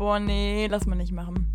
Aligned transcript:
Boah, 0.00 0.18
nee, 0.18 0.66
lass 0.66 0.86
mal 0.86 0.96
nicht 0.96 1.12
machen. 1.12 1.54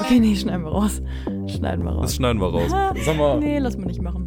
Okay, 0.00 0.18
nee, 0.18 0.34
schneiden 0.34 0.64
wir 0.64 0.72
raus. 0.72 1.00
Schneiden 1.46 1.84
wir 1.84 1.92
raus. 1.92 2.02
Das 2.02 2.16
schneiden 2.16 2.40
wir 2.40 2.48
raus. 2.48 2.72
Sag 3.04 3.16
mal. 3.16 3.38
Nee, 3.38 3.60
lass 3.60 3.76
mal 3.76 3.86
nicht 3.86 4.02
machen. 4.02 4.26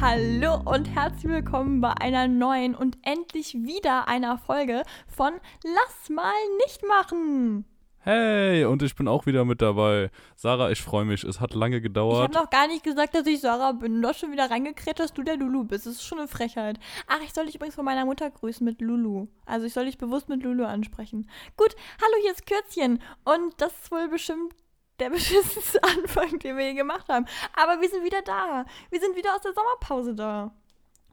Hallo 0.00 0.62
und 0.64 0.88
herzlich 0.88 1.30
willkommen 1.30 1.82
bei 1.82 1.92
einer 2.00 2.28
neuen 2.28 2.74
und 2.74 2.96
endlich 3.02 3.52
wieder 3.52 4.08
einer 4.08 4.38
Folge 4.38 4.84
von 5.06 5.32
Lass 5.62 6.08
mal 6.08 6.32
nicht 6.64 6.82
machen. 6.88 7.66
Hey, 8.08 8.64
und 8.64 8.84
ich 8.84 8.94
bin 8.94 9.08
auch 9.08 9.26
wieder 9.26 9.44
mit 9.44 9.60
dabei. 9.60 10.12
Sarah, 10.36 10.70
ich 10.70 10.80
freue 10.80 11.04
mich. 11.04 11.24
Es 11.24 11.40
hat 11.40 11.54
lange 11.54 11.78
Ich 11.78 11.80
habe 11.80 11.88
gedauert. 11.88 12.34
noch 12.34 12.50
gar 12.50 12.68
nicht 12.68 12.84
gesagt, 12.84 13.16
dass 13.16 13.26
ich 13.26 13.40
Sarah 13.40 13.72
bin. 13.72 14.00
Du 14.00 14.06
hast 14.06 14.20
schon 14.20 14.30
wieder 14.30 14.48
reingekräht, 14.48 15.00
dass 15.00 15.12
du 15.12 15.24
der 15.24 15.36
Lulu 15.36 15.64
bist. 15.64 15.86
Das 15.86 15.94
ist 15.94 16.04
schon 16.04 16.20
eine 16.20 16.28
Frechheit. 16.28 16.78
Ach, 17.08 17.18
ich 17.24 17.34
soll 17.34 17.46
dich 17.46 17.56
übrigens 17.56 17.74
von 17.74 17.84
meiner 17.84 18.04
Mutter 18.04 18.30
grüßen 18.30 18.64
mit 18.64 18.80
Lulu. 18.80 19.26
Also 19.44 19.66
ich 19.66 19.72
soll 19.72 19.86
dich 19.86 19.98
bewusst 19.98 20.28
mit 20.28 20.40
Lulu 20.44 20.64
ansprechen. 20.64 21.28
Gut, 21.56 21.74
hallo, 22.00 22.14
hier 22.22 22.30
ist 22.30 22.46
Kürzchen. 22.46 23.02
Und 23.24 23.54
das 23.60 23.72
ist 23.72 23.90
wohl 23.90 24.08
bestimmt 24.08 24.54
der 25.00 25.10
beschissenste 25.10 25.82
Anfang, 25.82 26.38
den 26.38 26.56
wir 26.56 26.64
je 26.64 26.74
gemacht 26.74 27.08
haben. 27.08 27.26
Aber 27.60 27.80
wir 27.80 27.88
sind 27.88 28.04
wieder 28.04 28.22
da. 28.22 28.66
Wir 28.90 29.00
sind 29.00 29.16
wieder 29.16 29.34
aus 29.34 29.40
der 29.42 29.52
Sommerpause 29.52 30.14
da. 30.14 30.54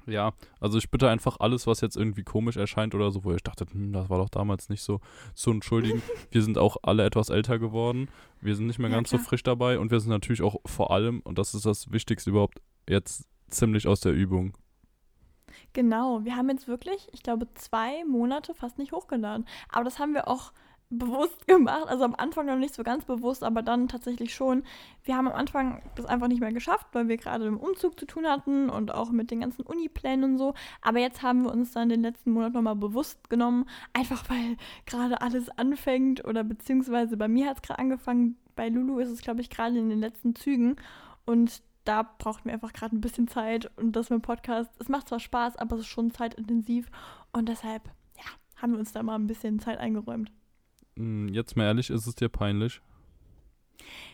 Ja, 0.05 0.33
also 0.59 0.77
ich 0.77 0.91
bitte 0.91 1.09
einfach 1.09 1.37
alles, 1.39 1.65
was 1.65 1.81
jetzt 1.81 1.95
irgendwie 1.95 2.23
komisch 2.23 2.57
erscheint 2.57 2.93
oder 2.93 3.11
so, 3.11 3.23
wo 3.23 3.33
ich 3.33 3.43
dachte, 3.43 3.65
hm, 3.71 3.93
das 3.93 4.09
war 4.09 4.17
doch 4.17 4.29
damals 4.29 4.69
nicht 4.69 4.81
so, 4.81 4.99
zu 5.33 5.51
entschuldigen. 5.51 6.01
wir 6.31 6.41
sind 6.41 6.57
auch 6.57 6.77
alle 6.83 7.05
etwas 7.05 7.29
älter 7.29 7.57
geworden. 7.59 8.09
Wir 8.41 8.55
sind 8.55 8.67
nicht 8.67 8.79
mehr 8.79 8.89
Ja, 8.89 8.97
ganz 8.97 9.09
so 9.09 9.17
klar. 9.17 9.27
frisch 9.27 9.43
dabei 9.43 9.79
und 9.79 9.91
wir 9.91 9.99
sind 9.99 10.09
natürlich 10.09 10.41
auch 10.41 10.57
vor 10.65 10.91
allem, 10.91 11.21
und 11.21 11.37
das 11.37 11.53
ist 11.53 11.65
das 11.65 11.91
Wichtigste 11.91 12.31
überhaupt, 12.31 12.61
jetzt 12.87 13.27
ziemlich 13.49 13.87
aus 13.87 14.01
der 14.01 14.13
Übung. 14.13 14.57
Genau, 15.73 16.23
wir 16.23 16.35
haben 16.35 16.49
jetzt 16.49 16.67
wirklich, 16.67 17.07
ich 17.13 17.23
glaube, 17.23 17.47
zwei 17.55 18.03
Monate 18.05 18.53
fast 18.53 18.77
nicht 18.77 18.91
hochgeladen. 18.91 19.45
Aber 19.69 19.83
das 19.85 19.99
haben 19.99 20.13
wir 20.13 20.27
auch 20.27 20.51
bewusst 20.97 21.47
gemacht. 21.47 21.87
Also 21.87 22.03
am 22.03 22.15
Anfang 22.15 22.45
noch 22.45 22.57
nicht 22.57 22.73
so 22.73 22.83
ganz 22.83 23.05
bewusst, 23.05 23.43
aber 23.43 23.61
dann 23.61 23.87
tatsächlich 23.87 24.33
schon. 24.33 24.63
Wir 25.03 25.17
haben 25.17 25.27
am 25.27 25.33
Anfang 25.33 25.81
das 25.95 26.05
einfach 26.05 26.27
nicht 26.27 26.39
mehr 26.39 26.53
geschafft, 26.53 26.87
weil 26.93 27.07
wir 27.07 27.17
gerade 27.17 27.45
im 27.45 27.57
Umzug 27.57 27.99
zu 27.99 28.05
tun 28.05 28.25
hatten 28.25 28.69
und 28.69 28.93
auch 28.93 29.11
mit 29.11 29.31
den 29.31 29.41
ganzen 29.41 29.63
Uniplänen 29.63 30.31
und 30.31 30.37
so. 30.37 30.53
Aber 30.81 30.99
jetzt 30.99 31.21
haben 31.21 31.43
wir 31.43 31.51
uns 31.51 31.71
dann 31.71 31.89
den 31.89 32.01
letzten 32.01 32.31
Monat 32.31 32.53
nochmal 32.53 32.75
bewusst 32.75 33.29
genommen, 33.29 33.65
einfach 33.93 34.29
weil 34.29 34.57
gerade 34.85 35.21
alles 35.21 35.49
anfängt 35.49 36.25
oder 36.25 36.43
beziehungsweise 36.43 37.17
bei 37.17 37.27
mir 37.27 37.49
hat 37.49 37.57
es 37.57 37.61
gerade 37.61 37.79
angefangen. 37.79 38.37
Bei 38.55 38.69
Lulu 38.69 38.99
ist 38.99 39.09
es, 39.09 39.21
glaube 39.21 39.41
ich, 39.41 39.49
gerade 39.49 39.77
in 39.77 39.89
den 39.89 39.99
letzten 39.99 40.35
Zügen. 40.35 40.75
Und 41.25 41.63
da 41.85 42.03
braucht 42.03 42.45
mir 42.45 42.53
einfach 42.53 42.73
gerade 42.73 42.95
ein 42.95 43.01
bisschen 43.01 43.27
Zeit 43.27 43.69
und 43.77 43.95
das 43.95 44.09
mit 44.09 44.19
dem 44.19 44.21
Podcast, 44.21 44.69
es 44.79 44.89
macht 44.89 45.09
zwar 45.09 45.19
Spaß, 45.19 45.57
aber 45.57 45.75
es 45.75 45.81
ist 45.81 45.87
schon 45.87 46.11
zeitintensiv 46.11 46.89
und 47.31 47.49
deshalb, 47.49 47.83
ja, 48.17 48.61
haben 48.61 48.73
wir 48.73 48.79
uns 48.79 48.93
da 48.93 49.03
mal 49.03 49.15
ein 49.15 49.27
bisschen 49.27 49.59
Zeit 49.59 49.79
eingeräumt. 49.79 50.31
Hm, 50.97 51.29
Jetzt 51.29 51.55
mal 51.55 51.65
ehrlich, 51.65 51.89
ist 51.89 52.07
es 52.07 52.15
dir 52.15 52.29
peinlich? 52.29 52.81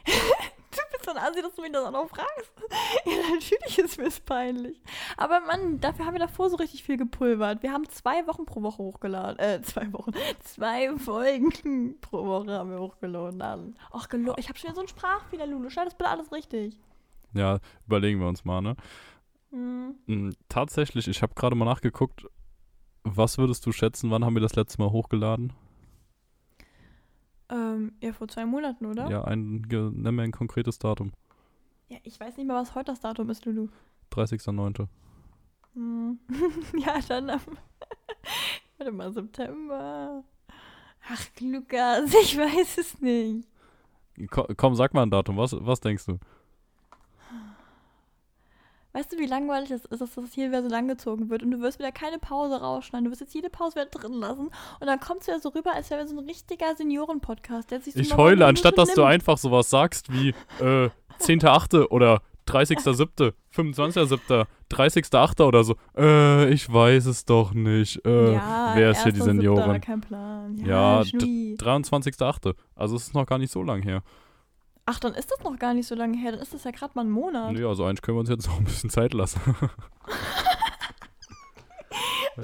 Du 0.71 0.77
bist 0.91 1.05
so 1.05 1.11
ein 1.11 1.17
Asi, 1.17 1.41
dass 1.41 1.55
du 1.55 1.61
mich 1.63 1.71
das 1.71 1.83
auch 1.85 1.91
noch 1.91 2.07
fragst. 2.09 2.51
Ja, 3.05 3.33
natürlich 3.33 3.79
ist 3.79 3.97
mir 3.97 4.07
es 4.07 4.19
peinlich. 4.19 4.79
Aber 5.17 5.39
Mann, 5.41 5.79
dafür 5.79 6.05
haben 6.05 6.13
wir 6.13 6.19
davor 6.19 6.49
so 6.49 6.57
richtig 6.57 6.83
viel 6.83 6.97
gepulvert. 6.97 7.63
Wir 7.63 7.71
haben 7.73 7.87
zwei 7.89 8.25
Wochen 8.27 8.45
pro 8.45 8.61
Woche 8.61 8.77
hochgeladen. 8.77 9.39
Äh, 9.39 9.61
zwei 9.63 9.91
Wochen. 9.93 10.11
Zwei 10.43 10.95
Folgen 10.97 11.99
pro 12.01 12.25
Woche 12.25 12.51
haben 12.51 12.69
wir 12.69 12.79
hochgeladen. 12.79 13.75
Ach, 13.91 14.07
gelo 14.09 14.35
ich 14.37 14.47
habe 14.49 14.59
schon 14.59 14.67
wieder 14.67 14.75
so 14.75 14.81
einen 14.81 14.87
Sprachfehler, 14.89 15.47
Lulu. 15.47 15.69
Schau, 15.69 15.83
das 15.85 15.95
bitte 15.95 16.09
alles 16.09 16.31
richtig. 16.31 16.77
Ja, 17.33 17.59
überlegen 17.87 18.19
wir 18.19 18.27
uns 18.27 18.45
mal, 18.45 18.61
ne? 18.61 18.75
Hm. 19.51 19.95
Hm, 20.07 20.33
Tatsächlich, 20.49 21.07
ich 21.07 21.21
habe 21.23 21.33
gerade 21.33 21.55
mal 21.55 21.65
nachgeguckt, 21.65 22.25
was 23.03 23.37
würdest 23.37 23.65
du 23.65 23.71
schätzen, 23.71 24.11
wann 24.11 24.23
haben 24.25 24.35
wir 24.35 24.41
das 24.41 24.55
letzte 24.55 24.81
Mal 24.81 24.91
hochgeladen? 24.91 25.53
Ähm, 27.49 27.93
ja, 28.01 28.13
vor 28.13 28.27
zwei 28.27 28.45
Monaten, 28.45 28.85
oder? 28.85 29.09
Ja, 29.09 29.23
ein, 29.23 29.61
nenn 29.61 30.15
mir 30.15 30.23
ein 30.23 30.31
konkretes 30.31 30.77
Datum. 30.77 31.11
Ja, 31.87 31.97
ich 32.03 32.19
weiß 32.19 32.37
nicht 32.37 32.45
mehr, 32.45 32.55
was 32.55 32.75
heute 32.75 32.91
das 32.91 32.99
Datum 32.99 33.29
ist, 33.29 33.45
Lulu. 33.45 33.69
30.09. 34.11 34.87
Hm. 35.73 36.19
ja, 36.77 36.99
dann 37.07 37.29
am. 37.31 37.41
Warte 38.77 38.91
mal, 38.91 39.11
September. 39.11 40.23
Ach, 41.09 41.25
Lukas, 41.39 42.13
ich 42.21 42.37
weiß 42.37 42.77
es 42.77 43.01
nicht. 43.01 43.47
Ko 44.29 44.45
komm, 44.55 44.75
sag 44.75 44.93
mal 44.93 45.03
ein 45.03 45.11
Datum, 45.11 45.37
was, 45.37 45.55
was 45.59 45.79
denkst 45.79 46.05
du? 46.05 46.19
Weißt 48.93 49.13
du, 49.13 49.17
wie 49.19 49.27
langweilig 49.27 49.69
es 49.69 49.85
ist, 49.85 50.01
dass 50.01 50.15
das 50.15 50.33
hier 50.33 50.49
wieder 50.49 50.63
so 50.63 50.67
lang 50.69 50.87
gezogen 50.87 51.29
wird 51.29 51.43
und 51.43 51.51
du 51.51 51.59
wirst 51.61 51.77
wieder 51.77 51.91
keine 51.91 52.17
Pause 52.17 52.59
rausschneiden. 52.59 53.05
Du 53.05 53.11
wirst 53.11 53.21
jetzt 53.21 53.35
jede 53.35 53.49
Pause 53.51 53.75
wieder 53.75 53.85
drin 53.85 54.13
lassen 54.13 54.47
und 54.79 54.87
dann 54.87 54.99
kommt 54.99 55.21
es 55.21 55.27
wieder 55.27 55.39
so 55.39 55.49
rüber, 55.49 55.73
als 55.73 55.89
wäre 55.91 56.07
so 56.07 56.17
ein 56.17 56.25
richtiger 56.25 56.75
Senioren-Podcast, 56.75 57.69
der 57.69 57.81
sich 57.81 57.93
so 57.93 57.99
Ich 57.99 58.17
heule, 58.17 58.45
anstatt 58.47 58.77
dass 58.79 58.93
du 58.93 59.01
nimmt. 59.01 59.13
einfach 59.13 59.37
sowas 59.37 59.69
sagst 59.69 60.11
wie 60.11 60.29
äh, 60.59 60.89
10.8. 61.19 61.87
oder 61.89 62.21
30.7., 62.47 63.33
25.7., 63.55 64.45
30.8. 64.71 65.43
oder 65.43 65.63
so. 65.63 65.75
Äh, 65.95 66.49
ich 66.51 66.71
weiß 66.71 67.05
es 67.05 67.25
doch 67.25 67.53
nicht. 67.53 68.03
Äh, 68.05 68.33
ja, 68.33 68.71
wer 68.75 68.89
ist 68.91 69.03
hier 69.03 69.11
die 69.11 69.19
1.7., 69.21 69.23
Seniorin? 69.25 69.81
Kein 69.81 70.01
Plan. 70.01 70.57
Ja, 70.57 70.99
Ja, 70.99 71.05
Schnui. 71.05 71.55
23.8. 71.59 72.55
Also 72.75 72.95
es 72.95 73.03
ist 73.03 73.13
noch 73.13 73.25
gar 73.27 73.37
nicht 73.37 73.51
so 73.51 73.61
lang 73.61 73.83
her. 73.83 74.01
Ach, 74.91 74.99
dann 74.99 75.13
ist 75.13 75.29
das 75.29 75.43
noch 75.43 75.55
gar 75.59 75.75
nicht 75.75 75.85
so 75.85 75.93
lange 75.93 76.17
her. 76.17 76.31
Dann 76.31 76.41
ist 76.41 76.51
das 76.51 76.63
ja 76.63 76.71
gerade 76.71 76.93
mal 76.95 77.05
ein 77.05 77.11
Monat. 77.11 77.53
Nee, 77.53 77.63
also 77.63 77.85
eigentlich 77.85 78.01
können 78.01 78.17
wir 78.17 78.21
uns 78.21 78.29
jetzt 78.29 78.47
noch 78.47 78.57
ein 78.57 78.63
bisschen 78.63 78.89
Zeit 78.89 79.13
lassen. 79.13 79.39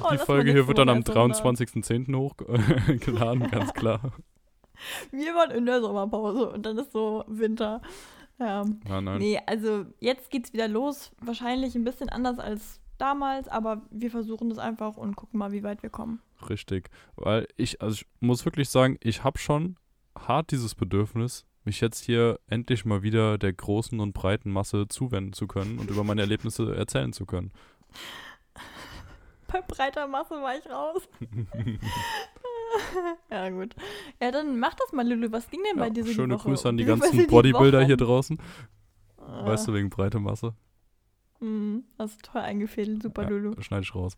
Oh, 0.01 0.09
die 0.11 0.17
Folge 0.17 0.51
hier 0.51 0.67
wird 0.67 0.77
dann 0.77 0.89
am 0.89 0.97
erst 0.97 1.09
hochladen. 1.09 1.31
23.10. 1.31 2.17
hochgeladen, 2.17 3.47
ganz 3.51 3.73
klar. 3.73 4.11
Wir 5.09 5.33
waren 5.33 5.51
in 5.51 5.65
der 5.65 5.79
Sommerpause 5.79 6.49
und 6.49 6.65
dann 6.65 6.77
ist 6.77 6.91
so 6.91 7.23
Winter. 7.27 7.81
Ja. 8.37 8.65
Ja, 8.89 8.99
nein. 8.99 9.19
Nee, 9.19 9.39
also 9.45 9.85
jetzt 9.99 10.31
geht's 10.31 10.51
wieder 10.51 10.67
los. 10.67 11.11
Wahrscheinlich 11.21 11.75
ein 11.75 11.85
bisschen 11.85 12.09
anders 12.09 12.39
als 12.39 12.81
damals, 12.97 13.47
aber 13.47 13.83
wir 13.89 14.11
versuchen 14.11 14.49
das 14.49 14.57
einfach 14.57 14.97
und 14.97 15.15
gucken 15.15 15.39
mal, 15.39 15.53
wie 15.53 15.63
weit 15.63 15.81
wir 15.81 15.89
kommen. 15.89 16.21
Richtig. 16.49 16.89
Weil 17.15 17.47
ich, 17.55 17.81
also 17.81 17.93
ich 17.93 18.05
muss 18.19 18.43
wirklich 18.43 18.69
sagen, 18.69 18.97
ich 18.99 19.23
habe 19.23 19.37
schon 19.37 19.77
hart 20.17 20.51
dieses 20.51 20.75
Bedürfnis, 20.75 21.45
mich 21.65 21.81
jetzt 21.81 22.03
hier 22.03 22.39
endlich 22.47 22.85
mal 22.85 23.01
wieder 23.03 23.37
der 23.37 23.53
großen 23.53 23.99
und 23.99 24.13
breiten 24.13 24.51
Masse 24.51 24.87
zuwenden 24.87 25.33
zu 25.33 25.47
können 25.47 25.79
und 25.79 25.89
über 25.89 26.03
meine 26.03 26.21
Erlebnisse 26.21 26.75
erzählen 26.75 27.13
zu 27.13 27.25
können. 27.25 27.51
Bei 29.47 29.61
breiter 29.61 30.07
Masse 30.07 30.31
war 30.41 30.57
ich 30.57 30.65
raus. 30.69 31.07
ja, 33.31 33.49
gut. 33.49 33.75
Ja, 34.21 34.31
dann 34.31 34.59
mach 34.59 34.73
das 34.73 34.91
mal, 34.91 35.07
Lulu. 35.07 35.31
Was 35.31 35.49
ging 35.49 35.61
denn 35.69 35.77
bei 35.77 35.85
Ja, 35.87 35.93
dir 35.93 36.03
so 36.03 36.13
schöne? 36.13 36.35
Grüße 36.37 36.67
an 36.67 36.77
die 36.77 36.83
Beziehungsweise 36.83 37.17
ganzen 37.17 37.29
Bodybuilder 37.31 37.85
hier 37.85 37.95
draußen. 37.97 38.37
Ah, 39.17 39.45
Weißt 39.45 39.67
du, 39.67 39.73
wegen 39.73 39.89
breite 39.89 40.19
Masse. 40.19 40.53
mm, 41.39 41.79
hast 41.99 42.17
du 42.25 42.31
toll 42.31 42.41
eingefädelt. 42.41 43.03
Super, 43.03 43.23
Ja, 43.23 43.29
Lulu. 43.29 43.61
Schneide 43.61 43.83
ich 43.83 43.93
raus. 43.95 44.17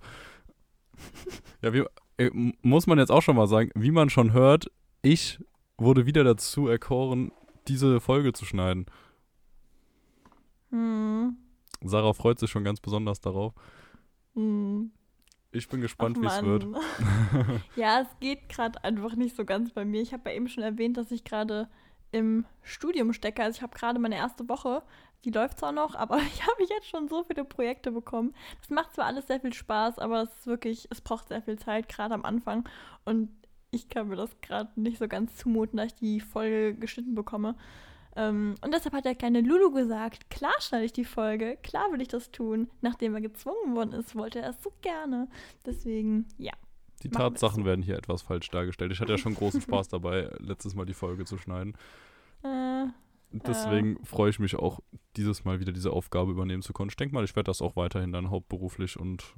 ja, 1.61 1.73
wie, 1.73 1.83
äh, 2.17 2.31
muss 2.61 2.87
man 2.87 2.97
jetzt 2.97 3.11
auch 3.11 3.21
schon 3.21 3.35
mal 3.35 3.47
sagen, 3.47 3.69
wie 3.75 3.91
man 3.91 4.09
schon 4.09 4.31
hört, 4.33 4.71
ich 5.01 5.39
wurde 5.77 6.05
wieder 6.05 6.23
dazu 6.23 6.67
erkoren, 6.67 7.31
diese 7.67 7.99
Folge 7.99 8.33
zu 8.33 8.45
schneiden. 8.45 8.85
Hm. 10.71 11.37
Sarah 11.81 12.13
freut 12.13 12.39
sich 12.39 12.49
schon 12.49 12.63
ganz 12.63 12.79
besonders 12.79 13.21
darauf. 13.21 13.53
Hm. 14.33 14.91
Ich 15.51 15.69
bin 15.69 15.81
gespannt, 15.81 16.21
wie 16.21 16.25
es 16.25 16.43
wird. 16.43 16.67
Ja, 17.75 18.01
es 18.01 18.19
geht 18.19 18.49
gerade 18.49 18.83
einfach 18.83 19.15
nicht 19.15 19.35
so 19.35 19.45
ganz 19.45 19.71
bei 19.71 19.85
mir. 19.85 20.01
Ich 20.01 20.13
habe 20.13 20.29
ja 20.29 20.35
eben 20.35 20.49
schon 20.49 20.63
erwähnt, 20.63 20.97
dass 20.97 21.11
ich 21.11 21.23
gerade 21.23 21.69
im 22.11 22.45
Studium 22.61 23.13
stecke. 23.13 23.43
Also 23.43 23.57
ich 23.57 23.61
habe 23.61 23.77
gerade 23.77 23.99
meine 23.99 24.15
erste 24.15 24.47
Woche. 24.49 24.83
Die 25.25 25.31
läuft 25.31 25.59
zwar 25.59 25.71
noch, 25.71 25.95
aber 25.95 26.17
ich 26.17 26.43
habe 26.43 26.63
jetzt 26.63 26.87
schon 26.87 27.07
so 27.07 27.23
viele 27.23 27.45
Projekte 27.45 27.91
bekommen. 27.91 28.33
Das 28.59 28.69
macht 28.69 28.93
zwar 28.93 29.05
alles 29.05 29.27
sehr 29.27 29.39
viel 29.39 29.53
Spaß, 29.53 29.99
aber 29.99 30.23
es 30.23 30.33
ist 30.33 30.47
wirklich, 30.47 30.87
es 30.91 31.01
braucht 31.01 31.29
sehr 31.29 31.41
viel 31.41 31.57
Zeit, 31.57 31.89
gerade 31.89 32.13
am 32.13 32.25
Anfang. 32.25 32.67
Und 33.05 33.29
ich 33.71 33.89
kann 33.89 34.07
mir 34.07 34.15
das 34.15 34.29
gerade 34.41 34.69
nicht 34.79 34.97
so 34.97 35.07
ganz 35.07 35.35
zumuten, 35.35 35.77
da 35.77 35.83
ich 35.83 35.95
die 35.95 36.19
Folge 36.19 36.75
geschnitten 36.75 37.15
bekomme. 37.15 37.55
Ähm, 38.15 38.55
und 38.61 38.73
deshalb 38.73 38.95
hat 38.95 39.05
der 39.05 39.15
kleine 39.15 39.41
Lulu 39.41 39.71
gesagt, 39.71 40.29
klar 40.29 40.53
schneide 40.59 40.85
ich 40.85 40.93
die 40.93 41.05
Folge, 41.05 41.57
klar 41.61 41.91
will 41.91 42.01
ich 42.01 42.07
das 42.07 42.31
tun. 42.31 42.69
Nachdem 42.81 43.13
er 43.15 43.21
gezwungen 43.21 43.75
worden 43.75 43.93
ist, 43.93 44.15
wollte 44.15 44.39
er 44.39 44.49
es 44.49 44.63
so 44.63 44.71
gerne. 44.81 45.27
Deswegen, 45.65 46.25
ja. 46.37 46.53
Die 47.03 47.09
Tatsachen 47.09 47.63
werden 47.63 47.83
hier 47.83 47.95
etwas 47.95 48.23
falsch 48.23 48.49
dargestellt. 48.49 48.91
Ich 48.91 48.99
hatte 48.99 49.11
ja 49.11 49.17
schon 49.19 49.35
großen 49.35 49.61
Spaß 49.67 49.89
dabei, 49.89 50.31
letztes 50.39 50.73
Mal 50.73 50.85
die 50.85 50.95
Folge 50.95 51.25
zu 51.25 51.37
schneiden. 51.37 51.77
Äh, 52.43 52.87
Deswegen 53.31 54.03
freue 54.05 54.29
ich 54.29 54.39
mich 54.39 54.55
auch, 54.55 54.79
dieses 55.15 55.43
Mal 55.43 55.59
wieder 55.59 55.73
diese 55.73 55.91
Aufgabe 55.91 56.31
übernehmen 56.31 56.61
zu 56.61 56.73
können. 56.73 56.89
Ich 56.89 56.95
denke 56.95 57.13
mal, 57.13 57.23
ich 57.23 57.35
werde 57.35 57.49
das 57.49 57.61
auch 57.61 57.75
weiterhin 57.75 58.13
dann 58.13 58.29
hauptberuflich 58.29 58.97
und 58.97 59.35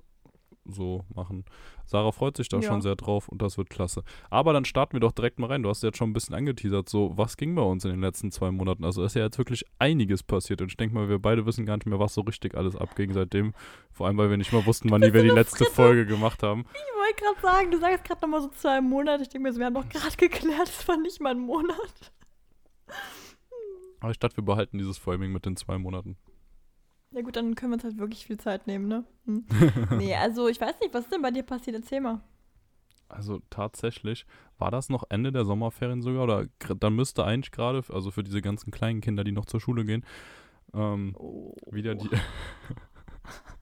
so 0.72 1.06
machen. 1.14 1.46
Sarah 1.86 2.12
freut 2.12 2.38
sich 2.38 2.50
da 2.50 2.58
Ja. 2.58 2.64
schon 2.64 2.82
sehr 2.82 2.96
drauf 2.96 3.28
und 3.30 3.42
das 3.42 3.58
wird 3.58 3.70
klasse. 3.70 4.04
Aber 4.30 4.54
dann 4.54 4.66
starten 4.66 4.94
wir 4.94 5.00
doch 5.00 5.12
direkt 5.12 5.40
mal 5.40 5.48
rein. 5.48 5.64
Du 5.64 5.70
hast 5.70 5.82
jetzt 5.84 5.98
schon 5.98 6.10
ein 6.10 6.14
bisschen 6.14 6.36
angeteasert, 6.36 6.88
so 6.90 7.12
was 7.18 7.38
ging 7.38 7.56
bei 7.56 7.62
uns 7.62 7.84
in 7.86 7.92
den 7.92 8.02
letzten 8.02 8.32
zwei 8.32 8.52
Monaten. 8.52 8.84
Also 8.86 9.04
ist 9.04 9.16
ja 9.16 9.24
jetzt 9.24 9.38
wirklich 9.38 9.66
einiges 9.80 10.24
passiert 10.24 10.62
und 10.62 10.68
ich 10.70 10.78
denke 10.78 10.96
mal, 10.96 11.10
wir 11.10 11.20
beide 11.20 11.46
wissen 11.46 11.66
gar 11.66 11.78
nicht 11.78 11.86
mehr, 11.86 12.00
was 12.00 12.14
so 12.14 12.22
richtig 12.22 12.56
alles 12.56 12.76
abging 12.76 13.14
seitdem. 13.14 13.54
Vor 13.92 14.08
allem, 14.08 14.18
weil 14.18 14.30
wir 14.30 14.38
nicht 14.38 14.54
mal 14.54 14.66
wussten, 14.66 14.90
wann 14.92 15.02
wir 15.02 15.12
die 15.12 15.30
letzte 15.30 15.66
Folge 15.66 16.06
gemacht 16.06 16.44
haben. 16.44 16.66
Ich 16.74 16.96
wollte 16.98 17.24
gerade 17.24 17.42
sagen, 17.42 17.72
du 17.72 17.80
sagst 17.80 18.06
gerade 18.06 18.22
nochmal 18.22 18.42
so 18.42 18.50
zwei 18.50 18.82
Monate. 18.82 19.24
Ich 19.24 19.30
denke 19.30 19.50
mir, 19.52 19.58
wir 19.58 19.66
haben 19.66 19.74
doch 19.74 19.90
gerade 19.90 20.16
geklärt, 20.18 20.68
es 20.70 20.88
war 20.88 20.98
nicht 20.98 21.20
mal 21.22 21.32
ein 21.32 21.40
Monat. 21.40 22.12
Aber 24.00 24.12
ich 24.12 24.20
dachte, 24.20 24.38
wir 24.38 24.46
behalten 24.46 24.78
dieses 24.78 24.98
Framing 24.98 25.32
mit 25.32 25.46
den 25.46 25.56
zwei 25.58 25.78
Monaten. 25.78 26.18
Ja 27.12 27.22
gut, 27.22 27.36
dann 27.36 27.56
können 27.56 27.72
wir 27.72 27.76
uns 27.76 27.84
halt 27.84 27.98
wirklich 27.98 28.26
viel 28.26 28.38
Zeit 28.38 28.68
nehmen, 28.68 28.88
ne? 28.88 29.04
Hm. 29.26 29.46
nee, 29.98 30.16
also 30.16 30.48
ich 30.48 30.62
weiß 30.62 30.80
nicht, 30.80 30.94
was 30.94 31.06
ist 31.06 31.12
denn 31.14 31.22
bei 31.22 31.32
dir 31.32 31.44
passiert? 31.44 31.76
Erzähl 31.76 32.02
mal. 32.02 32.22
Also 33.08 33.42
tatsächlich, 33.50 34.28
war 34.60 34.70
das 34.70 34.90
noch 34.90 35.04
Ende 35.10 35.32
der 35.32 35.44
Sommerferien 35.44 36.04
sogar? 36.04 36.24
Oder 36.24 36.46
dann 36.80 36.96
müsste 36.96 37.24
eigentlich 37.24 37.52
gerade, 37.52 37.84
also 37.92 38.12
für 38.12 38.24
diese 38.24 38.42
ganzen 38.42 38.70
kleinen 38.70 39.02
Kinder, 39.02 39.24
die 39.24 39.32
noch 39.32 39.46
zur 39.46 39.60
Schule 39.60 39.84
gehen, 39.86 40.06
ähm, 40.74 41.16
Oh. 41.18 41.56
wieder 41.72 41.96
die. 41.96 42.10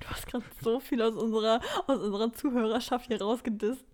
Du 0.00 0.08
hast 0.08 0.26
gerade 0.26 0.44
so 0.62 0.80
viel 0.80 1.00
aus 1.02 1.14
unserer, 1.14 1.60
aus 1.86 1.98
unserer 1.98 2.32
Zuhörerschaft 2.32 3.06
hier 3.06 3.20
rausgedisst. 3.20 3.84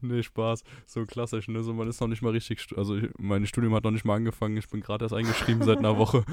nee, 0.00 0.22
Spaß. 0.22 0.64
So 0.86 1.04
klassisch, 1.06 1.48
ne? 1.48 1.62
So, 1.62 1.72
man 1.72 1.88
ist 1.88 2.00
noch 2.00 2.08
nicht 2.08 2.22
mal 2.22 2.32
richtig. 2.32 2.66
Also, 2.76 2.96
ich, 2.96 3.10
mein 3.18 3.46
Studium 3.46 3.74
hat 3.74 3.84
noch 3.84 3.90
nicht 3.90 4.04
mal 4.04 4.16
angefangen. 4.16 4.56
Ich 4.56 4.68
bin 4.68 4.80
gerade 4.80 5.04
erst 5.04 5.14
eingeschrieben 5.14 5.62
seit 5.62 5.78
einer 5.78 5.98
Woche. 5.98 6.24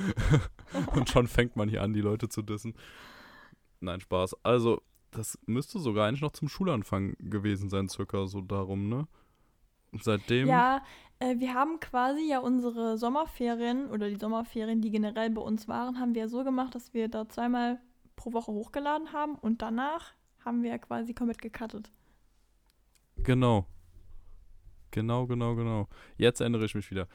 Und 0.96 1.10
schon 1.10 1.28
fängt 1.28 1.56
man 1.56 1.70
hier 1.70 1.82
an, 1.82 1.94
die 1.94 2.02
Leute 2.02 2.30
zu 2.30 2.42
dissen. 2.42 2.76
Nein, 3.80 4.02
Spaß. 4.02 4.36
Also, 4.44 4.82
das 5.12 5.38
müsste 5.46 5.80
sogar 5.80 6.08
eigentlich 6.08 6.22
noch 6.22 6.32
zum 6.32 6.50
Schulanfang 6.50 7.16
gewesen 7.20 7.70
sein, 7.70 7.90
circa 7.90 8.28
so 8.28 8.42
darum, 8.42 8.90
ne? 8.90 9.08
Und 9.92 10.04
seitdem. 10.04 10.48
Ja, 10.48 10.82
äh, 11.20 11.36
wir 11.38 11.54
haben 11.54 11.80
quasi 11.80 12.30
ja 12.30 12.40
unsere 12.40 12.98
Sommerferien 12.98 13.90
oder 13.90 14.10
die 14.10 14.18
Sommerferien, 14.18 14.82
die 14.82 14.92
generell 14.92 15.30
bei 15.30 15.42
uns 15.42 15.68
waren, 15.68 16.00
haben 16.00 16.14
wir 16.14 16.24
ja 16.24 16.28
so 16.28 16.44
gemacht, 16.44 16.76
dass 16.76 16.94
wir 16.94 17.08
da 17.08 17.28
zweimal 17.28 17.80
pro 18.18 18.34
Woche 18.34 18.52
hochgeladen 18.52 19.14
haben 19.14 19.36
und 19.36 19.62
danach 19.62 20.14
haben 20.44 20.62
wir 20.64 20.72
ja 20.72 20.78
quasi 20.78 21.14
komplett 21.14 21.42
gecuttet. 21.42 21.90
Genau. 23.24 23.66
Genau, 24.92 25.26
genau, 25.28 25.56
genau. 25.56 25.88
Jetzt 26.18 26.42
erinnere 26.42 26.66
ich 26.66 26.76
mich 26.76 26.92
wieder. 26.92 27.08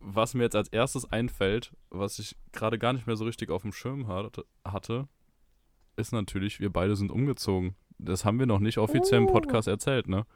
Was 0.00 0.34
mir 0.34 0.42
jetzt 0.42 0.56
als 0.56 0.68
erstes 0.68 1.10
einfällt, 1.10 1.74
was 1.90 2.18
ich 2.18 2.36
gerade 2.52 2.78
gar 2.78 2.92
nicht 2.92 3.06
mehr 3.06 3.16
so 3.16 3.24
richtig 3.24 3.50
auf 3.50 3.62
dem 3.62 3.72
Schirm 3.72 4.08
hatte, 4.08 4.44
hatte, 4.64 5.08
ist 5.96 6.12
natürlich, 6.12 6.58
wir 6.60 6.70
beide 6.72 6.96
sind 6.96 7.12
umgezogen. 7.12 7.76
Das 7.98 8.24
haben 8.24 8.38
wir 8.38 8.46
noch 8.46 8.58
nicht 8.58 8.78
offiziell 8.78 9.20
im 9.20 9.28
Oh. 9.28 9.32
Podcast 9.32 9.68
erzählt, 9.68 10.08
ne? 10.08 10.26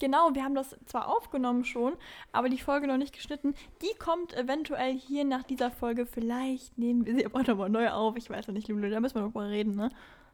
Genau, 0.00 0.34
wir 0.34 0.42
haben 0.42 0.54
das 0.54 0.76
zwar 0.86 1.08
aufgenommen 1.08 1.64
schon, 1.64 1.94
aber 2.32 2.48
die 2.48 2.58
Folge 2.58 2.86
noch 2.86 2.96
nicht 2.96 3.14
geschnitten. 3.14 3.54
Die 3.80 3.96
kommt 3.98 4.34
eventuell 4.34 4.92
hier 4.92 5.24
nach 5.24 5.44
dieser 5.44 5.70
Folge. 5.70 6.04
Vielleicht 6.04 6.76
nehmen 6.76 7.06
wir 7.06 7.14
sie 7.14 7.26
aber 7.26 7.42
nochmal 7.42 7.70
neu 7.70 7.90
auf. 7.90 8.16
Ich 8.16 8.28
weiß 8.28 8.46
ja 8.46 8.52
nicht, 8.52 8.68
Lulu, 8.68 8.90
da 8.90 9.00
müssen 9.00 9.14
wir 9.14 9.22
noch 9.22 9.34
mal 9.34 9.48
reden, 9.48 9.76
ne? 9.76 9.90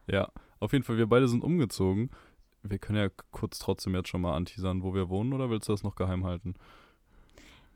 Ja, 0.06 0.28
auf 0.58 0.72
jeden 0.72 0.84
Fall, 0.84 0.96
wir 0.96 1.06
beide 1.06 1.28
sind 1.28 1.44
umgezogen. 1.44 2.10
Wir 2.62 2.78
können 2.78 2.98
ja 2.98 3.08
kurz 3.30 3.58
trotzdem 3.58 3.94
jetzt 3.94 4.08
schon 4.08 4.20
mal 4.20 4.34
anteasern, 4.34 4.82
wo 4.82 4.94
wir 4.94 5.08
wohnen, 5.08 5.32
oder 5.32 5.50
willst 5.50 5.68
du 5.68 5.72
das 5.72 5.82
noch 5.82 5.94
geheim 5.94 6.24
halten? 6.24 6.54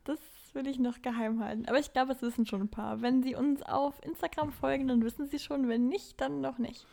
Das 0.05 0.19
will 0.53 0.67
ich 0.67 0.79
noch 0.79 1.01
geheim 1.03 1.43
halten. 1.43 1.67
Aber 1.67 1.79
ich 1.79 1.93
glaube, 1.93 2.13
es 2.13 2.23
wissen 2.23 2.47
schon 2.47 2.63
ein 2.63 2.71
paar. 2.71 3.03
Wenn 3.03 3.23
sie 3.23 3.35
uns 3.35 3.63
auf 3.63 4.03
Instagram 4.05 4.53
folgen, 4.53 4.89
dann 4.89 5.03
wissen 5.03 5.27
sie 5.27 5.39
schon. 5.39 5.69
Wenn 5.69 5.89
nicht, 5.89 6.21
dann 6.21 6.41
noch 6.41 6.59
nicht. 6.59 6.87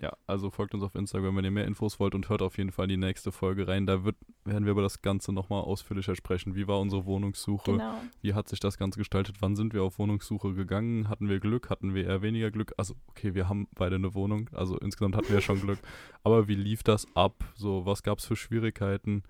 Ja, 0.00 0.12
also 0.26 0.50
folgt 0.50 0.74
uns 0.74 0.82
auf 0.82 0.94
Instagram, 0.96 1.36
wenn 1.36 1.44
ihr 1.44 1.50
mehr 1.52 1.66
Infos 1.66 2.00
wollt 2.00 2.14
und 2.14 2.28
hört 2.28 2.42
auf 2.42 2.58
jeden 2.58 2.72
Fall 2.72 2.88
die 2.88 2.96
nächste 2.96 3.30
Folge 3.30 3.68
rein. 3.68 3.86
Da 3.86 4.04
wird, 4.04 4.16
werden 4.44 4.64
wir 4.64 4.72
über 4.72 4.82
das 4.82 5.02
Ganze 5.02 5.32
nochmal 5.32 5.62
ausführlicher 5.62 6.16
sprechen. 6.16 6.56
Wie 6.56 6.66
war 6.66 6.80
unsere 6.80 7.04
Wohnungssuche? 7.06 7.72
Genau. 7.72 8.00
Wie 8.20 8.34
hat 8.34 8.48
sich 8.48 8.58
das 8.58 8.76
Ganze 8.76 8.98
gestaltet? 8.98 9.36
Wann 9.40 9.54
sind 9.54 9.72
wir 9.72 9.84
auf 9.84 9.98
Wohnungssuche 9.98 10.54
gegangen? 10.54 11.08
Hatten 11.08 11.28
wir 11.28 11.38
Glück? 11.38 11.70
Hatten 11.70 11.94
wir 11.94 12.06
eher 12.06 12.22
weniger 12.22 12.50
Glück? 12.50 12.74
Also, 12.76 12.94
okay, 13.06 13.34
wir 13.34 13.48
haben 13.48 13.68
beide 13.74 13.94
eine 13.94 14.14
Wohnung. 14.14 14.50
Also 14.52 14.76
insgesamt 14.78 15.14
hatten 15.14 15.28
wir 15.28 15.36
ja 15.36 15.40
schon 15.40 15.60
Glück. 15.60 15.78
Aber 16.24 16.48
wie 16.48 16.56
lief 16.56 16.82
das 16.82 17.06
ab? 17.14 17.44
So, 17.54 17.86
was 17.86 18.02
gab 18.02 18.18
es 18.18 18.24
für 18.24 18.36
Schwierigkeiten? 18.36 19.22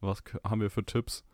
Was 0.00 0.22
haben 0.44 0.60
wir 0.60 0.70
für 0.70 0.84
Tipps? 0.84 1.24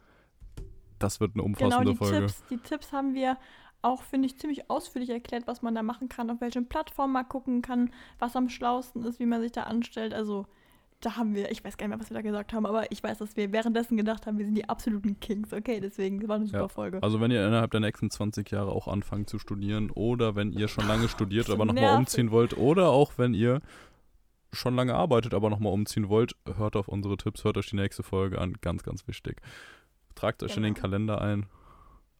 Das 0.98 1.20
wird 1.20 1.32
eine 1.34 1.42
Genau, 1.42 1.46
umfassende 1.46 1.92
die 1.92 1.96
Folge. 1.96 2.19
Tipps, 2.20 2.44
die 2.50 2.58
Tipps 2.58 2.92
haben 2.92 3.14
wir 3.14 3.36
auch, 3.84 4.02
finde 4.02 4.26
ich, 4.26 4.38
ziemlich 4.38 4.70
ausführlich 4.70 5.10
erklärt, 5.10 5.46
was 5.46 5.62
man 5.62 5.75
da 5.75 5.82
machen 5.82 6.08
kann, 6.08 6.31
auf 6.31 6.40
welchen 6.40 6.66
Plattformen 6.66 7.12
man 7.12 7.28
gucken 7.28 7.62
kann, 7.62 7.90
was 8.19 8.36
am 8.36 8.48
schlausten 8.48 9.04
ist, 9.04 9.20
wie 9.20 9.26
man 9.26 9.40
sich 9.40 9.52
da 9.52 9.64
anstellt. 9.64 10.14
Also, 10.14 10.46
da 11.00 11.16
haben 11.16 11.34
wir, 11.34 11.50
ich 11.50 11.62
weiß 11.62 11.76
gar 11.76 11.86
nicht 11.86 11.96
mehr, 11.96 12.00
was 12.00 12.10
wir 12.10 12.14
da 12.14 12.22
gesagt 12.22 12.52
haben, 12.52 12.64
aber 12.64 12.90
ich 12.90 13.02
weiß, 13.02 13.19
dass 13.19 13.36
wir 13.36 13.52
währenddessen 13.52 13.96
gedacht 13.96 14.26
haben, 14.26 14.38
wir 14.38 14.46
sind 14.46 14.54
die 14.54 14.69
absoluten 14.69 15.20
Kings. 15.20 15.52
Okay, 15.52 15.81
deswegen 15.81 16.26
war 16.28 16.36
eine 16.36 16.46
super 16.46 16.60
Ja, 16.60 16.69
Folge. 16.69 17.02
Also 17.02 17.20
wenn 17.20 17.31
ihr 17.31 17.46
innerhalb 17.46 17.70
der 17.72 17.81
nächsten 17.81 18.10
20 18.10 18.50
Jahre 18.50 18.72
auch 18.72 18.88
anfangt 18.88 19.28
zu 19.28 19.38
studieren 19.38 19.90
oder 19.90 20.34
wenn 20.34 20.50
ihr 20.52 20.69
schon 20.69 20.88
lange 20.88 21.08
studiert, 21.08 21.50
aber 21.50 21.66
nochmal 21.66 21.96
umziehen 21.98 22.31
wollt 22.31 22.56
oder 22.56 22.88
auch 22.88 23.12
wenn 23.19 23.34
ihr 23.34 23.60
schon 24.52 24.76
lange 24.76 24.94
arbeitet, 24.94 25.34
aber 25.34 25.50
nochmal 25.50 25.72
umziehen 25.72 26.08
wollt, 26.08 26.36
hört 26.56 26.76
auf 26.76 26.88
unsere 26.88 27.16
Tipps, 27.16 27.44
hört 27.44 27.58
euch 27.58 27.69
die 27.69 27.76
nächste 27.76 28.02
Folge 28.02 28.40
an. 28.40 28.54
Ganz, 28.60 28.82
ganz 28.82 29.06
wichtig. 29.06 29.42
Tragt 30.14 30.42
euch 30.42 30.56
in 30.56 30.62
den 30.62 30.75
Genau. 30.75 30.82
Kalender 30.82 31.20
ein. 31.20 31.46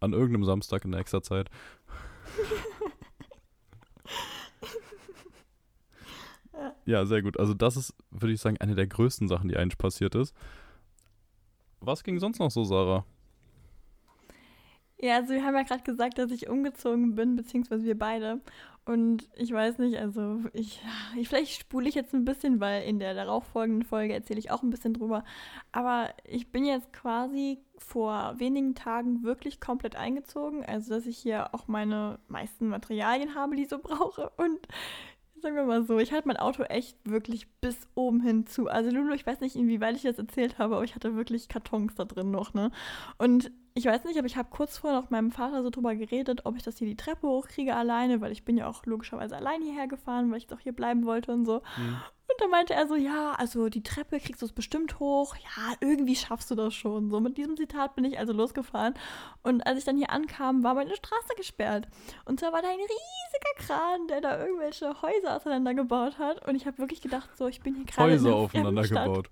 An 0.05 0.13
irgendeinem 0.13 0.45
Samstag 0.45 0.85
in 0.85 0.91
nächster 0.91 1.23
Zeit. 1.23 1.51
Ja. 6.53 6.75
Ja, 6.87 7.05
sehr 7.07 7.23
gut. 7.23 7.39
Also 7.39 7.55
das 7.55 7.77
ist, 7.77 7.95
würde 8.11 8.33
ich 8.33 8.41
sagen, 8.41 8.59
eine 8.59 8.75
der 8.75 8.87
größten 8.87 9.29
Sachen, 9.29 9.49
die 9.49 9.57
eigentlich 9.57 9.79
passiert 9.79 10.15
ist. 10.15 10.35
Was 11.81 12.05
ging 12.05 12.19
sonst 12.19 12.39
noch 12.39 12.51
so, 12.51 12.65
Sarah? 12.65 13.05
Ja, 14.99 15.17
also 15.17 15.35
wir 15.35 15.45
haben 15.45 15.55
ja 15.55 15.63
gerade 15.63 15.83
gesagt, 15.83 16.19
dass 16.19 16.31
ich 16.31 16.49
umgezogen 16.49 17.15
bin, 17.15 17.37
beziehungsweise 17.37 17.85
wir 17.85 17.99
beide. 17.99 18.41
Und 18.87 19.31
ich 19.35 19.51
weiß 19.51 19.79
nicht, 19.79 19.97
also 19.97 20.41
ich, 20.53 20.83
ich 21.17 21.29
vielleicht 21.29 21.59
spule 21.59 21.89
ich 21.89 21.95
jetzt 21.95 22.13
ein 22.13 22.27
bisschen, 22.27 22.61
weil 22.61 22.83
in 22.83 22.99
der 22.99 23.15
darauffolgenden 23.15 23.83
Folge 23.83 24.13
erzähle 24.13 24.39
ich 24.39 24.51
auch 24.51 24.63
ein 24.63 24.69
bisschen 24.71 24.93
drüber. 24.93 25.25
Aber 25.73 26.11
ich 26.25 26.53
bin 26.53 26.67
jetzt 26.67 26.93
quasi 26.93 27.61
vor 27.79 28.35
wenigen 28.39 28.75
Tagen 28.75 29.23
wirklich 29.23 29.59
komplett 29.59 29.97
eingezogen. 29.97 30.65
Also 30.67 30.95
dass 30.95 31.07
ich 31.07 31.17
hier 31.17 31.55
auch 31.55 31.67
meine 31.67 32.19
meisten 32.29 32.69
Materialien 32.69 33.35
habe, 33.35 33.57
die 33.57 33.63
ich 33.63 33.71
so 33.71 33.79
brauche. 33.79 34.31
Und 34.37 34.61
sagen 35.45 35.57
wir 35.57 35.65
mal 35.65 35.85
so, 35.85 35.99
ich 35.99 36.11
hatte 36.13 36.27
mein 36.27 36.39
Auto 36.39 36.63
echt 36.65 36.99
wirklich 37.05 37.47
bis 37.61 37.77
oben 37.95 38.21
hin 38.21 38.47
zu. 38.47 38.69
Also 38.69 38.91
Lulu, 38.91 39.13
ich 39.15 39.27
weiß 39.27 39.41
nicht, 39.41 39.55
inwieweit 39.55 39.95
ich 39.95 40.03
das 40.03 40.19
erzählt 40.19 40.59
habe, 40.59 40.77
aber 40.77 40.85
ich 40.85 40.95
hatte 40.95 41.15
wirklich 41.15 41.49
Kartons 41.49 41.95
da 41.95 42.05
drin 42.05 42.31
noch, 42.31 42.55
ne? 42.55 42.71
Und 43.19 43.53
ich 43.75 43.85
weiß 43.85 44.05
nicht, 44.05 44.17
aber 44.19 44.27
ich 44.27 44.37
habe 44.37 44.49
kurz 44.51 44.79
vorher 44.79 44.99
noch 44.99 45.05
mit 45.07 45.13
meinem 45.13 45.33
Vater 45.33 45.63
so 45.63 45.69
drüber 45.71 45.95
geredet, 45.95 46.47
ob 46.47 46.57
ich 46.57 46.63
das 46.63 46.79
hier 46.79 46.89
die 46.89 46.97
Treppe 46.97 47.27
hochkriege 47.27 47.75
alleine, 47.77 48.21
weil 48.21 48.33
ich 48.33 48.45
bin 48.45 48.57
ja 48.57 48.67
auch 48.69 48.87
logischerweise 48.87 49.37
allein 49.37 49.63
hierher 49.63 49.87
gefahren, 49.89 50.31
weil 50.31 50.39
ich 50.39 50.53
auch 50.53 50.61
hier 50.61 50.73
bleiben 50.75 51.05
wollte 51.05 51.33
und 51.33 51.45
so. 51.45 51.61
Und 52.35 52.41
dann 52.41 52.51
meinte 52.51 52.75
er 52.75 52.89
so, 52.89 52.97
ja, 52.97 53.33
also 53.39 53.69
die 53.69 53.85
Treppe 53.85 54.19
kriegst 54.19 54.43
du 54.43 54.47
es 54.47 54.53
bestimmt 54.53 54.99
hoch. 54.99 55.37
Ja, 55.37 55.75
irgendwie 55.81 56.17
schaffst 56.17 56.51
du 56.51 56.57
das 56.57 56.75
schon. 56.75 57.09
So 57.09 57.21
mit 57.21 57.39
diesem 57.39 57.57
Zitat 57.57 57.95
bin 57.95 58.05
ich 58.05 58.19
also 58.19 58.33
losgefahren. 58.33 58.95
Und 59.45 59.65
als 59.69 59.79
ich 59.79 59.85
dann 59.85 59.97
hier 59.97 60.11
ankam, 60.11 60.65
war 60.65 60.75
meine 60.75 60.97
Straße 60.97 61.35
gesperrt. 61.37 61.87
Und 62.25 62.41
zwar 62.41 62.53
war 62.53 62.61
da 62.61 62.69
ein 62.69 62.75
riesiger 62.75 63.67
Kran, 63.67 64.09
der 64.09 64.21
da 64.21 64.45
irgendwelche 64.45 65.01
Häuser 65.01 65.37
auseinandergebaut 65.37 66.19
hat. 66.19 66.45
Und 66.49 66.57
ich 66.57 66.67
habe 66.67 66.79
wirklich 66.79 67.01
gedacht, 67.01 67.31
so, 67.37 67.47
ich 67.47 67.61
bin 67.61 67.77
hier 67.77 67.85
gerade 67.85 68.15
in 68.15 68.19
Häuser 68.19 68.29
einer 68.29 68.37
aufeinander 68.37 68.83
gebaut. 68.83 69.31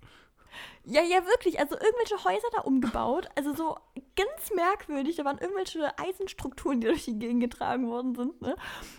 Ja, 0.85 1.01
ja, 1.01 1.25
wirklich. 1.25 1.59
Also 1.59 1.75
irgendwelche 1.75 2.23
Häuser 2.23 2.47
da 2.51 2.61
umgebaut. 2.61 3.29
Also 3.35 3.53
so 3.53 3.77
ganz 4.15 4.51
merkwürdig. 4.53 5.15
Da 5.15 5.25
waren 5.25 5.37
irgendwelche 5.37 5.97
Eisenstrukturen, 5.97 6.81
die 6.81 6.87
durch 6.87 7.05
die 7.05 7.17
Gegend 7.17 7.41
getragen 7.41 7.87
worden 7.87 8.15
sind. 8.15 8.41
Ne? 8.41 8.55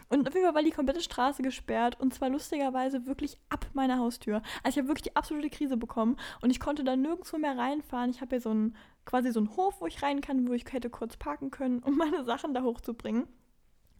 Und 0.09 0.27
auf 0.27 0.35
jeden 0.35 0.47
Fall 0.47 0.55
war 0.55 0.63
die 0.63 0.71
komplette 0.71 1.01
Straße 1.01 1.43
gesperrt. 1.43 2.01
Und 2.01 2.15
zwar 2.15 2.31
lustigerweise 2.31 3.07
wirklich 3.07 3.39
ab 3.49 3.67
meiner 3.75 3.99
Haustür. 3.99 4.43
Also 4.63 4.71
ich 4.71 4.79
habe 4.79 4.89
wirklich 4.89 5.11
die 5.11 5.17
absolute 5.17 5.51
Krise 5.51 5.77
bekommen. 5.77 6.17
Und 6.41 6.51
ich 6.51 6.61
konnte 6.61 6.85
da 6.85 6.97
nirgendwo 6.97 7.39
mehr 7.39 7.57
reinfahren. 7.57 8.11
Ich 8.11 8.21
habe 8.21 8.31
hier 8.31 8.41
so 8.41 8.51
einen, 8.51 8.77
quasi 9.05 9.31
so 9.31 9.41
einen 9.41 9.57
Hof, 9.57 9.81
wo 9.81 9.87
ich 9.87 10.03
rein 10.03 10.21
kann, 10.21 10.49
wo 10.49 10.53
ich 10.53 10.65
hätte 10.71 10.91
kurz 10.91 11.17
parken 11.17 11.51
können, 11.51 11.81
um 11.81 11.97
meine 11.99 12.25
Sachen 12.25 12.55
da 12.55 12.63
hochzubringen. 12.63 13.27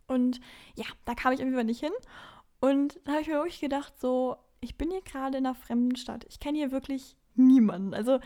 Und 0.07 0.41
ja, 0.75 0.85
da 1.05 1.15
kam 1.15 1.33
ich 1.33 1.41
irgendwie 1.41 1.65
nicht 1.65 1.81
hin. 1.81 1.93
Und 2.61 3.01
da 3.05 3.13
habe 3.13 3.23
ich 3.23 3.29
mir 3.29 3.35
wirklich 3.35 3.61
gedacht, 3.61 4.01
so, 4.01 4.37
ich 4.61 4.77
bin 4.77 4.91
hier 4.91 5.03
gerade 5.03 5.39
in 5.39 5.47
einer 5.47 5.55
fremden 5.55 5.97
Stadt. 5.97 6.25
Ich 6.29 6.41
kenne 6.41 6.59
hier 6.59 6.73
wirklich 6.73 7.17
niemanden. 7.35 7.95
Also 7.95 8.21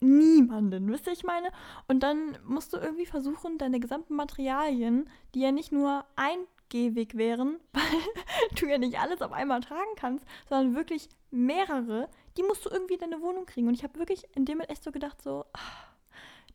niemanden, 0.00 0.90
wisst 0.90 1.06
ihr, 1.06 1.12
ich 1.12 1.24
meine? 1.24 1.50
Und 1.88 2.02
dann 2.02 2.38
musst 2.44 2.72
du 2.72 2.76
irgendwie 2.76 3.06
versuchen, 3.06 3.58
deine 3.58 3.80
gesamten 3.80 4.14
Materialien, 4.14 5.10
die 5.34 5.40
ja 5.40 5.52
nicht 5.52 5.72
nur 5.72 6.04
ein 6.16 6.38
Gehweg 6.68 7.16
wären, 7.16 7.58
weil 7.72 8.58
du 8.58 8.66
ja 8.66 8.78
nicht 8.78 8.98
alles 8.98 9.22
auf 9.22 9.32
einmal 9.32 9.60
tragen 9.60 9.94
kannst, 9.96 10.24
sondern 10.48 10.74
wirklich 10.74 11.08
mehrere, 11.30 12.08
die 12.36 12.42
musst 12.42 12.64
du 12.64 12.70
irgendwie 12.70 12.94
in 12.94 13.00
deine 13.00 13.20
Wohnung 13.20 13.46
kriegen. 13.46 13.68
Und 13.68 13.74
ich 13.74 13.84
habe 13.84 13.98
wirklich 13.98 14.24
in 14.34 14.44
dem 14.44 14.58
Moment 14.58 14.70
echt 14.70 14.84
so 14.84 14.92
gedacht, 14.92 15.20
so, 15.22 15.44
ah, 15.52 15.60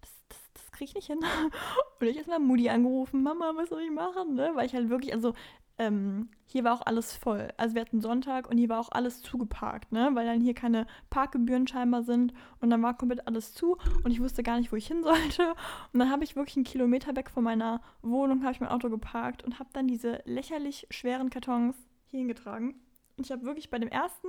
das, 0.01 0.71
kriege 0.71 0.89
ich 0.89 0.95
nicht 0.95 1.07
hin. 1.07 1.19
Und 1.99 2.07
ich 2.07 2.17
erstmal 2.17 2.39
Mutti 2.39 2.69
angerufen, 2.69 3.21
Mama, 3.21 3.51
was 3.55 3.69
soll 3.69 3.81
ich 3.81 3.91
machen? 3.91 4.35
Ne? 4.35 4.51
Weil 4.55 4.65
ich 4.65 4.73
halt 4.73 4.89
wirklich, 4.89 5.13
also 5.13 5.33
ähm, 5.79 6.29
hier 6.45 6.63
war 6.63 6.73
auch 6.73 6.85
alles 6.85 7.15
voll. 7.15 7.47
Also 7.57 7.73
wir 7.73 7.81
hatten 7.81 8.01
Sonntag 8.01 8.47
und 8.49 8.57
hier 8.57 8.69
war 8.69 8.79
auch 8.79 8.91
alles 8.91 9.21
zugeparkt, 9.21 9.91
ne? 9.91 10.11
Weil 10.13 10.25
dann 10.25 10.41
hier 10.41 10.53
keine 10.53 10.85
Parkgebühren 11.09 11.67
scheinbar 11.67 12.03
sind 12.03 12.33
und 12.59 12.69
dann 12.69 12.83
war 12.83 12.95
komplett 12.95 13.27
alles 13.27 13.53
zu 13.53 13.77
und 14.03 14.11
ich 14.11 14.21
wusste 14.21 14.43
gar 14.43 14.59
nicht, 14.59 14.71
wo 14.71 14.75
ich 14.75 14.87
hin 14.87 15.03
sollte. 15.03 15.53
Und 15.91 15.99
dann 15.99 16.11
habe 16.11 16.23
ich 16.23 16.35
wirklich 16.35 16.57
einen 16.57 16.65
Kilometer 16.65 17.15
weg 17.15 17.29
von 17.29 17.43
meiner 17.43 17.81
Wohnung, 18.01 18.43
habe 18.43 18.53
ich 18.53 18.59
mein 18.59 18.69
Auto 18.69 18.89
geparkt 18.89 19.43
und 19.43 19.59
habe 19.59 19.69
dann 19.73 19.87
diese 19.87 20.21
lächerlich 20.25 20.87
schweren 20.91 21.29
Kartons 21.29 21.75
hier 22.05 22.19
hingetragen. 22.19 22.75
Und 23.17 23.25
ich 23.25 23.31
habe 23.31 23.43
wirklich 23.43 23.69
bei 23.69 23.79
dem 23.79 23.89
ersten 23.89 24.27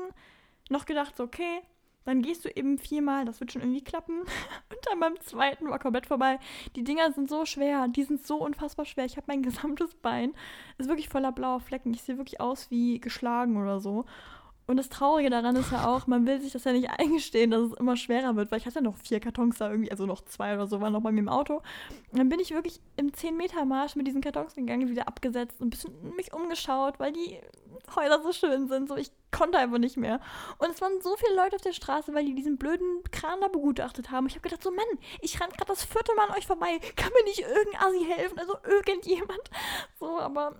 noch 0.70 0.86
gedacht, 0.86 1.16
so, 1.16 1.24
okay, 1.24 1.60
dann 2.04 2.22
gehst 2.22 2.44
du 2.44 2.48
eben 2.48 2.78
viermal, 2.78 3.24
das 3.24 3.40
wird 3.40 3.52
schon 3.52 3.62
irgendwie 3.62 3.84
klappen. 3.84 4.20
Und 4.70 4.78
dann 4.82 5.00
beim 5.00 5.20
zweiten 5.20 5.68
war 5.68 5.78
komplett 5.78 6.06
vorbei. 6.06 6.38
Die 6.76 6.84
Dinger 6.84 7.12
sind 7.12 7.28
so 7.28 7.44
schwer, 7.44 7.88
die 7.88 8.04
sind 8.04 8.26
so 8.26 8.36
unfassbar 8.36 8.84
schwer. 8.84 9.04
Ich 9.04 9.16
habe 9.16 9.26
mein 9.28 9.42
gesamtes 9.44 9.94
Bein, 9.94 10.34
ist 10.78 10.88
wirklich 10.88 11.08
voller 11.08 11.32
blauer 11.32 11.60
Flecken. 11.60 11.94
Ich 11.94 12.02
sehe 12.02 12.18
wirklich 12.18 12.40
aus 12.40 12.70
wie 12.70 13.00
geschlagen 13.00 13.56
oder 13.56 13.80
so. 13.80 14.04
Und 14.66 14.76
das 14.76 14.88
Traurige 14.88 15.30
daran 15.30 15.56
ist 15.56 15.72
ja 15.72 15.86
auch, 15.86 16.06
man 16.06 16.26
will 16.26 16.40
sich 16.40 16.52
das 16.52 16.64
ja 16.64 16.72
nicht 16.72 16.90
eingestehen, 16.98 17.50
dass 17.50 17.62
es 17.62 17.72
immer 17.74 17.96
schwerer 17.96 18.36
wird, 18.36 18.50
weil 18.50 18.58
ich 18.58 18.66
hatte 18.66 18.82
noch 18.82 18.96
vier 18.96 19.20
Kartons 19.20 19.58
da 19.58 19.70
irgendwie, 19.70 19.90
also 19.90 20.06
noch 20.06 20.24
zwei 20.24 20.54
oder 20.54 20.66
so 20.66 20.80
waren 20.80 20.92
noch 20.92 21.02
bei 21.02 21.12
mir 21.12 21.20
im 21.20 21.28
Auto. 21.28 21.56
Und 22.10 22.18
dann 22.18 22.28
bin 22.28 22.40
ich 22.40 22.52
wirklich 22.52 22.80
im 22.96 23.10
10-Meter-Marsch 23.12 23.96
mit 23.96 24.06
diesen 24.06 24.20
Kartons 24.20 24.54
gegangen, 24.54 24.88
wieder 24.88 25.08
abgesetzt 25.08 25.60
und 25.60 25.66
ein 25.66 25.70
bisschen 25.70 26.14
mich 26.16 26.32
umgeschaut, 26.32 26.98
weil 26.98 27.12
die 27.12 27.38
Häuser 27.94 28.22
so 28.22 28.32
schön 28.32 28.68
sind. 28.68 28.88
So, 28.88 28.96
ich 28.96 29.10
konnte 29.30 29.58
einfach 29.58 29.78
nicht 29.78 29.96
mehr. 29.96 30.20
Und 30.58 30.70
es 30.70 30.80
waren 30.80 31.00
so 31.00 31.16
viele 31.16 31.36
Leute 31.36 31.56
auf 31.56 31.62
der 31.62 31.72
Straße, 31.72 32.14
weil 32.14 32.24
die 32.24 32.34
diesen 32.34 32.56
blöden 32.56 33.02
Kran 33.10 33.40
da 33.40 33.48
begutachtet 33.48 34.10
haben. 34.10 34.26
Ich 34.26 34.34
habe 34.34 34.42
gedacht, 34.42 34.62
so 34.62 34.70
Mann, 34.70 34.84
ich 35.20 35.40
renn 35.40 35.50
gerade 35.50 35.66
das 35.66 35.84
vierte 35.84 36.14
Mal 36.14 36.28
an 36.28 36.36
euch 36.36 36.46
vorbei. 36.46 36.78
Kann 36.96 37.10
mir 37.12 37.24
nicht 37.24 37.40
irgendein 37.40 37.80
Assi 37.80 38.04
helfen? 38.04 38.38
Also 38.38 38.54
irgendjemand. 38.64 39.50
So, 39.98 40.18
aber 40.18 40.54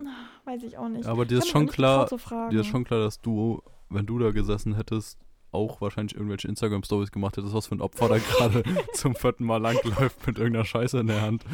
weiß 0.44 0.62
ich 0.64 0.76
auch 0.76 0.88
nicht. 0.88 1.06
Aber 1.06 1.24
dir 1.24 1.38
ist 1.38 1.48
schon 1.48 1.68
klar, 1.68 2.08
dir 2.50 2.60
ist 2.60 2.66
schon 2.66 2.84
klar, 2.84 3.00
dass 3.00 3.20
du, 3.20 3.62
wenn 3.88 4.06
du 4.06 4.18
da 4.18 4.30
gesessen 4.30 4.74
hättest, 4.74 5.18
auch 5.50 5.80
wahrscheinlich 5.80 6.14
irgendwelche 6.16 6.48
Instagram-Stories 6.48 7.12
gemacht 7.12 7.36
hättest, 7.36 7.54
was 7.54 7.68
für 7.68 7.76
ein 7.76 7.80
Opfer 7.80 8.08
da 8.08 8.18
gerade 8.18 8.64
zum 8.92 9.14
vierten 9.14 9.44
Mal 9.44 9.58
langläuft 9.58 10.26
mit 10.26 10.38
irgendeiner 10.38 10.64
Scheiße 10.64 10.98
in 10.98 11.06
der 11.06 11.22
Hand 11.22 11.44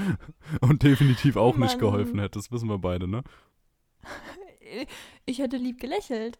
und 0.60 0.82
definitiv 0.82 1.36
auch 1.36 1.56
Mann. 1.56 1.68
nicht 1.68 1.78
geholfen 1.78 2.18
hättest, 2.18 2.50
wissen 2.50 2.68
wir 2.68 2.78
beide, 2.78 3.06
ne? 3.06 3.22
Ich 5.26 5.38
hätte 5.38 5.56
lieb 5.58 5.80
gelächelt. 5.80 6.38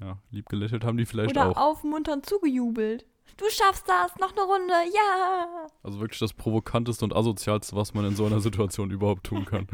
Ja, 0.00 0.18
lieb 0.30 0.48
gelächelt 0.48 0.84
haben 0.84 0.96
die 0.96 1.06
vielleicht 1.06 1.30
Oder 1.30 1.46
auch. 1.46 1.50
Oder 1.50 1.62
aufmunternd 1.62 2.26
zugejubelt. 2.26 3.06
Du 3.36 3.44
schaffst 3.48 3.88
das, 3.88 4.16
noch 4.16 4.32
eine 4.32 4.42
Runde, 4.42 4.74
ja. 4.94 5.66
Also 5.82 6.00
wirklich 6.00 6.18
das 6.18 6.32
provokanteste 6.32 7.04
und 7.04 7.14
asozialste, 7.14 7.76
was 7.76 7.94
man 7.94 8.04
in 8.04 8.16
so 8.16 8.26
einer 8.26 8.40
Situation 8.40 8.90
überhaupt 8.90 9.24
tun 9.24 9.44
kann. 9.44 9.68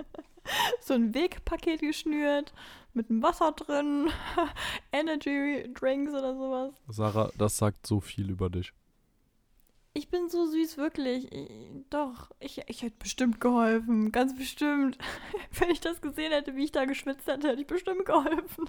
so 0.80 0.94
ein 0.94 1.14
Wegpaket 1.14 1.80
geschnürt, 1.80 2.52
mit 2.98 3.08
einem 3.08 3.22
Wasser 3.22 3.52
drin, 3.52 4.10
Energy 4.92 5.72
Drinks 5.72 6.12
oder 6.12 6.34
sowas. 6.34 6.74
Sarah, 6.88 7.30
das 7.38 7.56
sagt 7.56 7.86
so 7.86 8.00
viel 8.00 8.28
über 8.28 8.50
dich. 8.50 8.72
Ich 9.94 10.10
bin 10.10 10.28
so 10.28 10.46
süß, 10.46 10.76
wirklich. 10.76 11.32
Ich, 11.32 11.48
doch, 11.90 12.30
ich, 12.40 12.60
ich 12.66 12.82
hätte 12.82 12.96
bestimmt 12.98 13.40
geholfen. 13.40 14.12
Ganz 14.12 14.36
bestimmt. 14.36 14.98
Wenn 15.58 15.70
ich 15.70 15.80
das 15.80 16.00
gesehen 16.00 16.32
hätte, 16.32 16.54
wie 16.56 16.64
ich 16.64 16.72
da 16.72 16.84
geschwitzt 16.84 17.26
hätte, 17.26 17.48
hätte 17.48 17.60
ich 17.60 17.66
bestimmt 17.66 18.04
geholfen. 18.04 18.68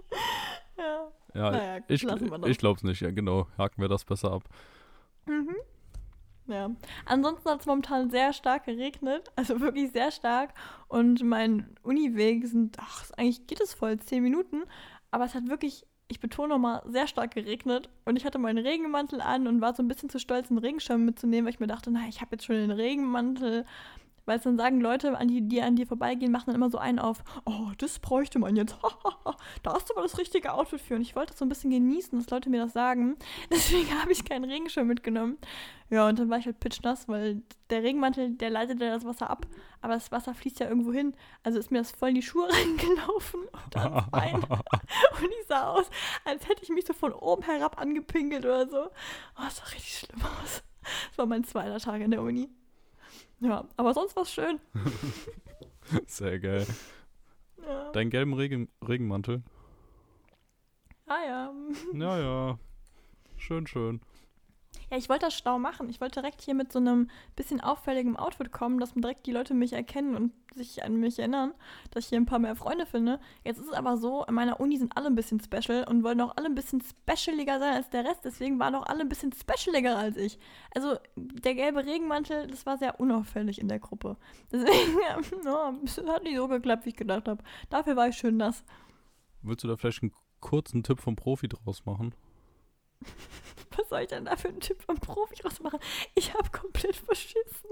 ja. 0.78 1.10
Ja, 1.34 1.50
naja, 1.50 1.78
ich, 1.88 2.04
ich 2.04 2.58
glaube 2.58 2.76
es 2.76 2.84
nicht. 2.84 3.00
Ja, 3.00 3.10
genau. 3.10 3.48
Haken 3.58 3.80
wir 3.80 3.88
das 3.88 4.04
besser 4.04 4.30
ab. 4.30 4.44
Mhm. 5.26 5.56
Ja. 6.46 6.70
Ansonsten 7.06 7.48
hat 7.48 7.60
es 7.60 7.66
momentan 7.66 8.10
sehr 8.10 8.32
stark 8.32 8.64
geregnet, 8.64 9.30
also 9.36 9.60
wirklich 9.60 9.92
sehr 9.92 10.10
stark. 10.10 10.54
Und 10.88 11.22
mein 11.22 11.76
Uniweg 11.82 12.46
sind, 12.46 12.76
ach, 12.78 13.10
eigentlich 13.16 13.46
geht 13.46 13.60
es 13.60 13.74
voll, 13.74 13.98
zehn 13.98 14.22
Minuten. 14.22 14.64
Aber 15.10 15.24
es 15.24 15.34
hat 15.34 15.48
wirklich 15.48 15.86
ich 16.08 16.20
betone 16.20 16.48
nochmal, 16.48 16.82
sehr 16.86 17.06
stark 17.06 17.34
geregnet 17.34 17.88
und 18.04 18.16
ich 18.16 18.24
hatte 18.24 18.38
meinen 18.38 18.64
Regenmantel 18.64 19.20
an 19.20 19.46
und 19.46 19.60
war 19.60 19.74
so 19.74 19.82
ein 19.82 19.88
bisschen 19.88 20.10
zu 20.10 20.18
stolz, 20.18 20.50
einen 20.50 20.58
Regenschirm 20.58 21.04
mitzunehmen, 21.04 21.46
weil 21.46 21.54
ich 21.54 21.60
mir 21.60 21.66
dachte, 21.66 21.90
na, 21.90 22.06
ich 22.08 22.20
habe 22.20 22.32
jetzt 22.32 22.44
schon 22.44 22.56
den 22.56 22.70
Regenmantel. 22.70 23.64
Weil 24.26 24.38
es 24.38 24.44
dann 24.44 24.56
sagen 24.56 24.80
Leute, 24.80 25.16
an 25.18 25.28
die, 25.28 25.42
die 25.46 25.60
an 25.60 25.76
dir 25.76 25.86
vorbeigehen, 25.86 26.32
machen 26.32 26.46
dann 26.46 26.56
immer 26.56 26.70
so 26.70 26.78
einen 26.78 26.98
auf, 26.98 27.22
oh, 27.44 27.70
das 27.78 27.98
bräuchte 27.98 28.38
man 28.38 28.56
jetzt. 28.56 28.76
da 29.62 29.74
hast 29.74 29.90
du 29.90 29.94
aber 29.94 30.02
das 30.02 30.18
richtige 30.18 30.52
Outfit 30.52 30.80
für. 30.80 30.94
Und 30.94 31.02
ich 31.02 31.14
wollte 31.14 31.32
das 31.32 31.38
so 31.38 31.44
ein 31.44 31.48
bisschen 31.48 31.70
genießen, 31.70 32.18
dass 32.18 32.30
Leute 32.30 32.48
mir 32.48 32.62
das 32.62 32.72
sagen. 32.72 33.16
Deswegen 33.50 34.00
habe 34.00 34.12
ich 34.12 34.24
keinen 34.24 34.44
Regenschirm 34.44 34.86
mitgenommen. 34.86 35.38
Ja, 35.90 36.08
und 36.08 36.18
dann 36.18 36.30
war 36.30 36.38
ich 36.38 36.46
halt 36.46 36.58
pitchnass, 36.60 37.08
weil 37.08 37.42
der 37.68 37.82
Regenmantel, 37.82 38.30
der 38.30 38.50
leitet 38.50 38.80
ja 38.80 38.94
das 38.94 39.04
Wasser 39.04 39.28
ab. 39.28 39.46
Aber 39.82 39.94
das 39.94 40.10
Wasser 40.10 40.34
fließt 40.34 40.60
ja 40.60 40.68
irgendwo 40.68 40.92
hin. 40.92 41.14
Also 41.42 41.58
ist 41.58 41.70
mir 41.70 41.78
das 41.78 41.92
voll 41.92 42.08
in 42.10 42.14
die 42.14 42.22
Schuhe 42.22 42.48
reingelaufen 42.50 43.40
und 43.42 43.76
ans 43.76 44.10
Bein. 44.10 44.34
und 44.42 45.30
ich 45.40 45.46
sah 45.46 45.68
aus, 45.68 45.90
als 46.24 46.48
hätte 46.48 46.62
ich 46.62 46.70
mich 46.70 46.86
so 46.86 46.94
von 46.94 47.12
oben 47.12 47.42
herab 47.42 47.78
angepinkelt 47.78 48.46
oder 48.46 48.66
so. 48.68 48.84
Oh, 48.86 49.42
das 49.42 49.56
sah 49.58 49.64
richtig 49.64 49.98
schlimm 49.98 50.22
aus. 50.22 50.62
Das 51.08 51.18
war 51.18 51.26
mein 51.26 51.44
zweiter 51.44 51.78
Tag 51.78 52.00
in 52.00 52.10
der 52.10 52.22
Uni. 52.22 52.48
Ja, 53.40 53.64
aber 53.76 53.94
sonst 53.94 54.16
war 54.16 54.22
es 54.22 54.32
schön. 54.32 54.60
Sehr 56.06 56.38
geil. 56.38 56.66
Ja. 57.66 57.90
Deinen 57.92 58.10
gelben 58.10 58.34
Regen 58.34 58.68
Regenmantel? 58.86 59.42
Ah 61.06 61.24
ja. 61.26 61.52
Ja, 61.92 62.18
ja. 62.18 62.58
Schön, 63.36 63.66
schön. 63.66 64.00
Ja, 64.90 64.96
ich 64.96 65.08
wollte 65.08 65.26
das 65.26 65.34
schlau 65.34 65.58
machen. 65.58 65.88
Ich 65.88 66.00
wollte 66.00 66.20
direkt 66.20 66.42
hier 66.42 66.54
mit 66.54 66.72
so 66.72 66.78
einem 66.78 67.08
bisschen 67.36 67.60
auffälligem 67.60 68.16
Outfit 68.16 68.52
kommen, 68.52 68.78
dass 68.78 68.94
direkt 68.94 69.26
die 69.26 69.32
Leute 69.32 69.54
mich 69.54 69.72
erkennen 69.72 70.14
und 70.14 70.32
sich 70.54 70.84
an 70.84 70.96
mich 70.96 71.18
erinnern, 71.18 71.52
dass 71.90 72.04
ich 72.04 72.10
hier 72.10 72.18
ein 72.18 72.26
paar 72.26 72.38
mehr 72.38 72.56
Freunde 72.56 72.86
finde. 72.86 73.20
Jetzt 73.44 73.58
ist 73.58 73.68
es 73.68 73.72
aber 73.72 73.96
so, 73.96 74.24
in 74.24 74.34
meiner 74.34 74.60
Uni 74.60 74.76
sind 74.76 74.96
alle 74.96 75.06
ein 75.06 75.14
bisschen 75.14 75.40
special 75.40 75.84
und 75.88 76.04
wollen 76.04 76.20
auch 76.20 76.36
alle 76.36 76.46
ein 76.46 76.54
bisschen 76.54 76.80
specialiger 76.80 77.58
sein 77.58 77.74
als 77.74 77.90
der 77.90 78.04
Rest. 78.04 78.24
Deswegen 78.24 78.58
waren 78.58 78.74
auch 78.74 78.86
alle 78.86 79.00
ein 79.00 79.08
bisschen 79.08 79.32
specialiger 79.32 79.96
als 79.96 80.16
ich. 80.16 80.38
Also 80.74 80.96
der 81.16 81.54
gelbe 81.54 81.84
Regenmantel, 81.84 82.46
das 82.46 82.66
war 82.66 82.78
sehr 82.78 83.00
unauffällig 83.00 83.60
in 83.60 83.68
der 83.68 83.80
Gruppe. 83.80 84.16
Deswegen, 84.52 84.98
ja, 85.44 85.74
es 85.84 85.98
hat 85.98 86.22
nicht 86.22 86.36
so 86.36 86.48
geklappt, 86.48 86.84
wie 86.84 86.90
ich 86.90 86.96
gedacht 86.96 87.28
habe. 87.28 87.42
Dafür 87.70 87.96
war 87.96 88.08
ich 88.08 88.16
schön 88.16 88.36
nass. 88.36 88.64
Willst 89.42 89.64
du 89.64 89.68
da 89.68 89.76
vielleicht 89.76 90.02
einen 90.02 90.12
kurzen 90.40 90.82
Tipp 90.82 91.00
vom 91.00 91.16
Profi 91.16 91.48
draus 91.48 91.84
machen? 91.84 92.14
Was 93.76 93.88
soll 93.88 94.02
ich 94.02 94.08
denn 94.08 94.24
da 94.24 94.36
für 94.36 94.48
einen 94.48 94.60
Tipp 94.60 94.82
vom 94.82 94.98
Profi 94.98 95.42
rausmachen? 95.42 95.80
Ich 96.14 96.32
habe 96.34 96.50
komplett 96.50 96.96
verschissen. 96.96 97.70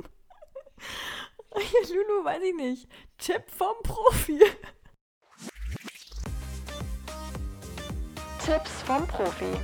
Lulu, 1.94 2.24
weiß 2.24 2.42
ich 2.42 2.54
nicht. 2.54 2.88
Tipp 3.18 3.44
vom 3.50 3.76
Profi. 3.82 4.40
Tipps 8.44 8.82
vom 8.82 9.06
Profi. 9.06 9.56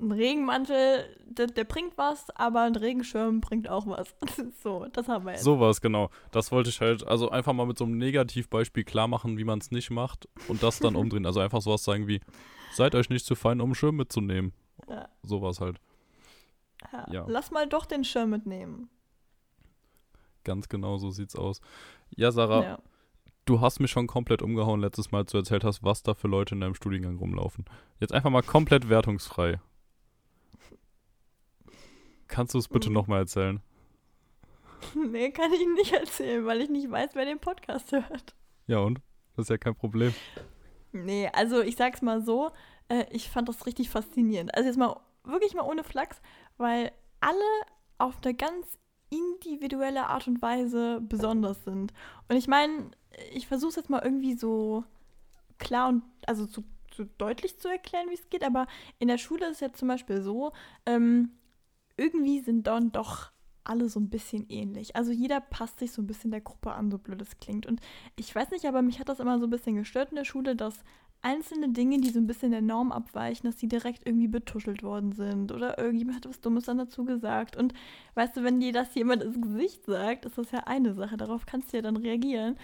Ein 0.00 0.12
Regenmantel, 0.12 1.04
der, 1.24 1.46
der, 1.46 1.64
bringt 1.64 1.96
was, 1.96 2.30
aber 2.30 2.62
ein 2.62 2.76
Regenschirm 2.76 3.40
bringt 3.40 3.68
auch 3.68 3.86
was. 3.86 4.14
so, 4.62 4.86
das 4.92 5.08
haben 5.08 5.24
wir 5.24 5.32
jetzt. 5.32 5.44
So 5.44 5.60
was, 5.60 5.80
genau. 5.80 6.10
Das 6.32 6.50
wollte 6.50 6.70
ich 6.70 6.80
halt, 6.80 7.06
also 7.06 7.30
einfach 7.30 7.52
mal 7.52 7.66
mit 7.66 7.78
so 7.78 7.84
einem 7.84 7.98
Negativbeispiel 7.98 8.84
klar 8.84 9.08
machen, 9.08 9.38
wie 9.38 9.44
man 9.44 9.58
es 9.58 9.70
nicht 9.70 9.90
macht 9.90 10.28
und 10.48 10.62
das 10.62 10.78
dann 10.78 10.96
umdrehen. 10.96 11.26
Also 11.26 11.40
einfach 11.40 11.62
sowas 11.62 11.84
sagen 11.84 12.08
wie, 12.08 12.20
seid 12.72 12.94
euch 12.94 13.10
nicht 13.10 13.26
zu 13.26 13.34
fein, 13.34 13.60
um 13.60 13.68
einen 13.68 13.74
Schirm 13.74 13.96
mitzunehmen. 13.96 14.52
Ja. 14.88 15.08
Sowas 15.22 15.60
halt. 15.60 15.78
Ja. 16.92 17.06
ja. 17.10 17.24
Lass 17.28 17.50
mal 17.50 17.66
doch 17.66 17.86
den 17.86 18.04
Schirm 18.04 18.30
mitnehmen. 18.30 18.88
Ganz 20.44 20.68
genau, 20.68 20.96
so 20.96 21.10
sieht's 21.10 21.36
aus. 21.36 21.60
Ja, 22.16 22.32
Sarah, 22.32 22.62
ja. 22.62 22.78
du 23.44 23.60
hast 23.60 23.78
mich 23.78 23.90
schon 23.90 24.06
komplett 24.06 24.40
umgehauen 24.40 24.80
letztes 24.80 25.12
Mal, 25.12 25.18
als 25.18 25.32
du 25.32 25.38
erzählt 25.38 25.64
hast, 25.64 25.84
was 25.84 26.02
da 26.02 26.14
für 26.14 26.28
Leute 26.28 26.54
in 26.54 26.62
deinem 26.62 26.74
Studiengang 26.74 27.18
rumlaufen. 27.18 27.66
Jetzt 27.98 28.12
einfach 28.12 28.30
mal 28.30 28.42
komplett 28.42 28.88
wertungsfrei. 28.88 29.60
Kannst 32.30 32.54
du 32.54 32.58
es 32.58 32.68
bitte 32.68 32.86
hm. 32.86 32.94
nochmal 32.94 33.20
erzählen? 33.20 33.60
Nee, 34.94 35.30
kann 35.30 35.52
ich 35.52 35.66
nicht 35.74 35.92
erzählen, 35.92 36.46
weil 36.46 36.62
ich 36.62 36.70
nicht 36.70 36.90
weiß, 36.90 37.10
wer 37.12 37.26
den 37.26 37.38
Podcast 37.38 37.92
hört. 37.92 38.34
Ja, 38.66 38.78
und? 38.78 39.02
Das 39.36 39.44
ist 39.44 39.50
ja 39.50 39.58
kein 39.58 39.74
Problem. 39.74 40.14
Nee, 40.92 41.28
also 41.34 41.60
ich 41.60 41.76
sag's 41.76 42.00
mal 42.00 42.22
so, 42.22 42.50
äh, 42.88 43.04
ich 43.10 43.28
fand 43.28 43.48
das 43.48 43.66
richtig 43.66 43.90
faszinierend. 43.90 44.54
Also 44.54 44.68
jetzt 44.68 44.78
mal 44.78 44.98
wirklich 45.24 45.54
mal 45.54 45.64
ohne 45.64 45.84
Flachs, 45.84 46.22
weil 46.56 46.92
alle 47.20 47.38
auf 47.98 48.16
eine 48.24 48.34
ganz 48.34 48.78
individuelle 49.10 50.06
Art 50.06 50.26
und 50.26 50.40
Weise 50.40 51.00
besonders 51.02 51.62
sind. 51.64 51.92
Und 52.28 52.36
ich 52.36 52.48
meine, 52.48 52.90
ich 53.32 53.46
versuche 53.46 53.70
es 53.70 53.76
jetzt 53.76 53.90
mal 53.90 54.02
irgendwie 54.02 54.34
so 54.34 54.84
klar 55.58 55.88
und 55.88 56.02
also 56.26 56.46
so, 56.46 56.64
so 56.94 57.04
deutlich 57.18 57.58
zu 57.58 57.68
erklären, 57.68 58.08
wie 58.08 58.14
es 58.14 58.30
geht, 58.30 58.44
aber 58.44 58.66
in 58.98 59.08
der 59.08 59.18
Schule 59.18 59.46
ist 59.46 59.56
es 59.56 59.60
ja 59.60 59.72
zum 59.72 59.88
Beispiel 59.88 60.22
so, 60.22 60.52
ähm, 60.86 61.32
irgendwie 62.00 62.40
sind 62.40 62.66
dann 62.66 62.92
doch 62.92 63.30
alle 63.62 63.88
so 63.88 64.00
ein 64.00 64.08
bisschen 64.08 64.48
ähnlich. 64.48 64.96
Also 64.96 65.12
jeder 65.12 65.40
passt 65.40 65.78
sich 65.78 65.92
so 65.92 66.02
ein 66.02 66.06
bisschen 66.06 66.30
der 66.30 66.40
Gruppe 66.40 66.72
an, 66.72 66.90
so 66.90 66.98
blöd 66.98 67.20
es 67.20 67.38
klingt. 67.38 67.66
Und 67.66 67.80
ich 68.16 68.34
weiß 68.34 68.50
nicht, 68.50 68.64
aber 68.64 68.82
mich 68.82 68.98
hat 68.98 69.08
das 69.08 69.20
immer 69.20 69.38
so 69.38 69.46
ein 69.46 69.50
bisschen 69.50 69.76
gestört 69.76 70.10
in 70.10 70.16
der 70.16 70.24
Schule, 70.24 70.56
dass 70.56 70.82
einzelne 71.22 71.68
Dinge, 71.68 71.98
die 71.98 72.08
so 72.08 72.18
ein 72.18 72.26
bisschen 72.26 72.50
der 72.50 72.62
Norm 72.62 72.92
abweichen, 72.92 73.46
dass 73.46 73.56
die 73.56 73.68
direkt 73.68 74.06
irgendwie 74.06 74.28
betuschelt 74.28 74.82
worden 74.82 75.12
sind 75.12 75.52
oder 75.52 75.78
irgendjemand 75.78 76.16
hat 76.16 76.28
was 76.28 76.40
Dummes 76.40 76.64
dann 76.64 76.78
dazu 76.78 77.04
gesagt. 77.04 77.56
Und 77.56 77.74
weißt 78.14 78.38
du, 78.38 78.42
wenn 78.42 78.60
dir 78.60 78.72
das 78.72 78.94
jemand 78.94 79.22
ins 79.22 79.40
Gesicht 79.40 79.84
sagt, 79.84 80.24
ist 80.24 80.38
das 80.38 80.50
ja 80.50 80.60
eine 80.60 80.94
Sache, 80.94 81.16
darauf 81.18 81.44
kannst 81.44 81.72
du 81.72 81.76
ja 81.76 81.82
dann 81.82 81.96
reagieren. 81.96 82.56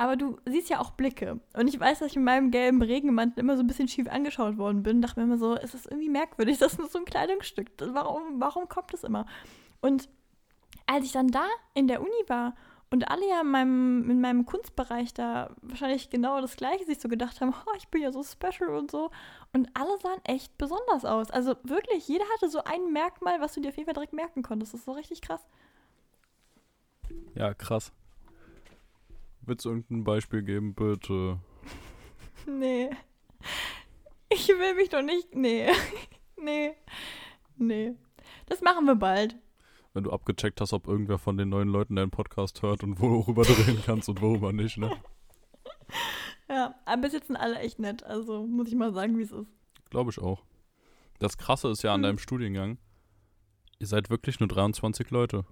Aber 0.00 0.16
du 0.16 0.38
siehst 0.46 0.70
ja 0.70 0.80
auch 0.80 0.92
Blicke. 0.92 1.40
Und 1.52 1.68
ich 1.68 1.78
weiß, 1.78 1.98
dass 1.98 2.08
ich 2.08 2.16
in 2.16 2.24
meinem 2.24 2.50
gelben 2.50 2.80
Regenmantel 2.80 3.40
immer 3.40 3.58
so 3.58 3.62
ein 3.62 3.66
bisschen 3.66 3.86
schief 3.86 4.08
angeschaut 4.08 4.56
worden 4.56 4.82
bin. 4.82 5.02
Dachte 5.02 5.20
mir 5.20 5.26
immer 5.26 5.36
so, 5.36 5.56
es 5.56 5.74
ist 5.74 5.84
irgendwie 5.84 6.08
merkwürdig, 6.08 6.56
das 6.58 6.72
ist 6.72 6.78
nur 6.78 6.88
so 6.88 7.00
ein 7.00 7.04
Kleidungsstück. 7.04 7.66
Warum, 7.78 8.40
warum 8.40 8.66
kommt 8.66 8.94
das 8.94 9.04
immer? 9.04 9.26
Und 9.82 10.08
als 10.86 11.04
ich 11.04 11.12
dann 11.12 11.28
da 11.28 11.44
in 11.74 11.86
der 11.86 12.00
Uni 12.00 12.24
war 12.28 12.54
und 12.88 13.10
alle 13.10 13.28
ja 13.28 13.42
in 13.42 13.48
meinem, 13.48 14.10
in 14.10 14.22
meinem 14.22 14.46
Kunstbereich 14.46 15.12
da 15.12 15.54
wahrscheinlich 15.60 16.08
genau 16.08 16.40
das 16.40 16.56
Gleiche 16.56 16.86
sich 16.86 16.98
so 16.98 17.10
gedacht 17.10 17.42
haben, 17.42 17.52
oh, 17.52 17.74
ich 17.76 17.88
bin 17.88 18.00
ja 18.00 18.10
so 18.10 18.22
special 18.22 18.70
und 18.70 18.90
so. 18.90 19.10
Und 19.52 19.68
alle 19.74 19.98
sahen 19.98 20.24
echt 20.24 20.56
besonders 20.56 21.04
aus. 21.04 21.30
Also 21.30 21.56
wirklich, 21.62 22.08
jeder 22.08 22.24
hatte 22.32 22.48
so 22.48 22.64
ein 22.64 22.90
Merkmal, 22.94 23.38
was 23.42 23.52
du 23.52 23.60
dir 23.60 23.68
auf 23.68 23.76
jeden 23.76 23.84
Fall 23.84 23.92
direkt 23.92 24.14
merken 24.14 24.42
konntest. 24.42 24.72
Das 24.72 24.80
ist 24.80 24.86
so 24.86 24.92
richtig 24.92 25.20
krass. 25.20 25.46
Ja, 27.34 27.52
krass. 27.52 27.92
Willst 29.50 29.64
du 29.64 29.70
irgendein 29.70 30.04
Beispiel 30.04 30.44
geben, 30.44 30.74
bitte? 30.76 31.40
nee. 32.46 32.88
Ich 34.28 34.46
will 34.46 34.76
mich 34.76 34.90
doch 34.90 35.02
nicht. 35.02 35.34
Nee. 35.34 35.66
nee. 36.36 36.76
Nee. 37.56 37.96
Das 38.46 38.60
machen 38.60 38.84
wir 38.84 38.94
bald 38.94 39.34
wenn 39.92 40.04
du 40.04 40.12
abgecheckt 40.12 40.60
hast, 40.60 40.72
ob 40.72 40.86
irgendwer 40.86 41.18
von 41.18 41.36
den 41.36 41.48
neuen 41.48 41.68
Leuten 41.68 41.96
deinen 41.96 42.12
Podcast 42.12 42.62
hört 42.62 42.84
und 42.84 43.00
worüber 43.00 43.42
du 43.42 43.52
reden 43.54 43.82
kannst 43.84 44.08
und 44.08 44.20
worüber 44.20 44.52
nicht, 44.52 44.78
ne? 44.78 44.96
Ja, 46.48 46.76
aber 46.84 47.02
bis 47.02 47.12
jetzt 47.12 47.26
sind 47.26 47.36
alle 47.36 47.58
echt 47.58 47.80
nett, 47.80 48.04
also 48.04 48.46
muss 48.46 48.68
ich 48.68 48.76
mal 48.76 48.92
sagen, 48.92 49.18
wie 49.18 49.22
es 49.22 49.32
ist. 49.32 49.50
Glaube 49.90 50.12
ich 50.12 50.20
auch. 50.20 50.44
Das 51.18 51.36
Krasse 51.36 51.70
ist 51.70 51.82
ja 51.82 51.92
an 51.92 51.98
hm. 51.98 52.02
deinem 52.04 52.18
Studiengang, 52.18 52.78
ihr 53.80 53.88
seid 53.88 54.10
wirklich 54.10 54.38
nur 54.38 54.48
23 54.48 55.10
Leute. 55.10 55.44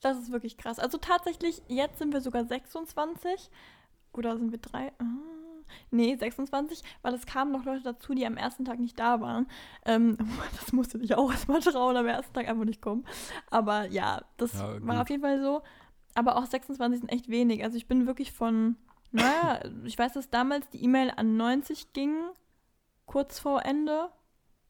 Das 0.00 0.18
ist 0.18 0.32
wirklich 0.32 0.56
krass. 0.56 0.78
Also 0.78 0.98
tatsächlich, 0.98 1.62
jetzt 1.68 1.98
sind 1.98 2.12
wir 2.12 2.20
sogar 2.20 2.44
26. 2.44 3.50
Oder 4.12 4.36
sind 4.36 4.50
wir 4.50 4.58
drei? 4.58 4.92
Ah. 4.98 5.04
Nee, 5.90 6.16
26, 6.16 6.82
weil 7.02 7.14
es 7.14 7.26
kamen 7.26 7.52
noch 7.52 7.64
Leute 7.64 7.82
dazu, 7.82 8.14
die 8.14 8.26
am 8.26 8.36
ersten 8.36 8.64
Tag 8.64 8.78
nicht 8.78 8.98
da 8.98 9.20
waren. 9.20 9.46
Ähm, 9.84 10.16
das 10.60 10.72
musste 10.72 10.98
ich 10.98 11.14
auch 11.14 11.30
erstmal 11.30 11.60
trauen, 11.60 11.96
am 11.96 12.06
ersten 12.06 12.32
Tag 12.32 12.48
einfach 12.48 12.64
nicht 12.64 12.82
kommen. 12.82 13.04
Aber 13.50 13.86
ja, 13.86 14.22
das 14.36 14.54
ja, 14.54 14.84
war 14.86 15.02
auf 15.02 15.10
jeden 15.10 15.22
Fall 15.22 15.40
so. 15.40 15.62
Aber 16.14 16.36
auch 16.36 16.46
26 16.46 17.00
sind 17.00 17.08
echt 17.08 17.28
wenig. 17.28 17.62
Also 17.62 17.76
ich 17.76 17.86
bin 17.86 18.06
wirklich 18.06 18.32
von, 18.32 18.76
naja, 19.12 19.60
ich 19.84 19.98
weiß, 19.98 20.14
dass 20.14 20.30
damals 20.30 20.68
die 20.70 20.82
E-Mail 20.82 21.12
an 21.16 21.36
90 21.36 21.92
ging, 21.92 22.16
kurz 23.06 23.38
vor 23.38 23.64
Ende. 23.64 24.10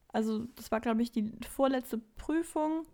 Also 0.09 0.45
das 0.55 0.71
war, 0.71 0.81
glaube 0.81 1.01
ich, 1.01 1.11
die 1.11 1.31
vorletzte 1.49 1.97
Prüfung. 1.97 2.85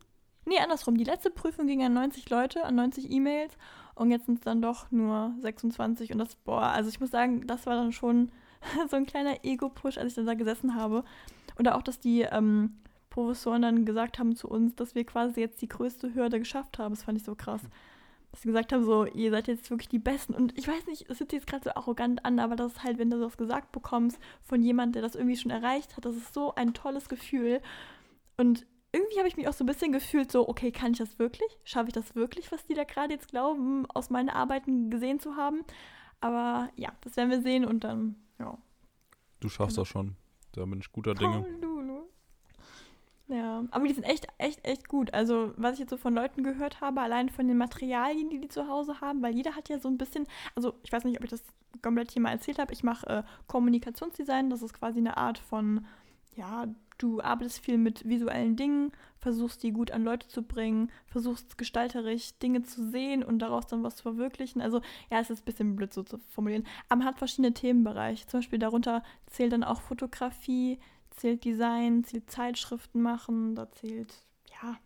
Nee, 0.47 0.59
andersrum. 0.59 0.97
Die 0.97 1.03
letzte 1.03 1.29
Prüfung 1.29 1.67
ging 1.67 1.83
an 1.83 1.93
90 1.93 2.29
Leute, 2.29 2.63
an 2.63 2.75
90 2.75 3.11
E-Mails. 3.11 3.57
Und 3.95 4.11
jetzt 4.11 4.27
sind 4.27 4.35
es 4.35 4.45
dann 4.45 4.61
doch 4.61 4.89
nur 4.91 5.33
26. 5.41 6.13
Und 6.13 6.19
das, 6.19 6.35
boah, 6.35 6.61
also 6.61 6.89
ich 6.89 7.01
muss 7.01 7.11
sagen, 7.11 7.45
das 7.45 7.65
war 7.65 7.75
dann 7.75 7.91
schon 7.91 8.31
so 8.89 8.95
ein 8.95 9.05
kleiner 9.05 9.43
Ego-Push, 9.43 9.97
als 9.97 10.07
ich 10.07 10.13
dann 10.13 10.25
da 10.25 10.35
gesessen 10.35 10.75
habe. 10.75 11.03
Oder 11.59 11.75
auch, 11.75 11.81
dass 11.81 11.99
die 11.99 12.21
ähm, 12.21 12.77
Professoren 13.09 13.61
dann 13.61 13.83
gesagt 13.83 14.19
haben 14.19 14.37
zu 14.37 14.47
uns, 14.47 14.73
dass 14.75 14.95
wir 14.95 15.03
quasi 15.03 15.41
jetzt 15.41 15.61
die 15.61 15.67
größte 15.67 16.15
Hürde 16.15 16.39
geschafft 16.39 16.79
haben. 16.79 16.95
Das 16.95 17.03
fand 17.03 17.17
ich 17.17 17.25
so 17.25 17.35
krass. 17.35 17.63
Dass 18.31 18.41
sie 18.41 18.47
gesagt 18.47 18.71
haben, 18.71 18.85
so, 18.85 19.03
ihr 19.03 19.31
seid 19.31 19.49
jetzt 19.49 19.69
wirklich 19.69 19.89
die 19.89 19.99
Besten. 19.99 20.33
Und 20.33 20.57
ich 20.57 20.69
weiß 20.69 20.87
nicht, 20.87 21.09
es 21.09 21.19
hört 21.19 21.31
sich 21.31 21.41
jetzt 21.41 21.47
gerade 21.47 21.65
so 21.65 21.71
arrogant 21.71 22.23
an, 22.23 22.39
aber 22.39 22.55
das 22.55 22.71
ist 22.71 22.83
halt, 22.85 22.99
wenn 22.99 23.09
du 23.09 23.19
das 23.19 23.35
gesagt 23.35 23.73
bekommst 23.73 24.17
von 24.43 24.63
jemandem, 24.63 24.93
der 24.93 25.01
das 25.01 25.15
irgendwie 25.15 25.35
schon 25.35 25.51
erreicht 25.51 25.97
hat, 25.97 26.05
das 26.05 26.15
ist 26.15 26.33
so 26.33 26.55
ein 26.55 26.73
tolles 26.73 27.09
Gefühl. 27.09 27.59
Und 28.37 28.65
irgendwie 28.97 29.17
habe 29.19 29.27
ich 29.27 29.37
mich 29.37 29.47
auch 29.47 29.53
so 29.53 29.63
ein 29.63 29.67
bisschen 29.67 29.91
gefühlt, 29.91 30.31
so, 30.31 30.47
okay, 30.47 30.71
kann 30.71 30.91
ich 30.91 30.97
das 30.97 31.19
wirklich? 31.19 31.57
Schaffe 31.63 31.89
ich 31.89 31.93
das 31.93 32.15
wirklich, 32.15 32.51
was 32.51 32.65
die 32.65 32.73
da 32.73 32.83
gerade 32.83 33.13
jetzt 33.13 33.29
glauben, 33.29 33.85
aus 33.91 34.09
meinen 34.09 34.29
Arbeiten 34.29 34.89
gesehen 34.89 35.19
zu 35.19 35.35
haben? 35.35 35.63
Aber 36.19 36.69
ja, 36.75 36.91
das 37.01 37.15
werden 37.15 37.29
wir 37.29 37.41
sehen 37.41 37.63
und 37.63 37.83
dann, 37.83 38.15
ja. 38.39 38.57
Du 39.39 39.49
schaffst 39.49 39.75
genau. 39.75 39.83
das 39.83 39.87
schon. 39.87 40.15
Da 40.53 40.65
bin 40.65 40.79
ich 40.79 40.91
guter 40.91 41.13
Dinge. 41.13 41.45
Lulu. 41.61 42.01
Ja, 43.27 43.65
aber 43.71 43.85
die 43.87 43.93
sind 43.93 44.05
echt, 44.05 44.25
echt, 44.37 44.65
echt 44.65 44.87
gut. 44.87 45.13
Also, 45.13 45.53
was 45.57 45.73
ich 45.73 45.79
jetzt 45.79 45.89
so 45.89 45.97
von 45.97 46.15
Leuten 46.15 46.43
gehört 46.43 46.81
habe, 46.81 47.01
allein 47.01 47.29
von 47.29 47.47
den 47.47 47.57
Materialien, 47.57 48.29
die 48.29 48.39
die 48.39 48.47
zu 48.47 48.67
Hause 48.67 49.01
haben, 49.01 49.21
weil 49.21 49.35
jeder 49.35 49.55
hat 49.55 49.69
ja 49.69 49.79
so 49.79 49.89
ein 49.89 49.97
bisschen, 49.97 50.25
also 50.55 50.73
ich 50.83 50.91
weiß 50.91 51.03
nicht, 51.03 51.17
ob 51.17 51.25
ich 51.25 51.29
das 51.29 51.43
komplett 51.81 52.11
hier 52.11 52.21
mal 52.21 52.31
erzählt 52.31 52.57
habe, 52.57 52.73
ich 52.73 52.83
mache 52.83 53.05
äh, 53.07 53.23
Kommunikationsdesign, 53.47 54.49
das 54.49 54.61
ist 54.61 54.73
quasi 54.73 54.99
eine 54.99 55.17
Art 55.17 55.37
von, 55.37 55.85
ja, 56.37 56.67
Du 56.97 57.21
arbeitest 57.21 57.63
viel 57.63 57.77
mit 57.77 58.07
visuellen 58.07 58.55
Dingen, 58.55 58.91
versuchst 59.19 59.61
die 59.61 59.71
gut 59.71 59.91
an 59.91 60.03
Leute 60.03 60.27
zu 60.27 60.41
bringen, 60.41 60.91
versuchst 61.05 61.57
gestalterisch 61.57 62.37
Dinge 62.39 62.63
zu 62.63 62.89
sehen 62.89 63.23
und 63.23 63.39
daraus 63.39 63.67
dann 63.67 63.83
was 63.83 63.97
zu 63.97 64.03
verwirklichen. 64.03 64.61
Also 64.61 64.81
ja, 65.11 65.19
es 65.19 65.29
ist 65.29 65.41
ein 65.41 65.45
bisschen 65.45 65.75
blöd 65.75 65.93
so 65.93 66.01
zu 66.01 66.17
formulieren. 66.29 66.65
Aber 66.89 66.99
man 66.99 67.07
hat 67.07 67.19
verschiedene 67.19 67.53
Themenbereiche. 67.53 68.25
Zum 68.25 68.39
Beispiel 68.39 68.57
darunter 68.57 69.03
zählt 69.27 69.53
dann 69.53 69.63
auch 69.63 69.81
Fotografie, 69.81 70.79
zählt 71.11 71.45
Design, 71.45 72.03
zählt 72.03 72.31
Zeitschriften 72.31 73.01
machen, 73.01 73.53
da 73.53 73.71
zählt, 73.71 74.13
ja, 74.61 74.77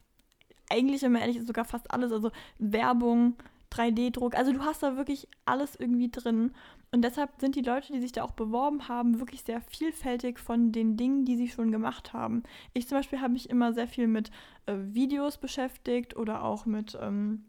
eigentlich, 0.70 1.02
wenn 1.04 1.14
man 1.14 1.22
ehrlich 1.22 1.38
ist, 1.38 1.48
sogar 1.48 1.66
fast 1.66 1.92
alles. 1.92 2.12
Also 2.12 2.32
Werbung, 2.60 3.36
3D-Druck. 3.72 4.36
Also 4.36 4.52
du 4.52 4.62
hast 4.62 4.84
da 4.84 4.98
wirklich 4.98 5.28
alles 5.46 5.76
irgendwie 5.76 6.10
drin. 6.10 6.54
Und 6.92 7.04
deshalb 7.04 7.32
sind 7.40 7.56
die 7.56 7.62
Leute, 7.62 7.94
die 7.94 8.02
sich 8.02 8.12
da 8.12 8.24
auch 8.24 8.32
beworben 8.32 8.90
haben, 8.90 9.20
wirklich 9.20 9.44
sehr 9.44 9.62
vielfältig 9.62 10.40
von 10.40 10.72
den 10.72 10.98
Dingen, 10.98 11.24
die 11.24 11.38
sie 11.38 11.48
schon 11.48 11.72
gemacht 11.72 12.12
haben. 12.12 12.44
Ich 12.74 12.88
zum 12.88 12.98
Beispiel 12.98 13.22
habe 13.22 13.34
mich 13.34 13.50
immer 13.50 13.74
sehr 13.74 13.88
viel 13.88 14.08
mit 14.08 14.30
äh, 14.66 14.76
Videos 14.76 15.38
beschäftigt 15.38 16.18
oder 16.18 16.44
auch 16.44 16.66
mit 16.66 16.98
ähm, 17.02 17.46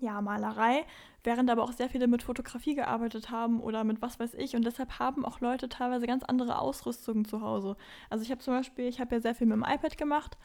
ja, 0.00 0.22
Malerei, 0.22 0.86
während 1.22 1.50
aber 1.50 1.64
auch 1.64 1.72
sehr 1.72 1.90
viele 1.90 2.06
mit 2.06 2.22
Fotografie 2.22 2.74
gearbeitet 2.74 3.30
haben 3.30 3.60
oder 3.60 3.84
mit 3.84 4.00
was 4.00 4.18
weiß 4.18 4.34
ich. 4.34 4.56
Und 4.56 4.64
deshalb 4.64 4.98
haben 4.98 5.26
auch 5.26 5.40
Leute 5.40 5.68
teilweise 5.68 6.06
ganz 6.06 6.24
andere 6.24 6.58
Ausrüstungen 6.58 7.26
zu 7.26 7.42
Hause. 7.42 7.76
Also 8.08 8.24
ich 8.24 8.30
habe 8.30 8.40
zum 8.40 8.54
Beispiel, 8.54 8.86
ich 8.86 9.00
habe 9.00 9.16
ja 9.16 9.20
sehr 9.20 9.34
viel 9.34 9.46
mit 9.46 9.56
dem 9.56 9.64
iPad 9.64 9.98
gemacht 9.98 10.38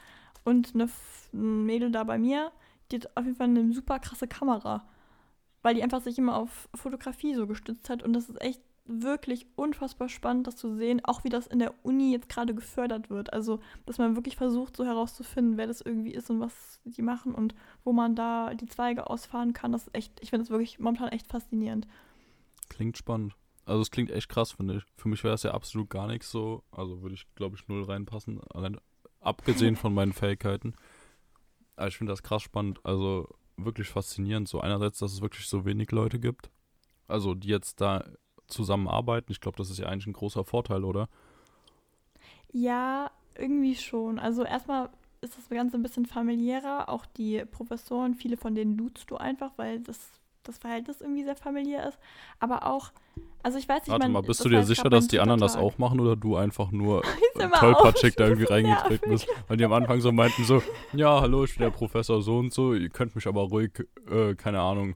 und 0.44 0.74
eine 0.76 0.90
ein 1.34 1.66
Mädel 1.66 1.92
da 1.92 2.04
bei 2.04 2.18
mir, 2.18 2.52
die 2.92 2.98
hat 2.98 3.16
auf 3.16 3.24
jeden 3.24 3.38
Fall 3.38 3.48
eine 3.48 3.72
super 3.72 4.00
krasse 4.00 4.28
Kamera 4.28 4.86
weil 5.64 5.74
die 5.74 5.82
einfach 5.82 6.02
sich 6.02 6.20
immer 6.20 6.36
auf 6.36 6.70
Fotografie 6.76 7.34
so 7.34 7.48
gestützt 7.48 7.90
hat. 7.90 8.04
Und 8.04 8.14
das 8.14 8.30
ist 8.30 8.40
echt 8.42 8.62
wirklich 8.86 9.48
unfassbar 9.56 10.10
spannend, 10.10 10.46
das 10.46 10.58
zu 10.58 10.76
sehen, 10.76 11.04
auch 11.06 11.24
wie 11.24 11.30
das 11.30 11.48
in 11.48 11.60
der 11.60 11.74
Uni 11.84 12.12
jetzt 12.12 12.28
gerade 12.28 12.54
gefördert 12.54 13.10
wird. 13.10 13.32
Also, 13.32 13.60
dass 13.86 13.98
man 13.98 14.16
wirklich 14.16 14.36
versucht, 14.36 14.76
so 14.76 14.86
herauszufinden, 14.86 15.58
wer 15.58 15.68
das 15.68 15.82
irgendwie 15.82 16.14
ist 16.14 16.30
und 16.30 16.42
was 16.42 16.82
die 16.84 17.02
machen 17.02 17.34
und 17.34 17.56
wo 17.84 17.94
man 17.94 18.16
da 18.16 18.54
die 18.54 18.66
Zweige 18.68 19.10
ausfahren 19.10 19.54
kann. 19.54 19.72
Das 19.72 19.88
ist 19.88 19.96
echt, 19.96 20.20
ich 20.22 20.30
finde 20.30 20.44
das 20.44 20.50
wirklich 20.50 20.80
momentan 20.80 21.10
echt 21.10 21.28
faszinierend. 21.28 21.88
Klingt 22.70 22.98
spannend. 22.98 23.36
Also 23.66 23.82
es 23.82 23.92
klingt 23.92 24.12
echt 24.12 24.28
krass, 24.28 24.52
finde 24.52 24.78
ich. 24.78 24.84
Für 24.98 25.08
mich 25.08 25.24
wäre 25.24 25.36
es 25.36 25.44
ja 25.44 25.54
absolut 25.54 25.90
gar 25.90 26.08
nichts 26.08 26.30
so. 26.30 26.64
Also 26.72 27.02
würde 27.02 27.16
ich, 27.16 27.26
glaube 27.36 27.56
ich, 27.56 27.68
null 27.70 27.84
reinpassen. 27.84 28.42
Allein 28.54 28.78
abgesehen 29.22 29.78
von 29.78 29.94
meinen 29.94 30.12
Fähigkeiten. 30.12 30.74
Aber 31.78 31.88
ich 31.88 31.98
finde 31.98 32.12
das 32.12 32.24
krass 32.24 32.42
spannend. 32.42 32.82
Also 32.84 33.30
wirklich 33.58 33.90
faszinierend. 33.90 34.48
So 34.48 34.62
einerseits, 34.62 35.00
dass 35.00 35.14
es 35.14 35.22
wirklich 35.22 35.48
so 35.48 35.66
wenig 35.66 35.92
Leute 35.92 36.20
gibt, 36.20 36.50
also 37.08 37.34
die 37.34 37.50
jetzt 37.50 37.82
da 37.82 38.06
zusammenarbeiten. 38.48 39.32
Ich 39.32 39.42
glaube, 39.42 39.58
das 39.58 39.70
ist 39.70 39.80
ja 39.80 39.88
eigentlich 39.88 40.08
ein 40.08 40.14
großer 40.14 40.44
Vorteil, 40.44 40.84
oder? 40.84 41.10
Ja, 42.52 43.12
irgendwie 43.36 43.76
schon. 43.76 44.20
Also 44.20 44.44
erstmal 44.44 44.90
ist 45.22 45.38
das 45.38 45.50
Ganze 45.50 45.78
ein 45.78 45.84
bisschen 45.84 46.06
familiärer. 46.06 46.90
Auch 46.90 47.06
die 47.06 47.44
Professoren, 47.46 48.16
viele 48.16 48.38
von 48.38 48.56
denen 48.56 48.78
duzt 48.78 49.10
du 49.10 49.18
einfach, 49.18 49.52
weil 49.58 49.80
das 49.80 49.98
das 50.44 50.58
Verhältnis 50.58 51.02
irgendwie 51.02 51.24
sehr 51.24 51.36
familiär 51.36 51.88
ist. 51.88 51.98
Aber 52.40 52.66
auch, 52.68 52.92
also 53.42 53.58
ich 53.58 53.68
weiß 53.68 53.84
nicht, 53.84 53.92
Warte 53.92 54.10
mal, 54.10 54.22
bist 54.22 54.44
du 54.44 54.50
dir 54.50 54.64
sicher, 54.64 54.90
dass 54.90 55.08
die 55.08 55.20
anderen 55.20 55.40
das 55.40 55.56
auch 55.56 55.78
machen 55.78 56.00
oder 56.00 56.16
du 56.16 56.36
einfach 56.36 56.72
nur 56.72 57.04
tollpatschig 57.60 58.16
da 58.16 58.26
irgendwie 58.26 58.46
reingetreten 58.52 59.10
bist? 59.10 59.28
Weil 59.48 59.58
die 59.58 59.66
am 59.66 59.74
Anfang 59.74 60.02
so 60.02 60.12
meinten 60.12 60.44
so, 60.44 60.62
ja, 60.94 61.22
hallo, 61.22 61.44
ich 61.44 61.56
bin 61.56 61.64
der 61.64 61.72
Professor 61.72 62.22
so 62.22 62.38
und 62.38 62.54
so, 62.54 62.74
ihr 62.74 62.90
könnt 62.90 63.16
mich 63.16 63.28
aber 63.28 63.42
ruhig, 63.44 63.72
äh, 64.10 64.36
keine 64.36 64.62
Ahnung, 64.62 64.96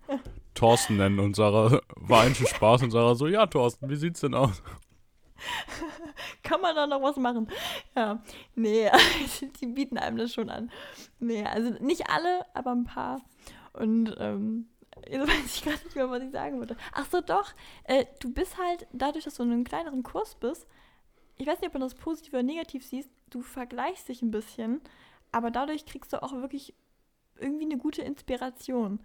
Thorsten 0.54 0.98
nennen. 0.98 1.20
Und 1.20 1.36
Sarah 1.36 1.80
war 1.96 2.22
ein 2.22 2.36
Spaß 2.36 2.84
und 2.84 2.92
Sarah 2.92 3.16
so, 3.16 3.28
ja, 3.28 3.46
Thorsten, 3.46 3.90
wie 3.90 3.96
sieht's 3.96 4.22
denn 4.22 4.34
aus? 4.34 4.62
Kann 6.44 6.62
man 6.62 6.76
da 6.76 6.88
noch 6.88 7.02
was 7.02 7.16
machen? 7.18 7.48
Ja, 7.96 8.24
nee, 8.56 8.90
die 9.62 9.68
bieten 9.68 9.98
einem 9.98 10.18
das 10.18 10.34
schon 10.34 10.50
an. 10.50 10.72
Nee, 11.20 11.44
also 11.44 11.70
nicht 11.80 12.10
alle, 12.10 12.46
aber 12.56 12.72
ein 12.72 12.86
paar. 12.86 13.22
Und 13.74 14.16
ähm, 14.20 14.66
Jetzt 15.10 15.28
weiß 15.28 15.46
ich 15.46 15.66
gar 15.66 15.72
nicht 15.72 15.96
mehr, 15.96 16.10
was 16.10 16.24
ich 16.24 16.32
sagen 16.32 16.60
wollte. 16.60 16.78
Ach 16.94 17.06
so, 17.10 17.22
doch. 17.22 17.54
Äh, 17.84 18.06
du 18.20 18.34
bist 18.34 18.58
halt, 18.58 18.88
dadurch, 18.92 19.26
dass 19.26 19.36
du 19.36 19.44
in 19.44 19.52
einem 19.52 19.64
kleineren 19.64 20.04
Kurs 20.04 20.36
bist, 20.36 20.68
ich 21.38 21.48
weiß 21.48 21.60
nicht, 21.60 21.68
ob 21.68 21.74
du 21.74 21.80
das 21.80 21.96
positiv 21.96 22.34
oder 22.34 22.44
negativ 22.44 22.86
siehst, 22.86 23.10
du 23.30 23.42
vergleichst 23.42 24.10
dich 24.10 24.22
ein 24.22 24.32
bisschen, 24.32 24.82
aber 25.32 25.52
dadurch 25.52 25.86
kriegst 25.86 26.14
du 26.14 26.22
auch 26.22 26.34
wirklich 26.34 26.74
irgendwie 27.40 27.66
eine 27.66 27.78
gute 27.78 28.02
Inspiration. 28.02 29.00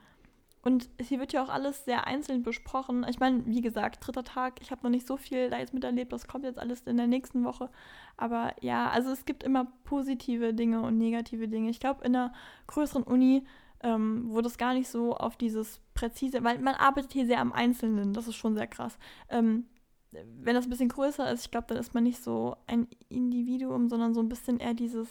Und 0.65 0.89
hier 1.01 1.19
wird 1.19 1.33
ja 1.33 1.43
auch 1.43 1.49
alles 1.49 1.85
sehr 1.85 2.07
einzeln 2.07 2.45
besprochen. 2.45 3.05
Ich 3.09 3.19
meine, 3.19 3.45
wie 3.47 3.61
gesagt, 3.61 4.07
dritter 4.07 4.23
Tag, 4.23 4.61
ich 4.63 4.71
habe 4.71 4.85
noch 4.85 4.91
nicht 4.91 5.09
so 5.09 5.17
viel 5.17 5.51
da 5.51 5.59
jetzt 5.59 5.75
miterlebt, 5.75 6.13
das 6.13 6.29
kommt 6.29 6.45
jetzt 6.45 6.59
alles 6.59 6.83
in 6.83 6.97
der 6.97 7.09
nächsten 7.09 7.43
Woche. 7.45 7.69
Aber 8.17 8.55
ja, 8.61 8.89
also 8.89 9.11
es 9.11 9.25
gibt 9.25 9.43
immer 9.43 9.67
positive 9.83 10.55
Dinge 10.55 10.81
und 10.83 10.99
negative 10.99 11.49
Dinge. 11.49 11.69
Ich 11.69 11.81
glaube, 11.81 12.05
in 12.05 12.15
einer 12.15 12.33
größeren 12.69 13.03
Uni 13.03 13.45
ähm, 13.83 14.25
wo 14.29 14.41
das 14.41 14.59
gar 14.59 14.75
nicht 14.75 14.89
so 14.89 15.17
auf 15.17 15.37
dieses 15.37 15.81
präzise, 15.95 16.43
weil 16.45 16.59
man 16.59 16.75
arbeitet 16.75 17.13
hier 17.13 17.27
sehr 17.27 17.41
am 17.41 17.53
Einzelnen, 17.53 18.13
das 18.13 18.29
ist 18.29 18.37
schon 18.37 18.55
sehr 18.55 18.67
krass. 18.67 18.99
Ähm, 19.29 19.65
wenn 20.11 20.55
das 20.55 20.67
ein 20.67 20.71
bisschen 20.71 20.89
größer 20.89 21.31
ist, 21.33 21.47
ich 21.47 21.51
glaube, 21.51 21.67
dann 21.69 21.79
ist 21.79 21.95
man 21.95 22.05
nicht 22.05 22.23
so 22.23 22.57
ein 22.67 22.87
Individuum, 23.09 23.89
sondern 23.89 24.15
so 24.15 24.21
ein 24.21 24.29
bisschen 24.29 24.61
eher 24.61 24.75
dieses, 24.75 25.09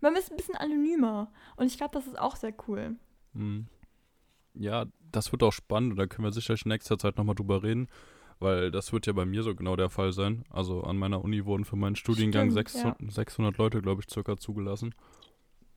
man 0.00 0.14
ist 0.14 0.30
ein 0.30 0.36
bisschen 0.36 0.56
anonymer. 0.56 1.30
Und 1.56 1.66
ich 1.66 1.76
glaube, 1.76 1.94
das 1.94 2.06
ist 2.06 2.18
auch 2.18 2.36
sehr 2.36 2.52
cool. 2.68 2.96
Mhm. 3.32 3.66
Ja, 4.54 4.86
das 5.10 5.32
wird 5.32 5.42
auch 5.42 5.52
spannend 5.52 5.92
und 5.92 5.96
da 5.98 6.06
können 6.06 6.24
wir 6.24 6.32
sicherlich 6.32 6.64
in 6.64 6.70
nächster 6.70 6.98
Zeit 6.98 7.16
nochmal 7.16 7.34
drüber 7.34 7.62
reden, 7.62 7.88
weil 8.40 8.70
das 8.70 8.92
wird 8.92 9.06
ja 9.06 9.12
bei 9.12 9.24
mir 9.24 9.42
so 9.42 9.54
genau 9.54 9.76
der 9.76 9.90
Fall 9.90 10.12
sein. 10.12 10.44
Also 10.50 10.82
an 10.82 10.98
meiner 10.98 11.24
Uni 11.24 11.44
wurden 11.44 11.64
für 11.64 11.76
meinen 11.76 11.96
Studiengang 11.96 12.50
Stimmt, 12.50 12.68
600, 12.68 13.00
ja. 13.00 13.10
600 13.10 13.58
Leute, 13.58 13.80
glaube 13.80 14.02
ich, 14.02 14.12
circa 14.12 14.36
zugelassen. 14.36 14.94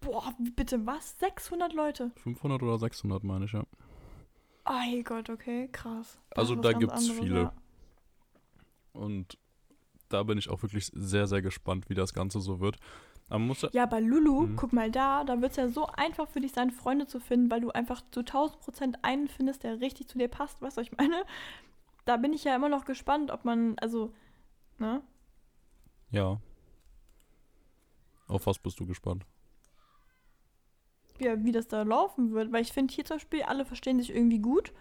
Boah, 0.05 0.33
bitte 0.55 0.85
was? 0.85 1.17
600 1.19 1.73
Leute? 1.73 2.11
500 2.17 2.61
oder 2.61 2.77
600 2.79 3.23
meine 3.23 3.45
ich, 3.45 3.51
ja. 3.53 3.63
Oh 4.65 4.79
hey 4.79 5.03
Gott, 5.03 5.29
okay, 5.29 5.69
krass. 5.71 6.17
Das 6.29 6.39
Also 6.39 6.55
da 6.55 6.73
gibt's 6.73 6.93
anderes, 6.95 7.19
viele. 7.19 7.41
ja. 7.41 7.53
Und 8.93 9.37
da 10.09 10.23
bin 10.23 10.37
ich 10.37 10.49
auch 10.49 10.61
wirklich 10.61 10.91
sehr, 10.93 11.27
sehr 11.27 11.41
gespannt, 11.41 11.89
wie 11.89 11.95
das 11.95 12.13
Ganze 12.13 12.39
so 12.39 12.59
wird. 12.59 12.77
Ja, 13.29 13.39
Ja, 13.71 13.85
bei 13.87 13.99
Lulu, 13.99 14.41
Mhm. 14.47 14.55
guck 14.57 14.73
mal 14.73 14.91
da, 14.91 15.23
da 15.23 15.41
wird 15.41 15.51
es 15.51 15.57
ja 15.57 15.67
so 15.69 15.87
einfach 15.87 16.27
für 16.27 16.39
dich 16.41 16.51
sein, 16.51 16.69
Freunde 16.71 17.07
zu 17.07 17.19
finden, 17.19 17.49
weil 17.49 17.61
du 17.61 17.71
einfach 17.71 18.03
zu 18.11 18.23
1000 18.23 18.59
Prozent 18.61 18.97
einen 19.03 19.27
findest, 19.27 19.63
der 19.63 19.79
richtig 19.81 20.07
zu 20.07 20.17
dir 20.17 20.27
passt. 20.27 20.61
Weißt 20.61 20.77
du, 20.77 20.81
was 20.81 20.87
ich 20.87 20.95
meine? 20.97 21.23
Da 22.05 22.17
bin 22.17 22.33
ich 22.33 22.43
ja 22.43 22.55
immer 22.55 22.69
noch 22.69 22.85
gespannt, 22.85 23.31
ob 23.31 23.43
man, 23.45 23.77
also, 23.79 24.13
ne? 24.77 25.01
ja. 26.11 26.39
Auf 28.27 28.45
was 28.45 28.59
bist 28.59 28.79
du 28.79 28.85
gespannt? 28.85 29.25
Ja, 31.19 31.43
wie 31.43 31.51
das 31.51 31.67
da 31.67 31.83
laufen 31.83 32.33
wird. 32.33 32.51
Weil 32.51 32.61
ich 32.61 32.73
finde 32.73 32.93
hier 32.93 33.05
zum 33.05 33.17
Beispiel, 33.17 33.43
alle 33.43 33.65
verstehen 33.65 33.99
sich 33.99 34.13
irgendwie 34.13 34.39
gut, 34.39 34.73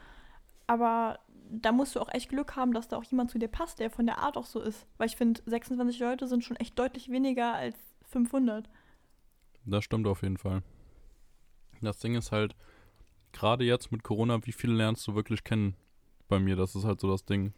aber 0.67 1.19
da 1.51 1.73
musst 1.73 1.95
du 1.95 2.01
auch 2.01 2.09
echt 2.13 2.31
Glück 2.31 2.57
haben, 2.57 2.73
dass 2.73 2.89
da 2.89 2.97
auch 2.97 3.05
jemand 3.05 3.31
zu 3.31 3.39
dir 3.39 3.49
passt, 3.49 3.79
der 3.79 3.91
von 3.91 4.07
der 4.07 4.19
Art 4.19 4.37
auch 4.37 4.47
so 4.47 4.61
ist. 4.61 4.87
Weil 4.97 5.09
ich 5.09 5.17
finde, 5.17 5.43
26 5.45 6.01
Leute 6.01 6.27
sind 6.27 6.45
schon 6.45 6.57
echt 6.57 6.79
deutlich 6.79 7.11
weniger 7.11 7.55
als 7.55 7.77
500. 8.11 8.69
Das 9.65 9.85
stimmt 9.85 10.07
auf 10.07 10.23
jeden 10.23 10.39
Fall. 10.39 10.63
Das 11.81 11.99
Ding 11.99 12.15
ist 12.15 12.33
halt, 12.33 12.57
gerade 13.33 13.65
jetzt 13.65 13.93
mit 13.93 14.03
Corona, 14.03 14.45
wie 14.47 14.53
viele 14.53 14.75
lernst 14.75 15.07
du 15.07 15.15
wirklich 15.15 15.45
kennen? 15.45 15.75
Bei 16.29 16.39
mir, 16.39 16.57
das 16.57 16.75
ist 16.75 16.85
halt 16.85 17.01
so 17.01 17.11
das 17.11 17.25
Ding. 17.25 17.53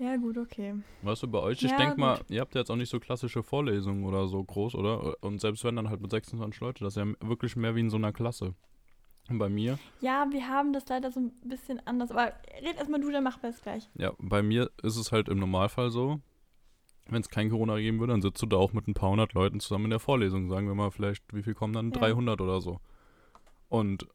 Ja, 0.00 0.16
gut, 0.16 0.38
okay. 0.38 0.74
Weißt 1.02 1.22
du, 1.22 1.28
bei 1.28 1.40
euch, 1.40 1.62
ich 1.62 1.70
Ja, 1.70 1.76
denk 1.76 1.98
mal, 1.98 2.18
ihr 2.30 2.40
habt 2.40 2.54
ja 2.54 2.62
jetzt 2.62 2.70
auch 2.70 2.76
nicht 2.76 2.88
so 2.88 2.98
klassische 2.98 3.42
Vorlesungen 3.42 4.04
oder 4.04 4.28
so 4.28 4.42
groß, 4.42 4.74
oder? 4.74 5.14
Und 5.22 5.42
selbst 5.42 5.62
wenn 5.62 5.76
dann 5.76 5.90
halt 5.90 6.00
mit 6.00 6.10
26 6.10 6.58
Leute, 6.62 6.84
das 6.84 6.96
ist 6.96 7.02
ja 7.04 7.06
wirklich 7.20 7.54
mehr 7.54 7.74
wie 7.74 7.80
in 7.80 7.90
so 7.90 7.98
einer 7.98 8.10
Klasse. 8.12 8.54
Und 9.28 9.38
bei 9.38 9.50
mir, 9.50 9.78
Ja, 10.00 10.26
wir 10.30 10.48
haben 10.48 10.72
das 10.72 10.88
leider 10.88 11.10
so 11.10 11.20
ein 11.20 11.32
bisschen 11.44 11.86
anders. 11.86 12.10
Aber 12.10 12.32
red 12.62 12.76
erstmal 12.78 13.00
du, 13.00 13.10
dann 13.12 13.22
machen 13.22 13.42
wir 13.42 13.50
es 13.50 13.60
gleich. 13.62 13.90
ja, 13.94 14.12
bei 14.18 14.42
mir 14.42 14.70
ist 14.82 14.96
es 14.96 15.12
halt 15.12 15.28
im 15.28 15.38
Normalfall 15.38 15.90
so, 15.90 16.20
wenn 17.10 17.20
es 17.20 17.28
kein 17.28 17.50
Corona 17.50 17.76
geben 17.76 18.00
würde, 18.00 18.14
dann 18.14 18.22
sitzt 18.22 18.40
du 18.40 18.46
da 18.46 18.56
auch 18.56 18.72
mit 18.72 18.88
ein 18.88 18.94
paar 18.94 19.10
hundert 19.10 19.34
Leuten 19.34 19.60
zusammen 19.60 19.84
in 19.84 19.90
der 19.90 20.00
Vorlesung. 20.00 20.48
Sagen 20.48 20.66
wir 20.66 20.74
mal, 20.74 20.90
vielleicht, 20.90 21.22
wie 21.34 21.42
viel 21.42 21.54
kommen 21.54 21.74
dann? 21.74 21.90
Ja. 21.92 21.98
300 22.00 22.40
oder 22.40 22.60
so. 22.62 22.80
Und 23.68 24.06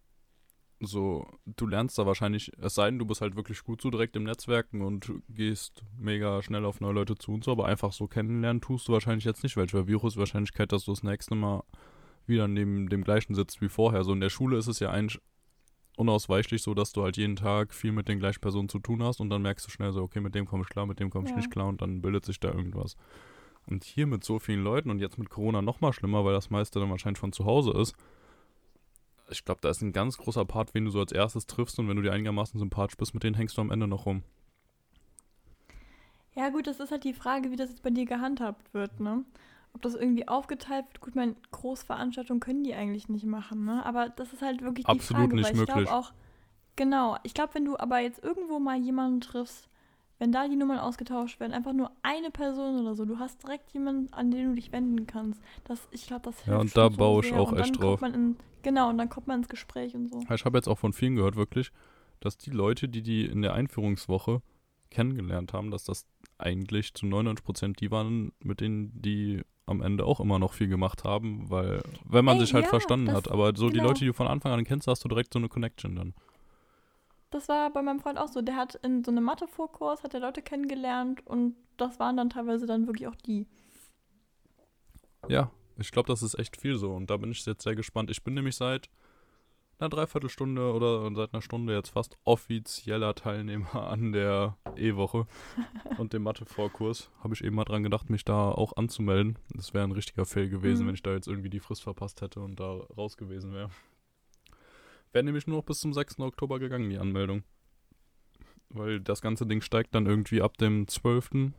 so, 0.86 1.28
du 1.46 1.68
lernst 1.68 1.98
da 1.98 2.06
wahrscheinlich, 2.06 2.52
es 2.60 2.76
sei 2.76 2.90
denn, 2.90 3.00
du 3.00 3.06
bist 3.06 3.22
halt 3.22 3.36
wirklich 3.36 3.64
gut 3.64 3.82
so 3.82 3.90
direkt 3.90 4.16
im 4.16 4.24
Netzwerken 4.24 4.82
und 4.82 5.12
gehst 5.30 5.84
mega 5.98 6.42
schnell 6.42 6.66
auf 6.66 6.82
neue 6.82 6.94
Leute 6.94 7.16
zu 7.16 7.34
und 7.34 7.44
so, 7.44 7.52
aber 7.52 7.66
einfach 7.66 7.94
so 7.94 8.08
kennenlernen 8.08 8.62
tust 8.62 8.88
du 8.88 8.94
wahrscheinlich 8.94 9.26
jetzt 9.26 9.44
nicht, 9.44 9.58
welche 9.58 9.88
Viruswahrscheinlichkeit, 9.88 10.72
dass 10.72 10.86
du 10.86 10.92
das 10.92 11.04
nächste 11.04 11.36
Mal 11.36 11.64
wieder 12.28 12.48
neben 12.48 12.90
dem 12.90 13.04
gleichen 13.04 13.36
sitzt 13.36 13.62
wie 13.62 13.70
vorher. 13.70 14.04
So 14.04 14.14
in 14.14 14.20
der 14.20 14.30
Schule 14.30 14.58
ist 14.58 14.68
es 14.68 14.80
ja 14.80 14.90
eigentlich 14.92 15.22
unausweichlich 15.98 16.62
so, 16.62 16.74
dass 16.74 16.92
du 16.92 17.04
halt 17.04 17.18
jeden 17.18 17.36
Tag 17.36 17.74
viel 17.74 17.92
mit 17.92 18.08
den 18.08 18.20
gleichen 18.20 18.42
Personen 18.42 18.70
zu 18.70 18.80
tun 18.80 19.02
hast 19.04 19.20
und 19.20 19.30
dann 19.30 19.42
merkst 19.42 19.66
du 19.66 19.72
schnell 19.72 19.92
so, 19.92 20.02
okay, 20.02 20.20
mit 20.20 20.36
dem 20.36 20.46
komme 20.46 20.64
ich 20.64 20.70
klar, 20.70 20.86
mit 20.86 21.00
dem 21.00 21.10
komme 21.10 21.26
ich 21.26 21.32
Ja. 21.32 21.38
nicht 21.38 21.52
klar 21.52 21.68
und 21.68 21.82
dann 21.82 22.02
bildet 22.02 22.26
sich 22.26 22.40
da 22.40 22.50
irgendwas. 22.52 22.98
Und 23.68 23.84
hier 23.84 24.06
mit 24.06 24.24
so 24.24 24.40
vielen 24.40 24.64
Leuten 24.64 24.90
und 24.90 25.00
jetzt 25.00 25.18
mit 25.18 25.30
Corona 25.30 25.62
noch 25.62 25.82
mal 25.82 25.94
schlimmer, 25.94 26.24
weil 26.26 26.34
das 26.34 26.50
meiste 26.50 26.80
dann 26.80 26.90
wahrscheinlich 26.90 27.20
von 27.20 27.32
zu 27.32 27.46
Hause 27.46 27.72
ist. 27.72 27.96
Ich 29.30 29.44
glaube, 29.46 29.62
da 29.62 29.70
ist 29.70 29.82
ein 29.82 29.92
ganz 29.94 30.18
großer 30.18 30.46
Part, 30.46 30.74
wen 30.74 30.86
du 30.86 30.92
so 30.92 31.00
als 31.00 31.12
erstes 31.12 31.48
triffst 31.48 31.80
und 31.80 31.88
wenn 31.88 31.98
du 31.98 32.04
dir 32.04 32.14
einigermaßen 32.14 32.60
sympathisch 32.60 32.98
bist, 32.98 33.14
mit 33.14 33.24
denen 33.24 33.36
hängst 33.36 33.58
du 33.58 33.62
am 33.62 33.72
Ende 33.72 33.88
noch 33.88 34.06
rum. 34.06 34.24
Ja, 36.36 36.50
gut, 36.50 36.68
das 36.68 36.80
ist 36.80 36.92
halt 36.92 37.04
die 37.04 37.14
Frage, 37.14 37.52
wie 37.52 37.56
das 37.56 37.70
jetzt 37.70 37.82
bei 37.84 37.90
dir 37.90 38.06
gehandhabt 38.06 38.74
wird, 38.74 39.00
ne? 39.00 39.24
Ob 39.74 39.82
das 39.82 39.96
irgendwie 39.96 40.28
aufgeteilt 40.28 40.86
wird. 40.88 41.02
Gut, 41.02 41.16
meine 41.16 41.36
Großveranstaltungen 41.52 42.40
können 42.40 42.64
die 42.64 42.74
eigentlich 42.76 43.10
nicht 43.10 43.26
machen, 43.26 43.66
ne? 43.66 43.86
Aber 43.86 44.10
das 44.10 44.34
ist 44.34 44.42
halt 44.42 44.62
wirklich 44.62 44.86
die 44.86 45.00
Absolut 45.00 45.24
Frage, 45.24 45.36
nicht 45.36 45.46
weil 45.46 45.54
ich 45.54 45.60
möglich. 45.60 45.90
glaube 45.90 45.92
auch, 45.92 46.14
genau, 46.76 47.18
ich 47.24 47.34
glaube, 47.34 47.56
wenn 47.56 47.66
du 47.66 47.78
aber 47.78 48.00
jetzt 48.00 48.24
irgendwo 48.24 48.60
mal 48.60 48.78
jemanden 48.78 49.22
triffst, 49.22 49.70
wenn 50.20 50.32
da 50.32 50.48
die 50.48 50.56
Nummern 50.56 50.80
ausgetauscht 50.80 51.40
werden, 51.40 51.54
einfach 51.54 51.74
nur 51.74 51.92
eine 52.02 52.32
Person 52.32 52.80
oder 52.80 52.96
so, 52.96 53.06
du 53.06 53.20
hast 53.20 53.44
direkt 53.44 53.72
jemanden, 53.74 54.12
an 54.14 54.32
den 54.32 54.50
du 54.50 54.56
dich 54.56 54.72
wenden 54.72 55.08
kannst. 55.08 55.42
Das, 55.66 55.88
ich 55.92 56.08
glaube, 56.08 56.24
das 56.24 56.36
hilft 56.38 56.50
Ja, 56.50 56.58
und 56.60 56.78
da 56.78 56.90
so 56.92 56.98
baue 56.98 57.24
ich 57.24 57.32
sehr. 57.32 57.40
auch 57.42 57.52
und 57.52 57.60
echt 57.60 57.78
drauf. 57.82 58.02
In, 58.02 58.38
genau, 58.64 58.90
und 58.90 58.98
dann 58.98 59.10
kommt 59.10 59.28
man 59.28 59.40
ins 59.40 59.50
Gespräch 59.50 59.94
und 59.96 60.08
so. 60.10 60.22
Ich 60.34 60.46
habe 60.46 60.58
jetzt 60.58 60.68
auch 60.68 60.80
von 60.80 60.94
vielen 60.94 61.16
gehört, 61.16 61.36
wirklich, 61.36 61.72
dass 62.22 62.38
die 62.38 62.52
Leute, 62.52 62.88
die 62.88 63.02
die 63.04 63.26
in 63.26 63.42
der 63.42 63.54
Einführungswoche 63.54 64.42
kennengelernt 64.90 65.52
haben, 65.54 65.72
dass 65.72 65.84
das 65.84 66.06
eigentlich 66.38 66.94
zu 66.94 67.06
99% 67.06 67.80
die 67.80 67.92
waren, 67.92 68.32
mit 68.44 68.62
denen 68.62 68.92
die 69.02 69.42
am 69.66 69.82
Ende 69.82 70.06
auch 70.06 70.20
immer 70.20 70.38
noch 70.40 70.54
viel 70.54 70.68
gemacht 70.68 71.04
haben, 71.04 71.50
weil, 71.50 71.82
wenn 72.06 72.24
man 72.24 72.36
Ey, 72.38 72.42
sich 72.46 72.54
halt 72.54 72.66
ja, 72.66 72.70
verstanden 72.70 73.08
das- 73.08 73.16
hat, 73.18 73.32
aber 73.32 73.54
so 73.56 73.68
die 73.68 73.74
genau. 73.74 73.88
Leute, 73.90 74.00
die 74.02 74.06
du 74.08 74.14
von 74.14 74.28
Anfang 74.28 74.52
an 74.52 74.64
kennst, 74.64 74.88
hast 74.88 75.04
du 75.04 75.08
direkt 75.10 75.34
so 75.34 75.40
eine 75.40 75.50
Connection 75.50 75.96
dann. 75.96 76.14
Das 77.36 77.50
war 77.50 77.70
bei 77.70 77.82
meinem 77.82 78.00
Freund 78.00 78.18
auch 78.18 78.30
so. 78.30 78.42
Der 78.42 78.56
hat 78.56 78.76
in 78.76 79.04
so 79.04 79.12
einem 79.12 79.26
Mathe-Vorkurs, 79.26 80.04
hat 80.04 80.14
er 80.14 80.22
Leute 80.22 80.42
kennengelernt 80.42 81.28
und 81.28 81.58
das 81.76 82.00
waren 82.00 82.16
dann 82.16 82.30
teilweise 82.30 82.66
dann 82.66 82.88
wirklich 82.88 83.10
auch 83.10 83.16
die. 83.16 83.46
Ja, 85.28 85.52
ich 85.78 85.92
glaube, 85.92 86.08
das 86.08 86.24
ist 86.24 86.40
echt 86.40 86.56
viel 86.56 86.78
so 86.78 86.94
und 86.94 87.10
da 87.10 87.18
bin 87.18 87.32
ich 87.32 87.46
jetzt 87.46 87.64
sehr 87.64 87.76
gespannt. 87.76 88.10
Ich 88.10 88.24
bin 88.24 88.36
nämlich 88.36 88.56
seit 88.56 88.90
einer 89.80 89.90
Dreiviertelstunde 89.90 90.72
oder 90.72 91.14
seit 91.14 91.34
einer 91.34 91.42
Stunde 91.42 91.74
jetzt 91.76 91.90
fast 91.90 92.18
offizieller 92.24 93.14
Teilnehmer 93.16 93.76
an 93.76 94.14
der 94.14 94.56
E-Woche 94.78 95.28
und 95.98 96.14
dem 96.14 96.24
Mathe-Vorkurs. 96.24 97.12
Habe 97.22 97.34
ich 97.34 97.44
eben 97.44 97.58
mal 97.58 97.66
dran 97.66 97.84
gedacht, 97.84 98.10
mich 98.10 98.24
da 98.24 98.50
auch 98.50 98.78
anzumelden. 98.78 99.38
Das 99.50 99.74
wäre 99.74 99.84
ein 99.84 99.92
richtiger 99.92 100.24
Fail 100.24 100.48
gewesen, 100.48 100.84
Mhm. 100.84 100.88
wenn 100.88 100.96
ich 100.96 101.04
da 101.04 101.12
jetzt 101.12 101.28
irgendwie 101.28 101.50
die 101.50 101.60
Frist 101.60 101.84
verpasst 101.84 102.22
hätte 102.22 102.40
und 102.40 102.62
da 102.62 102.78
raus 102.96 103.18
gewesen 103.18 103.52
wäre. 103.52 103.72
Wäre 105.16 105.24
nämlich 105.24 105.48
nur 105.48 105.60
noch 105.60 105.64
bis 105.64 105.80
zum 105.80 105.94
6. 105.94 106.20
Oktober 106.20 106.60
gegangen, 106.60 106.90
die 106.90 106.98
Anmeldung. 106.98 107.44
Weil 108.68 109.00
das 109.00 109.22
ganze 109.22 109.48
Ding 109.48 109.62
steigt 109.62 109.96
dann 109.96 110.08
irgendwie 110.08 110.42
ab 110.42 110.58
dem 110.58 110.90
12. 110.90 111.54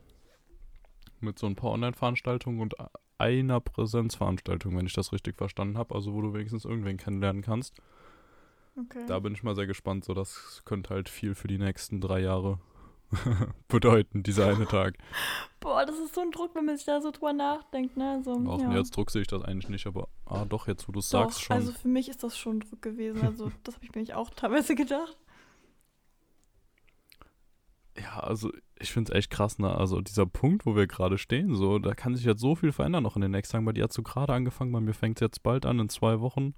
mit 1.20 1.38
so 1.38 1.46
ein 1.46 1.56
paar 1.56 1.70
Online-Veranstaltungen 1.70 2.60
und 2.60 2.74
einer 3.16 3.60
Präsenzveranstaltung, 3.60 4.76
wenn 4.76 4.84
ich 4.84 4.92
das 4.92 5.10
richtig 5.10 5.38
verstanden 5.38 5.78
habe. 5.78 5.94
Also 5.94 6.12
wo 6.12 6.20
du 6.20 6.34
wenigstens 6.34 6.66
irgendwen 6.66 6.98
kennenlernen 6.98 7.40
kannst. 7.40 7.80
Okay. 8.78 9.06
Da 9.06 9.20
bin 9.20 9.32
ich 9.32 9.42
mal 9.42 9.56
sehr 9.56 9.66
gespannt. 9.66 10.04
So, 10.04 10.12
das 10.12 10.60
könnte 10.66 10.90
halt 10.90 11.08
viel 11.08 11.34
für 11.34 11.48
die 11.48 11.56
nächsten 11.56 12.02
drei 12.02 12.20
Jahre 12.20 12.60
bedeuten, 13.68 14.22
dieser 14.22 14.48
eine 14.48 14.66
Tag. 14.68 14.98
Boah, 15.60 15.86
das 15.86 15.98
ist 15.98 16.14
so 16.14 16.20
ein 16.20 16.30
Druck, 16.30 16.54
wenn 16.54 16.66
man 16.66 16.76
sich 16.76 16.84
da 16.84 17.00
so 17.00 17.10
drüber 17.10 17.32
nachdenkt, 17.32 17.96
ne? 17.96 18.20
So, 18.22 18.32
Auch 18.32 18.60
ja. 18.60 18.74
jetzt 18.74 18.94
Druck 18.94 19.10
sehe 19.10 19.22
ich 19.22 19.28
das 19.28 19.40
eigentlich 19.40 19.70
nicht, 19.70 19.86
aber 19.86 20.08
ah 20.26 20.44
doch, 20.44 20.66
jetzt 20.68 20.86
wo 20.88 20.92
du 20.92 20.98
es 20.98 21.08
sagst 21.10 21.42
schon. 21.42 21.56
Also 21.56 21.72
für 21.72 21.88
mich 21.88 22.08
ist 22.08 22.22
das 22.22 22.36
schon 22.36 22.60
Druck 22.60 22.82
gewesen. 22.82 23.22
Also 23.24 23.50
das 23.64 23.74
habe 23.76 23.84
ich 23.84 23.94
mir 23.94 24.00
nicht 24.02 24.14
auch 24.14 24.30
teilweise 24.30 24.74
gedacht. 24.74 25.16
Ja, 27.98 28.20
also 28.20 28.52
ich 28.78 28.92
finde 28.92 29.10
es 29.12 29.16
echt 29.18 29.30
krass, 29.30 29.58
ne? 29.58 29.74
Also 29.74 30.00
dieser 30.02 30.26
Punkt, 30.26 30.66
wo 30.66 30.76
wir 30.76 30.86
gerade 30.86 31.16
stehen, 31.16 31.54
so, 31.54 31.78
da 31.78 31.94
kann 31.94 32.14
sich 32.14 32.26
jetzt 32.26 32.40
so 32.42 32.54
viel 32.54 32.72
verändern 32.72 33.02
noch 33.02 33.16
in 33.16 33.22
den 33.22 33.30
nächsten 33.30 33.52
Tagen. 33.52 33.64
Bei 33.64 33.72
dir 33.72 33.84
hat 33.84 33.92
so 33.92 34.02
gerade 34.02 34.34
angefangen, 34.34 34.70
bei 34.72 34.80
mir 34.80 34.92
fängt 34.92 35.16
es 35.16 35.20
jetzt 35.20 35.42
bald 35.42 35.64
an, 35.64 35.78
in 35.78 35.88
zwei 35.88 36.20
Wochen. 36.20 36.54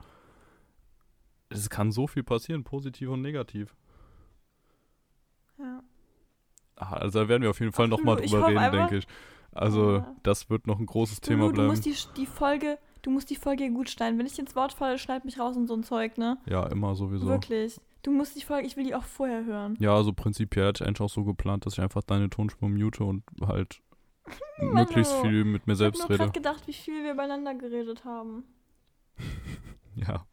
Es 1.49 1.71
kann 1.71 1.93
so 1.93 2.07
viel 2.09 2.25
passieren, 2.25 2.65
positiv 2.65 3.11
und 3.11 3.23
negativ. 3.23 3.77
Ja. 5.59 5.83
Also 6.75 7.21
da 7.21 7.29
werden 7.29 7.43
wir 7.43 7.51
auf 7.51 7.61
jeden 7.61 7.73
Fall 7.73 7.89
nochmal 7.89 8.17
drüber 8.17 8.47
reden, 8.49 8.73
denke 8.73 8.97
ich. 8.99 9.07
Also 9.53 9.97
Ja. 9.97 10.17
das 10.25 10.51
wird 10.51 10.67
noch 10.67 10.79
ein 10.79 10.87
großes 10.87 11.21
Thema 11.21 11.43
Lulu, 11.43 11.49
du 11.49 11.55
bleiben. 11.55 11.69
musst 11.71 11.85
die, 11.87 11.95
die 12.17 12.27
Folge, 12.27 12.79
du 13.03 13.11
musst 13.11 13.31
die 13.31 13.37
Folge 13.37 13.65
hier 13.65 13.73
gut 13.73 13.91
schneiden. 13.91 14.19
Wenn 14.19 14.27
ich 14.27 14.39
ins 14.39 14.55
Wort 14.57 14.73
falle, 14.73 14.99
schneid 14.99 15.25
mich 15.25 15.39
raus 15.39 15.57
und 15.57 15.67
so 15.67 15.75
ein 15.75 15.83
Zeug, 15.85 16.19
ne? 16.19 16.39
Ja, 16.47 16.67
immer 16.67 16.95
sowieso. 16.95 17.27
Wirklich. 17.27 17.81
Du 18.03 18.13
musst 18.13 18.37
die 18.37 18.45
Folge, 18.45 18.67
ich 18.67 18.77
will 18.77 18.85
die 18.85 18.95
auch 18.95 19.03
vorher 19.05 19.45
hören. 19.45 19.77
Ja, 19.81 19.95
also 19.95 20.13
prinzipiell 20.13 20.69
hatte 20.69 20.85
ich 20.85 20.89
eigentlich 20.89 21.01
auch 21.01 21.11
so 21.13 21.25
geplant, 21.25 21.67
dass 21.67 21.75
ich 21.75 21.81
einfach 21.81 22.03
deine 22.03 22.31
Tonspur 22.31 22.69
mute 22.69 23.05
und 23.05 23.23
halt 23.45 23.81
möglichst 24.59 25.13
viel 25.17 25.45
mit 25.45 25.67
mir 25.67 25.73
Ich 25.75 25.81
habe 25.81 25.97
selbst 25.97 25.99
nur 26.01 26.09
rede. 26.11 26.19
gerade 26.19 26.33
gedacht, 26.33 26.67
wie 26.67 26.73
viel 26.73 27.03
wir 27.05 27.13
übereinander 27.13 27.55
geredet 27.55 28.05
haben. 28.05 28.45
Ja. 29.97 30.25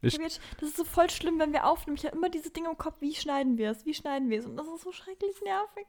Ich, 0.00 0.16
das 0.16 0.70
ist 0.70 0.76
so 0.76 0.84
voll 0.84 1.10
schlimm, 1.10 1.38
wenn 1.40 1.52
wir 1.52 1.66
aufnehmen. 1.66 1.96
Ich 1.96 2.06
habe 2.06 2.16
immer 2.16 2.30
diese 2.30 2.50
Dinge 2.50 2.70
im 2.70 2.78
Kopf, 2.78 3.00
wie 3.00 3.14
schneiden 3.14 3.58
wir 3.58 3.70
es, 3.72 3.84
wie 3.84 3.92
schneiden 3.92 4.30
wir 4.30 4.38
es. 4.38 4.46
Und 4.46 4.56
das 4.56 4.66
ist 4.68 4.82
so 4.82 4.92
schrecklich 4.92 5.34
nervig. 5.42 5.86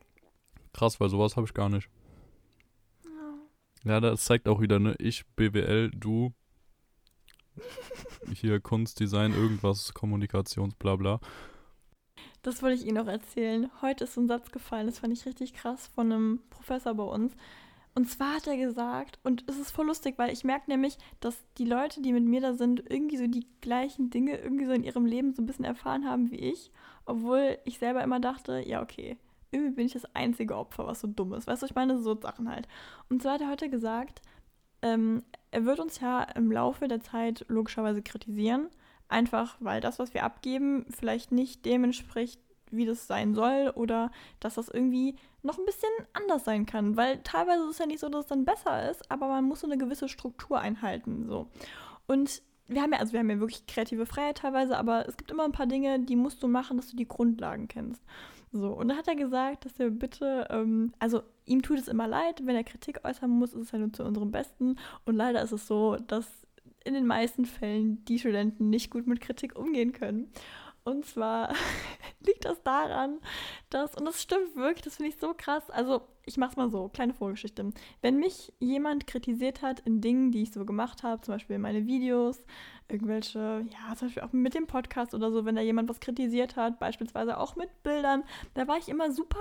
krass, 0.73 0.99
weil 0.99 1.09
sowas 1.09 1.35
habe 1.37 1.45
ich 1.45 1.53
gar 1.53 1.69
nicht. 1.69 1.89
Ja, 3.85 3.99
das 3.99 4.25
zeigt 4.25 4.47
auch 4.47 4.59
wieder, 4.59 4.79
ne? 4.79 4.95
Ich, 4.99 5.25
BWL, 5.35 5.91
du. 5.91 6.33
Hier 8.33 8.59
Kunst, 8.59 8.99
Design, 8.99 9.33
irgendwas, 9.33 9.93
Kommunikations, 9.93 10.75
bla 10.75 10.95
bla. 10.95 11.19
Das 12.41 12.61
wollte 12.61 12.75
ich 12.75 12.85
Ihnen 12.85 12.97
noch 12.97 13.11
erzählen. 13.11 13.69
Heute 13.81 14.05
ist 14.05 14.13
so 14.13 14.21
ein 14.21 14.27
Satz 14.27 14.51
gefallen, 14.51 14.87
das 14.87 14.99
fand 14.99 15.13
ich 15.13 15.25
richtig 15.25 15.53
krass, 15.53 15.87
von 15.87 16.11
einem 16.11 16.39
Professor 16.49 16.93
bei 16.93 17.03
uns. 17.03 17.33
Und 17.95 18.09
zwar 18.09 18.35
hat 18.35 18.47
er 18.47 18.55
gesagt, 18.57 19.19
und 19.23 19.43
es 19.47 19.57
ist 19.57 19.71
voll 19.71 19.87
lustig, 19.87 20.17
weil 20.17 20.31
ich 20.31 20.43
merke 20.43 20.69
nämlich, 20.69 20.97
dass 21.19 21.43
die 21.57 21.65
Leute, 21.65 22.01
die 22.01 22.13
mit 22.13 22.23
mir 22.23 22.39
da 22.39 22.53
sind, 22.53 22.83
irgendwie 22.89 23.17
so 23.17 23.27
die 23.27 23.47
gleichen 23.61 24.09
Dinge 24.09 24.37
irgendwie 24.37 24.65
so 24.65 24.71
in 24.71 24.83
ihrem 24.83 25.05
Leben 25.05 25.33
so 25.33 25.41
ein 25.41 25.45
bisschen 25.45 25.65
erfahren 25.65 26.07
haben 26.07 26.31
wie 26.31 26.37
ich. 26.37 26.71
Obwohl 27.05 27.57
ich 27.65 27.79
selber 27.79 28.03
immer 28.03 28.19
dachte, 28.19 28.61
ja, 28.65 28.81
okay, 28.81 29.17
irgendwie 29.51 29.75
bin 29.75 29.85
ich 29.85 29.93
das 29.93 30.13
einzige 30.15 30.55
Opfer, 30.55 30.85
was 30.88 31.01
so 31.01 31.07
dumm 31.07 31.33
ist. 31.33 31.47
Weißt 31.47 31.62
du, 31.62 31.65
ich 31.65 31.75
meine, 31.75 31.99
so 31.99 32.19
Sachen 32.19 32.49
halt. 32.49 32.67
Und 33.09 33.21
zwar 33.21 33.33
hat 33.33 33.41
er 33.41 33.49
heute 33.49 33.69
gesagt, 33.69 34.21
ähm, 34.81 35.23
er 35.51 35.65
wird 35.65 35.79
uns 35.79 35.99
ja 35.99 36.23
im 36.23 36.51
Laufe 36.51 36.88
der 36.88 37.01
Zeit 37.01 37.45
logischerweise 37.47 38.01
kritisieren. 38.01 38.69
Einfach 39.07 39.57
weil 39.59 39.81
das, 39.81 39.97
was 39.97 40.13
wir 40.13 40.23
abgeben, 40.23 40.85
vielleicht 40.89 41.31
nicht 41.31 41.65
dem 41.65 41.83
entspricht, 41.83 42.39
wie 42.71 42.85
das 42.85 43.07
sein 43.07 43.33
soll 43.33 43.71
oder 43.75 44.12
dass 44.39 44.55
das 44.55 44.69
irgendwie 44.69 45.15
noch 45.41 45.57
ein 45.57 45.65
bisschen 45.65 45.89
anders 46.13 46.45
sein 46.45 46.67
kann. 46.67 46.95
Weil 46.95 47.17
teilweise 47.23 47.63
ist 47.63 47.71
es 47.71 47.79
ja 47.79 47.88
nicht 47.88 47.99
so, 47.99 48.09
dass 48.09 48.25
es 48.25 48.29
dann 48.29 48.45
besser 48.45 48.89
ist, 48.89 49.09
aber 49.12 49.27
man 49.27 49.45
muss 49.45 49.62
so 49.62 49.67
eine 49.67 49.79
gewisse 49.79 50.07
Struktur 50.07 50.59
einhalten. 50.59 51.27
So. 51.27 51.47
Und 52.07 52.43
wir 52.67 52.83
haben 52.83 52.93
ja, 52.93 52.99
also 52.99 53.13
wir 53.13 53.19
haben 53.19 53.29
ja 53.29 53.39
wirklich 53.39 53.65
kreative 53.65 54.05
Freiheit 54.05 54.38
teilweise, 54.38 54.77
aber 54.77 55.07
es 55.07 55.17
gibt 55.17 55.31
immer 55.31 55.43
ein 55.43 55.51
paar 55.51 55.65
Dinge, 55.65 55.99
die 55.99 56.15
musst 56.15 56.43
du 56.43 56.47
machen, 56.47 56.77
dass 56.77 56.91
du 56.91 56.95
die 56.95 57.07
Grundlagen 57.07 57.67
kennst. 57.67 58.03
So, 58.51 58.73
und 58.73 58.88
da 58.88 58.95
hat 58.95 59.07
er 59.07 59.15
gesagt, 59.15 59.65
dass 59.65 59.79
er 59.79 59.91
bitte, 59.91 60.47
ähm, 60.49 60.93
also 60.97 61.21
ihm 61.45 61.62
tut 61.62 61.77
es 61.77 61.88
immer 61.88 62.07
leid, 62.07 62.45
wenn 62.45 62.55
er 62.55 62.63
Kritik 62.63 63.01
äußern 63.03 63.29
muss, 63.29 63.53
ist 63.53 63.65
es 63.65 63.71
ja 63.71 63.79
nur 63.79 63.93
zu 63.93 64.03
unserem 64.03 64.31
Besten. 64.31 64.77
Und 65.05 65.15
leider 65.15 65.41
ist 65.41 65.51
es 65.51 65.67
so, 65.67 65.97
dass 65.97 66.25
in 66.83 66.93
den 66.93 67.05
meisten 67.05 67.45
Fällen 67.45 68.03
die 68.05 68.19
Studenten 68.19 68.69
nicht 68.69 68.89
gut 68.89 69.05
mit 69.05 69.21
Kritik 69.21 69.57
umgehen 69.57 69.91
können. 69.91 70.31
Und 70.89 71.06
zwar 71.06 71.54
liegt 72.25 72.45
das 72.45 72.62
daran, 72.63 73.19
dass, 73.69 73.95
und 73.95 74.06
das 74.06 74.21
stimmt 74.21 74.56
wirklich, 74.56 74.84
das 74.84 74.95
finde 74.97 75.12
ich 75.12 75.17
so 75.17 75.34
krass. 75.38 75.69
Also, 75.69 76.02
ich 76.25 76.38
mach's 76.38 76.56
mal 76.56 76.69
so, 76.69 76.89
kleine 76.89 77.13
Vorgeschichte. 77.13 77.71
Wenn 78.02 78.17
mich 78.17 78.54
jemand 78.60 79.08
kritisiert 79.08 79.62
hat 79.62 79.82
in 79.82 80.02
Dingen, 80.02 80.32
die 80.32 80.43
ich 80.43 80.52
so 80.52 80.65
gemacht 80.65 81.04
habe, 81.04 81.21
zum 81.21 81.36
Beispiel 81.36 81.60
meine 81.60 81.86
Videos, 81.86 82.43
irgendwelche, 82.88 83.65
ja, 83.69 83.95
zum 83.95 84.08
Beispiel 84.08 84.23
auch 84.23 84.34
mit 84.34 84.56
dem 84.56 84.67
Podcast 84.67 85.13
oder 85.13 85.32
so, 85.32 85.45
wenn 85.45 85.56
da 85.56 85.62
jemand 85.62 85.89
was 85.89 85.99
kritisiert 85.99 86.56
hat, 86.56 86.80
beispielsweise 86.80 87.38
auch 87.38 87.56
mit 87.56 87.84
Bildern, 87.84 88.23
da 88.56 88.67
war 88.67 88.78
ich 88.78 88.89
immer 88.89 89.12
super 89.12 89.39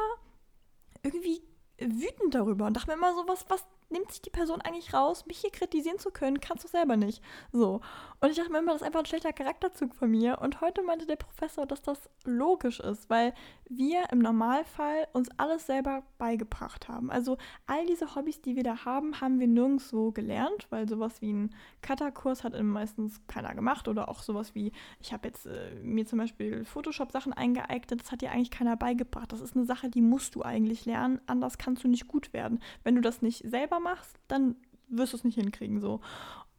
irgendwie 1.03 1.41
wütend 1.79 2.35
darüber 2.35 2.67
und 2.67 2.77
dachte 2.77 2.89
mir 2.89 2.95
immer 2.95 3.15
so, 3.15 3.27
was, 3.27 3.49
was 3.49 3.65
nimmt 3.91 4.11
sich 4.11 4.23
die 4.23 4.31
Person 4.31 4.61
eigentlich 4.61 4.93
raus, 4.93 5.27
mich 5.27 5.39
hier 5.39 5.51
kritisieren 5.51 5.99
zu 5.99 6.11
können, 6.11 6.41
kannst 6.41 6.65
du 6.65 6.69
selber 6.69 6.97
nicht. 6.97 7.23
So. 7.53 7.81
Und 8.21 8.31
ich 8.31 8.37
dachte 8.37 8.51
mir 8.51 8.59
immer, 8.59 8.73
das 8.73 8.83
ist 8.83 8.87
einfach 8.87 9.01
ein 9.01 9.07
schlechter 9.07 9.33
Charakterzug 9.33 9.95
von 9.95 10.11
mir. 10.11 10.39
Und 10.41 10.61
heute 10.61 10.83
meinte 10.83 11.07
der 11.07 11.17
Professor, 11.17 11.67
dass 11.67 11.83
das 11.83 12.11
logisch 12.25 12.81
ist, 12.81 13.09
weil 13.09 13.33
wir 13.69 14.11
im 14.11 14.19
Normalfall 14.19 15.07
uns 15.13 15.29
alles 15.37 15.67
selber 15.67 16.03
beigebracht 16.19 16.89
haben. 16.89 17.11
Also 17.11 17.39
all 17.67 17.87
diese 17.87 18.15
Hobbys, 18.15 18.41
die 18.41 18.57
wir 18.57 18.63
da 18.63 18.85
haben, 18.85 19.21
haben 19.21 19.41
wir 19.41 19.47
nirgendwo 19.47 20.11
gelernt, 20.11 20.67
weil 20.71 20.89
sowas 20.89 21.21
wie 21.21 21.33
ein 21.33 21.55
Cutter-Kurs 21.83 22.45
hat 22.45 22.61
meistens 22.63 23.21
keiner 23.27 23.55
gemacht 23.55 23.89
oder 23.89 24.09
auch 24.09 24.21
sowas 24.21 24.55
wie, 24.55 24.73
ich 25.01 25.13
habe 25.13 25.29
jetzt 25.29 25.47
äh, 25.47 25.75
mir 25.83 26.07
zum 26.07 26.19
Beispiel 26.19 26.65
Photoshop-Sachen 26.65 27.33
eingeeignet, 27.33 28.01
das 28.01 28.11
hat 28.11 28.21
dir 28.21 28.33
eigentlich 28.33 28.51
keiner 28.51 28.77
beigebracht. 28.77 29.33
Das 29.33 29.41
ist 29.41 29.57
eine 29.57 29.65
Sache, 29.65 29.89
die 29.89 30.01
musst 30.01 30.35
du 30.35 30.43
eigentlich 30.43 30.85
lernen, 30.87 31.21
anders 31.27 31.59
kannst 31.59 31.85
du 31.85 31.89
nicht 31.89 32.09
gut 32.09 32.33
werden. 32.33 32.61
Wenn 32.85 32.95
du 32.95 33.01
das 33.01 33.23
nicht 33.23 33.49
selber 33.49 33.78
machst, 33.81 34.19
dann 34.29 34.57
wirst 34.89 35.13
du 35.13 35.17
es 35.19 35.25
nicht 35.25 35.35
hinkriegen 35.37 35.81
so. 35.81 36.01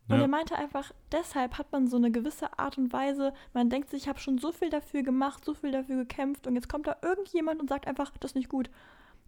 Und 0.07 0.15
Ja. 0.15 0.21
er 0.23 0.27
meinte 0.27 0.55
einfach, 0.55 0.91
deshalb 1.11 1.57
hat 1.57 1.71
man 1.71 1.87
so 1.87 1.97
eine 1.97 2.11
gewisse 2.11 2.57
Art 2.57 2.77
und 2.77 2.91
Weise, 2.93 3.33
man 3.53 3.69
denkt 3.69 3.89
sich, 3.89 4.03
ich 4.03 4.09
habe 4.09 4.19
schon 4.19 4.39
so 4.39 4.51
viel 4.51 4.69
dafür 4.69 5.03
gemacht, 5.03 5.45
so 5.45 5.53
viel 5.53 5.71
dafür 5.71 5.97
gekämpft 5.97 6.47
und 6.47 6.55
jetzt 6.55 6.67
kommt 6.69 6.87
da 6.87 6.95
irgendjemand 7.03 7.59
und 7.61 7.69
sagt 7.69 7.87
einfach, 7.87 8.11
das 8.19 8.31
ist 8.31 8.35
nicht 8.35 8.49
gut. 8.49 8.69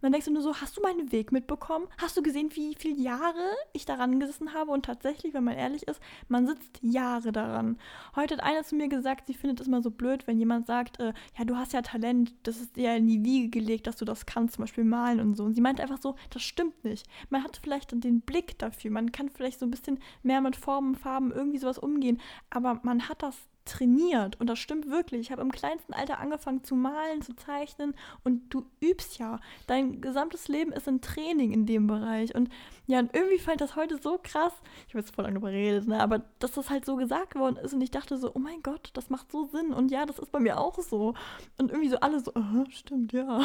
Dann 0.02 0.12
denkst 0.12 0.26
du 0.26 0.32
nur 0.32 0.42
so, 0.42 0.56
hast 0.56 0.76
du 0.76 0.82
meinen 0.82 1.12
Weg 1.12 1.32
mitbekommen? 1.32 1.86
Hast 1.96 2.16
du 2.16 2.22
gesehen, 2.22 2.50
wie 2.54 2.74
viele 2.76 2.98
Jahre 3.00 3.54
ich 3.72 3.84
daran 3.84 4.18
gesessen 4.18 4.52
habe? 4.52 4.72
Und 4.72 4.84
tatsächlich, 4.84 5.32
wenn 5.32 5.44
man 5.44 5.56
ehrlich 5.56 5.86
ist, 5.88 6.00
man 6.28 6.46
sitzt 6.46 6.80
Jahre 6.82 7.32
daran. 7.32 7.78
Heute 8.16 8.34
hat 8.34 8.42
einer 8.42 8.64
zu 8.64 8.74
mir 8.74 8.88
gesagt, 8.88 9.28
sie 9.28 9.34
findet 9.34 9.60
es 9.60 9.68
immer 9.68 9.80
so 9.80 9.90
blöd, 9.90 10.26
wenn 10.26 10.38
jemand 10.38 10.66
sagt, 10.66 10.98
äh, 10.98 11.12
ja, 11.38 11.44
du 11.44 11.56
hast 11.56 11.72
ja 11.72 11.82
Talent, 11.82 12.34
das 12.42 12.60
ist 12.60 12.76
dir 12.76 12.82
ja 12.90 12.96
in 12.96 13.06
die 13.06 13.24
Wiege 13.24 13.48
gelegt, 13.48 13.86
dass 13.86 13.96
du 13.96 14.04
das 14.04 14.26
kannst, 14.26 14.56
zum 14.56 14.64
Beispiel 14.64 14.84
malen 14.84 15.20
und 15.20 15.36
so. 15.36 15.44
Und 15.44 15.54
sie 15.54 15.60
meinte 15.60 15.82
einfach 15.82 16.00
so, 16.02 16.16
das 16.30 16.42
stimmt 16.42 16.84
nicht. 16.84 17.06
Man 17.30 17.44
hat 17.44 17.60
vielleicht 17.62 17.92
den 17.92 18.20
Blick 18.22 18.58
dafür, 18.58 18.90
man 18.90 19.12
kann 19.12 19.28
vielleicht 19.28 19.60
so 19.60 19.66
ein 19.66 19.70
bisschen 19.70 20.00
mehr 20.22 20.40
mit 20.40 20.56
Formen, 20.56 20.96
Farben, 20.96 21.30
irgendwie 21.30 21.58
sowas 21.58 21.78
umgehen, 21.78 22.20
aber 22.50 22.80
man 22.82 23.08
hat 23.08 23.22
das 23.22 23.36
trainiert 23.64 24.40
und 24.40 24.48
das 24.48 24.58
stimmt 24.58 24.90
wirklich. 24.90 25.20
Ich 25.20 25.32
habe 25.32 25.42
im 25.42 25.52
kleinsten 25.52 25.92
Alter 25.92 26.18
angefangen 26.18 26.64
zu 26.64 26.74
malen, 26.74 27.22
zu 27.22 27.34
zeichnen 27.34 27.94
und 28.24 28.52
du 28.52 28.66
übst 28.80 29.18
ja. 29.18 29.40
Dein 29.66 30.00
gesamtes 30.00 30.48
Leben 30.48 30.72
ist 30.72 30.88
ein 30.88 31.00
Training 31.00 31.52
in 31.52 31.66
dem 31.66 31.86
Bereich 31.86 32.34
und 32.34 32.48
ja, 32.86 32.98
und 32.98 33.14
irgendwie 33.14 33.38
fand 33.38 33.60
das 33.60 33.76
heute 33.76 33.98
so 34.00 34.18
krass. 34.22 34.52
Ich 34.88 34.94
habe 34.94 35.00
jetzt 35.00 35.14
voll 35.14 35.24
lange 35.24 35.38
überredet, 35.38 35.86
ne, 35.86 36.00
aber 36.00 36.20
dass 36.38 36.52
das 36.52 36.70
halt 36.70 36.84
so 36.84 36.96
gesagt 36.96 37.34
worden 37.34 37.56
ist 37.56 37.72
und 37.74 37.80
ich 37.80 37.90
dachte 37.90 38.16
so, 38.18 38.32
oh 38.34 38.38
mein 38.38 38.62
Gott, 38.62 38.90
das 38.94 39.10
macht 39.10 39.30
so 39.30 39.44
Sinn 39.46 39.72
und 39.72 39.90
ja, 39.90 40.06
das 40.06 40.18
ist 40.18 40.32
bei 40.32 40.40
mir 40.40 40.58
auch 40.58 40.78
so 40.80 41.14
und 41.58 41.70
irgendwie 41.70 41.90
so 41.90 42.00
alle 42.00 42.20
so, 42.20 42.34
aha, 42.34 42.64
stimmt, 42.70 43.12
ja. 43.12 43.40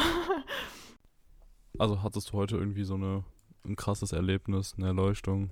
Also 1.78 2.02
hattest 2.02 2.30
du 2.30 2.32
heute 2.32 2.56
irgendwie 2.56 2.82
so 2.82 2.94
eine, 2.94 3.24
ein 3.64 3.76
krasses 3.76 4.12
Erlebnis, 4.12 4.74
eine 4.76 4.88
Erleuchtung? 4.88 5.50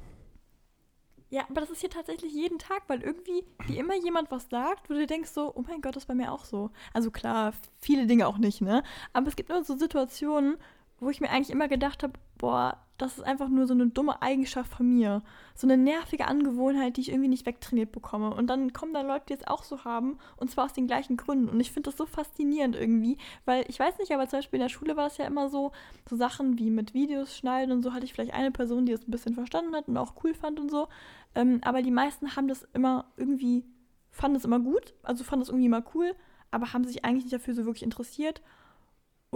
Ja, 1.28 1.42
aber 1.50 1.60
das 1.60 1.70
ist 1.70 1.80
hier 1.80 1.90
tatsächlich 1.90 2.32
jeden 2.32 2.58
Tag, 2.58 2.84
weil 2.86 3.02
irgendwie 3.02 3.44
wie 3.66 3.78
immer 3.78 3.96
jemand 3.96 4.30
was 4.30 4.48
sagt, 4.48 4.88
wo 4.88 4.94
du 4.94 5.06
denkst 5.06 5.30
so, 5.30 5.52
oh 5.54 5.64
mein 5.66 5.80
Gott, 5.80 5.96
das 5.96 6.04
ist 6.04 6.06
bei 6.06 6.14
mir 6.14 6.32
auch 6.32 6.44
so. 6.44 6.70
Also 6.92 7.10
klar, 7.10 7.52
viele 7.80 8.06
Dinge 8.06 8.28
auch 8.28 8.38
nicht, 8.38 8.60
ne? 8.60 8.84
Aber 9.12 9.26
es 9.26 9.34
gibt 9.34 9.50
immer 9.50 9.64
so 9.64 9.76
Situationen, 9.76 10.56
wo 11.00 11.10
ich 11.10 11.20
mir 11.20 11.30
eigentlich 11.30 11.50
immer 11.50 11.68
gedacht 11.68 12.02
habe, 12.02 12.14
boah, 12.38 12.78
das 12.98 13.18
ist 13.18 13.24
einfach 13.24 13.48
nur 13.48 13.66
so 13.66 13.74
eine 13.74 13.88
dumme 13.88 14.22
Eigenschaft 14.22 14.72
von 14.72 14.88
mir. 14.88 15.22
So 15.54 15.66
eine 15.66 15.76
nervige 15.76 16.26
Angewohnheit, 16.26 16.96
die 16.96 17.02
ich 17.02 17.10
irgendwie 17.10 17.28
nicht 17.28 17.44
wegtrainiert 17.44 17.92
bekomme. 17.92 18.34
Und 18.34 18.46
dann 18.48 18.72
kommen 18.72 18.94
da 18.94 19.02
Leute, 19.02 19.26
die 19.28 19.34
es 19.34 19.46
auch 19.46 19.64
so 19.64 19.84
haben, 19.84 20.18
und 20.36 20.50
zwar 20.50 20.64
aus 20.64 20.72
den 20.72 20.86
gleichen 20.86 21.16
Gründen. 21.16 21.48
Und 21.48 21.60
ich 21.60 21.72
finde 21.72 21.90
das 21.90 21.98
so 21.98 22.06
faszinierend 22.06 22.74
irgendwie, 22.74 23.18
weil 23.44 23.64
ich 23.68 23.78
weiß 23.78 23.98
nicht, 23.98 24.12
aber 24.12 24.26
zum 24.28 24.38
Beispiel 24.38 24.58
in 24.58 24.62
der 24.62 24.70
Schule 24.70 24.96
war 24.96 25.06
es 25.06 25.18
ja 25.18 25.26
immer 25.26 25.50
so, 25.50 25.72
so 26.08 26.16
Sachen 26.16 26.58
wie 26.58 26.70
mit 26.70 26.94
Videos 26.94 27.36
schneiden 27.36 27.72
und 27.72 27.82
so 27.82 27.92
hatte 27.92 28.04
ich 28.06 28.14
vielleicht 28.14 28.32
eine 28.32 28.50
Person, 28.50 28.86
die 28.86 28.92
es 28.92 29.06
ein 29.06 29.10
bisschen 29.10 29.34
verstanden 29.34 29.74
hat 29.74 29.88
und 29.88 29.96
auch 29.98 30.14
cool 30.24 30.32
fand 30.32 30.58
und 30.58 30.70
so. 30.70 30.88
Ähm, 31.34 31.60
aber 31.62 31.82
die 31.82 31.90
meisten 31.90 32.34
haben 32.34 32.48
das 32.48 32.66
immer 32.72 33.12
irgendwie, 33.18 33.64
fanden 34.10 34.36
es 34.36 34.44
immer 34.46 34.60
gut, 34.60 34.94
also 35.02 35.22
fanden 35.22 35.42
es 35.42 35.48
irgendwie 35.48 35.66
immer 35.66 35.84
cool, 35.94 36.14
aber 36.50 36.72
haben 36.72 36.84
sich 36.84 37.04
eigentlich 37.04 37.24
nicht 37.24 37.34
dafür 37.34 37.54
so 37.54 37.66
wirklich 37.66 37.82
interessiert. 37.82 38.40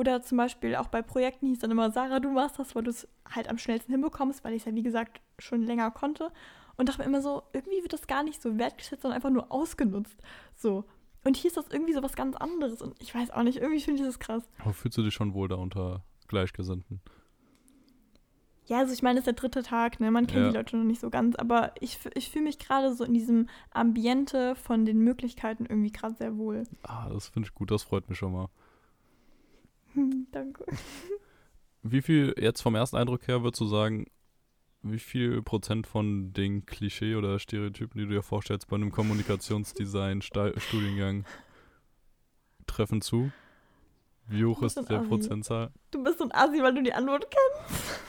Oder 0.00 0.22
zum 0.22 0.38
Beispiel 0.38 0.76
auch 0.76 0.86
bei 0.88 1.02
Projekten 1.02 1.46
hieß 1.46 1.58
dann 1.58 1.70
immer, 1.70 1.90
Sarah, 1.90 2.20
du 2.20 2.30
machst 2.30 2.58
das, 2.58 2.74
weil 2.74 2.84
du 2.84 2.88
es 2.90 3.06
halt 3.28 3.50
am 3.50 3.58
schnellsten 3.58 3.92
hinbekommst, 3.92 4.42
weil 4.42 4.54
ich 4.54 4.62
es 4.62 4.64
ja 4.66 4.74
wie 4.74 4.82
gesagt 4.82 5.20
schon 5.38 5.62
länger 5.62 5.90
konnte. 5.90 6.32
Und 6.78 6.88
dachte 6.88 7.00
mir 7.00 7.04
immer 7.04 7.20
so, 7.20 7.42
irgendwie 7.52 7.82
wird 7.82 7.92
das 7.92 8.06
gar 8.06 8.22
nicht 8.22 8.40
so 8.40 8.56
wertgeschätzt, 8.56 9.02
sondern 9.02 9.16
einfach 9.16 9.28
nur 9.28 9.52
ausgenutzt. 9.52 10.16
So. 10.56 10.84
Und 11.22 11.36
hier 11.36 11.48
ist 11.48 11.58
das 11.58 11.68
irgendwie 11.70 11.92
so 11.92 12.02
was 12.02 12.16
ganz 12.16 12.34
anderes. 12.34 12.80
Und 12.80 12.94
ich 12.98 13.14
weiß 13.14 13.30
auch 13.32 13.42
nicht, 13.42 13.58
irgendwie 13.58 13.82
finde 13.82 14.00
ich 14.00 14.06
das 14.06 14.18
krass. 14.18 14.42
Aber 14.60 14.72
fühlst 14.72 14.96
du 14.96 15.02
dich 15.02 15.12
schon 15.12 15.34
wohl 15.34 15.48
da 15.48 15.56
unter 15.56 16.02
Gleichgesinnten? 16.28 17.02
Ja, 18.64 18.78
also 18.78 18.94
ich 18.94 19.02
meine, 19.02 19.18
es 19.18 19.22
ist 19.22 19.26
der 19.26 19.34
dritte 19.34 19.62
Tag, 19.62 20.00
ne? 20.00 20.10
Man 20.10 20.26
kennt 20.26 20.44
Ja. 20.46 20.50
die 20.50 20.56
Leute 20.56 20.78
noch 20.78 20.84
nicht 20.84 21.02
so 21.02 21.10
ganz, 21.10 21.36
aber 21.36 21.72
ich, 21.80 21.98
ich 22.14 22.30
fühle 22.30 22.44
mich 22.44 22.58
gerade 22.58 22.94
so 22.94 23.04
in 23.04 23.12
diesem 23.12 23.50
Ambiente 23.72 24.54
von 24.54 24.86
den 24.86 25.00
Möglichkeiten 25.00 25.66
irgendwie 25.66 25.92
gerade 25.92 26.14
sehr 26.14 26.38
wohl. 26.38 26.62
Ah, 26.84 27.10
das 27.10 27.28
finde 27.28 27.48
ich 27.48 27.54
gut, 27.54 27.70
das 27.70 27.82
freut 27.82 28.08
mich 28.08 28.16
schon 28.16 28.32
mal. 28.32 28.48
Danke. 30.32 30.64
Wie 31.82 32.02
viel, 32.02 32.34
jetzt 32.38 32.60
vom 32.60 32.74
ersten 32.74 32.96
Eindruck 32.96 33.26
her, 33.26 33.42
würdest 33.42 33.60
du 33.60 33.66
sagen, 33.66 34.04
wie 34.82 34.98
viel 34.98 35.40
Prozent 35.42 35.86
von 35.86 36.32
den 36.32 36.64
Klischee 36.66 37.14
oder 37.14 37.38
Stereotypen, 37.38 38.00
die 38.00 38.06
du 38.06 38.14
dir 38.14 38.22
vorstellst 38.22 38.68
bei 38.68 38.76
einem 38.76 38.92
Kommunikationsdesign-Studiengang, 38.92 41.26
treffen 42.66 43.02
zu? 43.02 43.30
Wie 44.26 44.44
hoch 44.44 44.62
ist 44.62 44.76
der 44.88 45.00
Assi. 45.00 45.08
Prozentzahl? 45.08 45.72
Du 45.90 46.02
bist 46.02 46.18
so 46.18 46.24
ein 46.24 46.32
Assi, 46.32 46.62
weil 46.62 46.74
du 46.74 46.82
die 46.82 46.92
Antwort 46.92 47.26
kennst. 47.30 47.82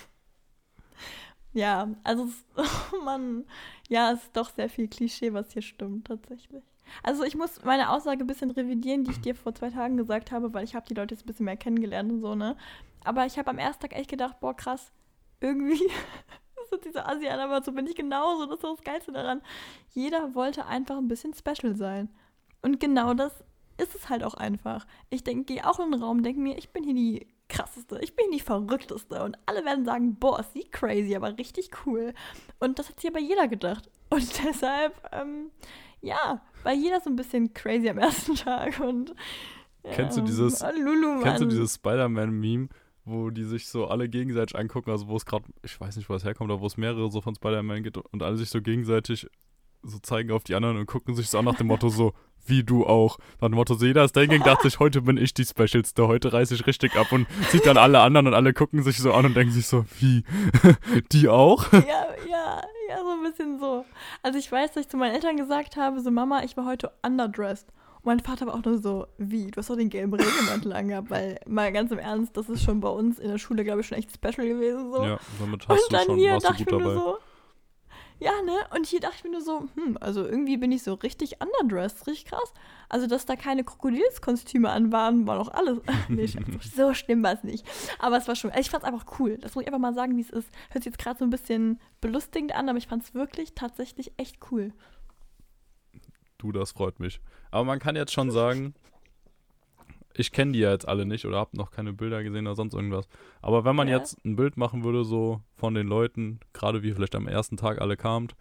ja, 1.54 1.90
also, 2.04 2.26
es, 2.26 2.46
oh 2.94 3.02
Mann, 3.04 3.46
ja, 3.90 4.12
es 4.12 4.22
ist 4.24 4.38
doch 4.38 4.52
sehr 4.52 4.70
viel 4.70 4.88
Klischee, 4.88 5.34
was 5.34 5.52
hier 5.52 5.64
stimmt, 5.64 6.08
tatsächlich. 6.08 6.64
Also 7.04 7.24
ich 7.24 7.36
muss 7.36 7.64
meine 7.64 7.90
Aussage 7.90 8.24
ein 8.24 8.28
bisschen 8.28 8.52
revidieren, 8.52 9.04
die 9.04 9.12
ich 9.12 9.22
dir 9.22 9.36
vor 9.36 9.54
zwei 9.56 9.70
Tagen 9.70 9.98
gesagt 9.98 10.32
habe, 10.32 10.54
weil 10.54 10.64
ich 10.64 10.76
habe 10.76 10.86
die 10.88 10.94
Leute 10.94 11.16
jetzt 11.16 11.24
ein 11.24 11.28
bisschen 11.28 11.46
mehr 11.46 11.58
kennengelernt 11.58 12.12
und 12.12 12.22
so, 12.22 12.36
ne? 12.36 12.56
Aber 13.04 13.26
ich 13.26 13.38
habe 13.38 13.50
am 13.50 13.58
ersten 13.58 13.82
Tag 13.82 13.96
echt 13.96 14.10
gedacht, 14.10 14.40
boah, 14.40 14.56
krass, 14.56 14.92
irgendwie 15.40 15.90
sind 16.70 16.86
diese 16.86 17.06
Assi 17.06 17.28
aber 17.28 17.64
so 17.64 17.72
bin 17.72 17.88
ich 17.88 17.96
genauso, 17.96 18.46
das 18.46 18.56
ist 18.56 18.64
das 18.64 18.84
Geilste 18.84 19.12
daran. 19.12 19.42
Jeder 19.94 20.36
wollte 20.36 20.66
einfach 20.66 20.98
ein 20.98 21.08
bisschen 21.08 21.34
special 21.34 21.76
sein. 21.76 22.10
Und 22.62 22.80
genau 22.80 23.14
das 23.14 23.44
ist 23.78 23.96
es 23.96 24.10
halt 24.10 24.24
auch 24.24 24.36
einfach. 24.36 24.86
Ich 25.10 25.24
denke, 25.24 25.54
gehe 25.54 25.68
auch 25.68 25.80
in 25.80 25.92
den 25.92 26.02
Raum, 26.02 26.24
denke 26.24 26.40
mir, 26.40 26.58
ich 26.58 26.70
bin 26.70 26.84
hier 26.84 26.94
die 26.94 27.28
krasseste, 27.50 28.00
ich 28.02 28.16
bin 28.16 28.32
die 28.32 28.40
verrückteste. 28.40 29.24
Und 29.24 29.38
alle 29.46 29.66
werden 29.66 29.86
sagen, 29.86 30.16
boah, 30.16 30.40
ist 30.40 30.54
sie 30.54 30.64
crazy, 30.64 31.16
aber 31.16 31.38
richtig 31.38 31.72
cool. 31.86 32.14
Und 32.60 32.80
das 32.80 32.90
hat 32.90 33.00
sich 33.00 33.10
aber 33.10 33.20
jeder 33.20 33.48
gedacht. 33.48 33.90
Und 34.10 34.44
deshalb, 34.46 34.96
ähm, 35.12 35.52
ja, 36.02 36.42
war 36.64 36.74
jeder 36.74 37.00
so 37.02 37.10
ein 37.10 37.16
bisschen 37.16 37.54
crazy 37.54 37.90
am 37.90 37.98
ersten 37.98 38.36
Tag. 38.36 38.80
Und 38.80 39.14
ja, 39.84 39.92
Kennst 39.94 40.18
du 40.18 40.22
dieses, 40.22 40.62
oh, 40.62 40.68
Lulu, 40.78 41.22
kennst 41.22 41.42
du 41.42 41.46
dieses 41.46 41.76
Spider-Man-Meme, 41.76 42.70
wo 43.06 43.30
die 43.30 43.44
sich 43.44 43.68
so 43.68 43.88
alle 43.88 44.10
gegenseitig 44.10 44.58
angucken, 44.58 44.92
also 44.92 45.08
wo 45.08 45.16
es 45.16 45.26
gerade, 45.26 45.46
ich 45.64 45.80
weiß 45.80 45.96
nicht, 45.96 46.10
wo 46.10 46.14
es 46.14 46.24
herkommt, 46.24 46.52
aber 46.52 46.62
wo 46.62 46.68
es 46.68 46.78
mehrere 46.78 47.10
so 47.10 47.22
von 47.22 47.36
Spider-Man 47.36 47.84
gibt 47.84 47.98
und 47.98 48.22
alle 48.22 48.38
sich 48.38 48.50
so 48.50 48.62
gegenseitig 48.62 49.28
so 49.84 49.98
zeigen 49.98 50.32
auf 50.32 50.44
die 50.44 50.54
anderen 50.54 50.78
und 50.78 50.86
gucken 50.86 51.16
sich 51.16 51.30
so 51.30 51.40
an 51.40 51.46
nach 51.46 51.56
dem 51.56 51.68
Motto 51.68 51.90
so, 51.90 52.14
wie 52.46 52.64
du 52.64 52.86
auch. 52.86 53.18
Nach 53.40 53.48
dem 53.50 53.56
Motto 53.56 53.74
so, 53.74 53.86
jeder 53.86 54.04
ist 54.04 54.16
dahin 54.16 54.42
dachte 54.42 54.70
sich, 54.70 54.80
heute 54.80 55.02
bin 55.02 55.18
ich 55.18 55.34
die 55.34 55.46
Specialste, 55.46 56.08
heute 56.08 56.34
reiße 56.34 56.54
ich 56.54 56.68
richtig 56.68 56.96
ab 56.96 57.12
und 57.12 57.28
sieht 57.50 57.66
dann 57.66 57.78
alle 57.78 58.02
anderen 58.02 58.28
und 58.28 58.34
alle 58.36 58.54
gucken 58.54 58.84
sich 58.84 58.98
so 58.98 59.14
an 59.14 59.26
und 59.26 59.36
denken 59.36 59.54
sich 59.54 59.66
so, 59.66 59.86
wie, 60.00 60.24
die 61.12 61.28
auch? 61.28 61.72
Ja, 61.74 61.82
ja, 62.30 62.62
ja, 62.92 63.00
so 63.04 63.12
ein 63.12 63.24
bisschen 63.24 63.60
so. 63.60 63.86
Also 64.22 64.38
ich 64.38 64.52
weiß, 64.52 64.72
dass 64.74 64.84
ich 64.84 64.90
zu 64.90 64.98
meinen 64.98 65.16
Eltern 65.16 65.38
gesagt 65.38 65.78
habe, 65.78 66.00
so 66.02 66.12
Mama, 66.12 66.44
ich 66.44 66.58
war 66.58 66.66
heute 66.66 66.92
underdressed. 67.06 67.68
Und 67.98 68.06
mein 68.06 68.20
Vater 68.20 68.48
war 68.48 68.56
auch 68.56 68.64
nur 68.64 68.80
so, 68.80 69.08
wie, 69.18 69.52
du 69.52 69.58
hast 69.58 69.70
doch 69.70 69.76
den 69.76 69.90
gelben 69.90 70.14
Regenmantel 70.14 70.74
angehabt, 70.74 71.10
weil 71.10 71.40
mal 71.48 71.72
ganz 71.72 71.92
im 71.92 72.00
Ernst, 72.00 72.36
das 72.36 72.50
ist 72.50 72.64
schon 72.64 72.80
bei 72.80 72.90
uns 72.90 73.20
in 73.20 73.30
der 73.30 73.38
Schule, 73.38 73.64
glaube 73.64 73.82
ich, 73.82 73.88
schon 73.88 73.98
echt 73.98 74.12
special 74.12 74.48
gewesen. 74.48 74.92
So. 74.92 75.04
Ja, 75.04 75.20
damit 75.40 75.70
Und 75.70 75.70
hast 75.70 75.88
du 75.88 75.96
dann 75.96 76.06
schon, 76.06 76.18
hier 76.18 76.34
warst 76.34 76.46
dachte 76.46 76.64
ich 76.64 76.66
mir 76.66 76.78
nur 76.80 76.94
dabei. 76.94 76.94
so, 76.96 77.18
ja, 78.22 78.40
ne? 78.44 78.54
Und 78.76 78.86
hier 78.86 79.00
dachte 79.00 79.16
ich 79.18 79.24
mir 79.24 79.32
nur 79.32 79.42
so, 79.42 79.68
hm, 79.74 79.98
also 80.00 80.24
irgendwie 80.24 80.56
bin 80.58 80.72
ich 80.72 80.84
so 80.84 80.94
richtig 80.94 81.38
underdressed, 81.42 82.06
richtig 82.06 82.26
krass. 82.26 82.54
Also, 82.88 83.08
dass 83.08 83.26
da 83.26 83.36
keine 83.36 83.64
Krokodilskostüme 83.64 84.70
an 84.70 84.92
waren, 84.92 85.26
war 85.26 85.38
doch 85.38 85.52
alles. 85.52 85.80
nee, 86.08 86.28
so 86.76 86.94
schlimm 86.94 87.24
war 87.24 87.34
es 87.34 87.44
nicht. 87.44 87.66
Aber 87.98 88.18
es 88.18 88.28
war 88.28 88.36
schon, 88.36 88.52
also 88.52 88.62
ich 88.62 88.70
fand 88.70 88.84
es 88.84 88.88
einfach 88.88 89.20
cool. 89.20 89.40
Das 89.40 89.56
muss 89.56 89.64
ich 89.64 89.68
einfach 89.68 89.80
mal 89.80 89.96
sagen, 89.96 90.16
wie 90.18 90.22
es 90.22 90.30
ist. 90.30 90.50
Hört 90.70 90.84
sich 90.84 90.94
jetzt 90.94 91.00
gerade 91.00 91.18
so 91.18 91.26
ein 91.26 91.32
bisschen 91.32 91.80
belustigend 92.00 92.54
an, 92.54 92.70
aber 92.70 92.78
ich 92.78 92.88
fand 92.88 93.02
es 93.02 93.16
wirklich 93.16 93.56
tatsächlich 93.56 94.12
echt 94.18 94.38
cool. 94.52 94.72
Du, 96.38 96.52
das 96.52 96.74
freut 96.74 97.00
mich. 97.00 97.22
Aber 97.50 97.64
man 97.64 97.80
kann 97.80 97.96
jetzt 97.96 98.14
schon 98.14 98.30
sagen, 98.30 98.76
ich 100.16 100.32
kenne 100.32 100.52
die 100.54 100.60
ja 100.60 100.72
jetzt 100.72 100.88
alle 100.88 101.06
nicht 101.06 101.26
oder 101.26 101.38
habe 101.38 101.56
noch 101.58 101.72
keine 101.72 101.94
Bilder 101.94 102.24
gesehen 102.24 102.48
oder 102.48 102.56
sonst 102.56 102.74
irgendwas. 102.74 103.08
Aber 103.42 103.66
wenn 103.66 103.76
man 103.76 103.88
Ja. 103.88 103.98
jetzt 103.98 104.18
ein 104.26 104.36
Bild 104.36 104.58
machen 104.58 104.84
würde, 104.84 105.04
so 105.04 105.42
von 105.56 105.74
den 105.74 105.88
Leuten, 105.88 106.40
gerade 106.54 106.84
wie 106.84 106.92
vielleicht 106.94 107.16
am 107.16 107.28
ersten 107.28 107.58
Tag 107.58 107.80
alle 107.82 107.98
kamt, 107.98 108.36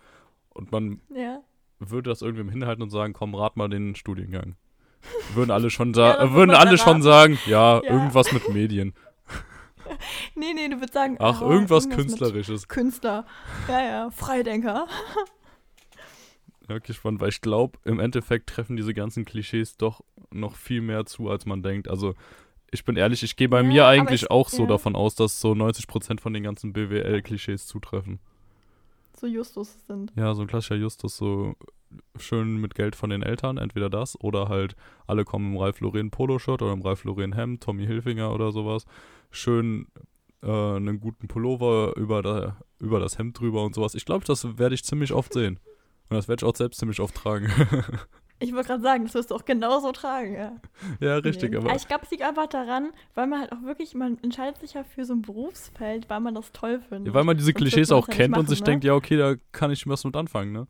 und 0.50 0.72
man 0.72 1.00
Ja. 1.14 1.40
würde 1.78 2.10
das 2.10 2.22
irgendwem 2.22 2.48
hinhalten 2.50 2.82
und 2.82 2.90
sagen, 2.90 3.12
komm, 3.12 3.34
rat 3.34 3.56
mal 3.56 3.68
den 3.68 3.94
Studiengang. 3.94 4.56
Würden 5.34 5.50
alle 5.50 5.70
schon, 5.70 5.94
sa 5.94 6.18
Ja, 6.18 6.34
würden 6.34 6.54
alle 6.54 6.76
schon 6.76 7.00
sagen, 7.02 7.38
ja, 7.46 7.80
irgendwas 7.82 8.32
mit 8.32 8.48
Medien. 8.48 8.92
Nee, 10.36 10.52
nee, 10.54 10.68
du 10.68 10.76
würdest 10.76 10.94
sagen, 10.94 11.16
Ach, 11.18 11.42
ah, 11.42 11.44
irgendwas 11.50 11.86
mit 11.88 11.96
Künstlerisches. 11.96 12.68
Künstler. 12.68 13.26
Ja, 13.68 13.82
ja, 13.82 14.10
Freidenker. 14.10 14.86
Ja, 16.68 16.76
okay, 16.76 16.92
spannend, 16.92 17.20
weil 17.20 17.30
ich 17.30 17.40
glaube, 17.40 17.78
im 17.84 17.98
Endeffekt 17.98 18.48
treffen 18.50 18.76
diese 18.76 18.94
ganzen 18.94 19.24
Klischees 19.24 19.76
doch 19.76 20.02
noch 20.32 20.56
viel 20.56 20.80
mehr 20.80 21.06
zu, 21.06 21.28
als 21.30 21.46
man 21.46 21.62
denkt. 21.62 21.88
Also, 21.88 22.14
ich 22.70 22.84
bin 22.84 22.96
ehrlich, 22.96 23.22
ich 23.22 23.36
gehe 23.36 23.48
bei 23.48 23.62
Ja, 23.62 23.68
mir 23.68 23.86
eigentlich 23.86 24.22
ich- 24.22 24.30
auch 24.30 24.48
so 24.48 24.62
ja. 24.62 24.68
davon 24.68 24.94
aus, 24.96 25.14
dass 25.14 25.40
so 25.40 25.52
90% 25.54 26.20
von 26.20 26.32
den 26.32 26.42
ganzen 26.44 26.72
BWL-Klischees 26.72 27.66
zutreffen. 27.66 28.20
So 29.18 29.26
Justus 29.26 29.76
sind. 29.86 30.12
Ja, 30.16 30.34
so 30.34 30.42
ein 30.42 30.46
klassischer 30.46 30.76
Justus, 30.76 31.16
so 31.16 31.54
schön 32.16 32.56
mit 32.56 32.74
Geld 32.76 32.94
von 32.96 33.10
den 33.10 33.22
Eltern, 33.22 33.58
entweder 33.58 33.90
das 33.90 34.18
oder 34.20 34.48
halt 34.48 34.76
alle 35.06 35.24
kommen 35.24 35.52
im 35.52 35.58
Ralph 35.60 35.80
Lauren 35.80 36.10
Poloshirt 36.10 36.62
oder 36.62 36.72
im 36.72 36.82
Ralph 36.82 37.04
Lauren 37.04 37.34
Hemd, 37.34 37.62
Tommy 37.62 37.84
Hilfinger 37.86 38.32
oder 38.32 38.52
sowas. 38.52 38.86
Schön 39.32 39.88
äh, 40.42 40.46
einen 40.48 41.00
guten 41.00 41.26
Pullover 41.28 41.94
über, 41.96 42.22
da, 42.22 42.56
über 42.78 43.00
das 43.00 43.18
Hemd 43.18 43.38
drüber 43.40 43.64
und 43.64 43.74
sowas. 43.74 43.94
Ich 43.96 44.04
glaube, 44.04 44.24
das 44.24 44.56
werde 44.58 44.74
ich 44.76 44.84
ziemlich 44.84 45.12
oft 45.12 45.32
sehen. 45.34 45.58
Und 46.08 46.16
das 46.16 46.28
werde 46.28 46.44
ich 46.44 46.48
auch 46.48 46.56
selbst 46.56 46.78
ziemlich 46.78 47.00
oft 47.00 47.14
tragen. 47.16 47.50
Ich 48.42 48.54
wollte 48.54 48.68
gerade 48.68 48.82
sagen, 48.82 49.04
das 49.04 49.14
wirst 49.14 49.30
du 49.30 49.34
auch 49.34 49.44
genauso 49.44 49.92
tragen, 49.92 50.34
ja. 50.34 50.52
ja, 51.00 51.16
richtig, 51.16 51.50
Nee. 51.50 51.58
aber. 51.58 51.74
Ich 51.76 51.86
glaube, 51.86 52.04
es 52.04 52.10
liegt 52.10 52.22
einfach 52.22 52.46
daran, 52.46 52.90
weil 53.14 53.26
man 53.26 53.40
halt 53.40 53.52
auch 53.52 53.62
wirklich, 53.62 53.94
man 53.94 54.18
entscheidet 54.22 54.58
sich 54.60 54.74
ja 54.74 54.82
für 54.82 55.04
so 55.04 55.12
ein 55.12 55.22
Berufsfeld, 55.22 56.08
weil 56.08 56.20
man 56.20 56.34
das 56.34 56.50
toll 56.52 56.80
findet. 56.80 57.08
Ja, 57.08 57.14
weil 57.14 57.24
man 57.24 57.36
diese 57.36 57.52
Klischees 57.52 57.92
auch 57.92 58.08
ja 58.08 58.14
kennt 58.14 58.30
nicht 58.30 58.40
und 58.40 58.48
sich 58.48 58.60
machen, 58.60 58.66
denkt, 58.66 58.84
ne? 58.84 58.88
ja, 58.88 58.94
okay, 58.94 59.16
da 59.16 59.34
kann 59.52 59.70
ich 59.70 59.86
was 59.86 60.04
mit 60.04 60.16
anfangen, 60.16 60.52
ne? 60.52 60.66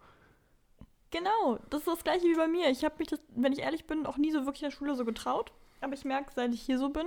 Genau, 1.12 1.58
das 1.70 1.80
ist 1.80 1.88
das 1.88 2.04
gleiche 2.04 2.24
wie 2.24 2.34
bei 2.36 2.46
mir. 2.48 2.70
Ich 2.70 2.84
habe 2.84 2.94
mich 2.98 3.08
das, 3.08 3.20
wenn 3.34 3.52
ich 3.52 3.60
ehrlich 3.60 3.86
bin, 3.86 4.06
auch 4.06 4.16
nie 4.16 4.30
so 4.30 4.46
wirklich 4.46 4.62
in 4.62 4.70
der 4.70 4.76
Schule 4.76 4.94
so 4.94 5.04
getraut. 5.04 5.52
Aber 5.80 5.94
ich 5.94 6.04
merke, 6.04 6.30
seit 6.34 6.52
ich 6.52 6.60
hier 6.62 6.78
so 6.78 6.90
bin, 6.90 7.06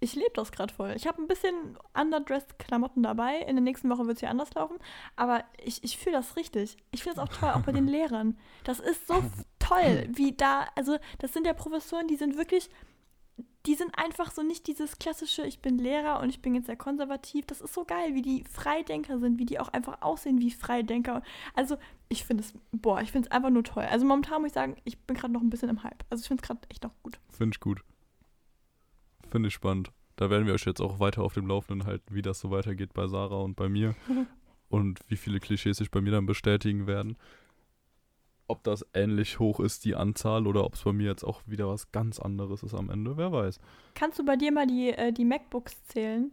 ich 0.00 0.14
lebe 0.14 0.30
das 0.34 0.52
gerade 0.52 0.72
voll. 0.72 0.92
Ich 0.96 1.06
habe 1.06 1.20
ein 1.20 1.28
bisschen 1.28 1.78
underdressed 1.98 2.58
Klamotten 2.58 3.02
dabei. 3.02 3.38
In 3.38 3.56
der 3.56 3.62
nächsten 3.62 3.88
Woche 3.90 4.06
wird 4.06 4.16
es 4.16 4.20
hier 4.20 4.30
anders 4.30 4.54
laufen. 4.54 4.76
Aber 5.16 5.44
ich, 5.62 5.82
ich 5.82 5.98
fühle 5.98 6.16
das 6.16 6.36
richtig. 6.36 6.76
Ich 6.90 7.02
finde 7.02 7.16
das 7.16 7.28
auch 7.28 7.36
toll, 7.36 7.50
auch 7.50 7.62
bei 7.62 7.72
den 7.72 7.86
Lehrern. 7.88 8.36
Das 8.64 8.80
ist 8.80 9.06
so 9.06 9.22
toll, 9.68 10.08
wie 10.12 10.32
da, 10.32 10.66
also 10.76 10.98
das 11.18 11.32
sind 11.32 11.46
ja 11.46 11.52
Professoren, 11.52 12.08
die 12.08 12.16
sind 12.16 12.36
wirklich, 12.36 12.68
die 13.66 13.74
sind 13.74 13.98
einfach 13.98 14.30
so 14.30 14.42
nicht 14.42 14.66
dieses 14.66 14.98
klassische, 14.98 15.42
ich 15.46 15.60
bin 15.60 15.78
Lehrer 15.78 16.20
und 16.20 16.28
ich 16.28 16.42
bin 16.42 16.54
jetzt 16.54 16.66
sehr 16.66 16.76
konservativ. 16.76 17.46
Das 17.46 17.60
ist 17.60 17.72
so 17.72 17.84
geil, 17.84 18.14
wie 18.14 18.22
die 18.22 18.44
Freidenker 18.44 19.18
sind, 19.18 19.38
wie 19.38 19.46
die 19.46 19.58
auch 19.58 19.68
einfach 19.68 20.02
aussehen 20.02 20.40
wie 20.40 20.50
Freidenker. 20.50 21.22
Also 21.54 21.76
ich 22.08 22.24
finde 22.24 22.42
es, 22.42 22.52
boah, 22.72 23.00
ich 23.00 23.10
finde 23.10 23.28
es 23.28 23.32
einfach 23.32 23.50
nur 23.50 23.64
toll. 23.64 23.84
Also 23.84 24.04
momentan 24.04 24.42
muss 24.42 24.48
ich 24.48 24.54
sagen, 24.54 24.76
ich 24.84 24.98
bin 24.98 25.16
gerade 25.16 25.32
noch 25.32 25.40
ein 25.40 25.50
bisschen 25.50 25.70
im 25.70 25.82
Hype. 25.82 26.04
Also 26.10 26.22
ich 26.22 26.28
finde 26.28 26.42
es 26.42 26.46
gerade 26.46 26.60
echt 26.68 26.82
noch 26.82 26.92
gut. 27.02 27.18
Finde 27.30 27.54
ich 27.54 27.60
gut. 27.60 27.80
Finde 29.30 29.48
ich 29.48 29.54
spannend. 29.54 29.90
Da 30.16 30.30
werden 30.30 30.46
wir 30.46 30.54
euch 30.54 30.64
jetzt 30.64 30.80
auch 30.80 31.00
weiter 31.00 31.22
auf 31.22 31.34
dem 31.34 31.46
Laufenden 31.46 31.86
halten, 31.86 32.14
wie 32.14 32.22
das 32.22 32.40
so 32.40 32.50
weitergeht 32.50 32.92
bei 32.92 33.08
Sarah 33.08 33.40
und 33.40 33.56
bei 33.56 33.68
mir. 33.68 33.96
und 34.68 35.00
wie 35.08 35.16
viele 35.16 35.40
Klischees 35.40 35.78
sich 35.78 35.90
bei 35.90 36.00
mir 36.00 36.10
dann 36.10 36.26
bestätigen 36.26 36.86
werden. 36.86 37.16
Ob 38.46 38.62
das 38.62 38.84
ähnlich 38.92 39.38
hoch 39.38 39.58
ist, 39.60 39.84
die 39.84 39.94
Anzahl, 39.94 40.46
oder 40.46 40.64
ob 40.64 40.74
es 40.74 40.82
bei 40.82 40.92
mir 40.92 41.06
jetzt 41.06 41.24
auch 41.24 41.40
wieder 41.46 41.68
was 41.68 41.92
ganz 41.92 42.18
anderes 42.18 42.62
ist 42.62 42.74
am 42.74 42.90
Ende, 42.90 43.16
wer 43.16 43.32
weiß. 43.32 43.58
Kannst 43.94 44.18
du 44.18 44.24
bei 44.24 44.36
dir 44.36 44.52
mal 44.52 44.66
die, 44.66 44.90
äh, 44.90 45.12
die 45.12 45.24
MacBooks 45.24 45.84
zählen? 45.84 46.30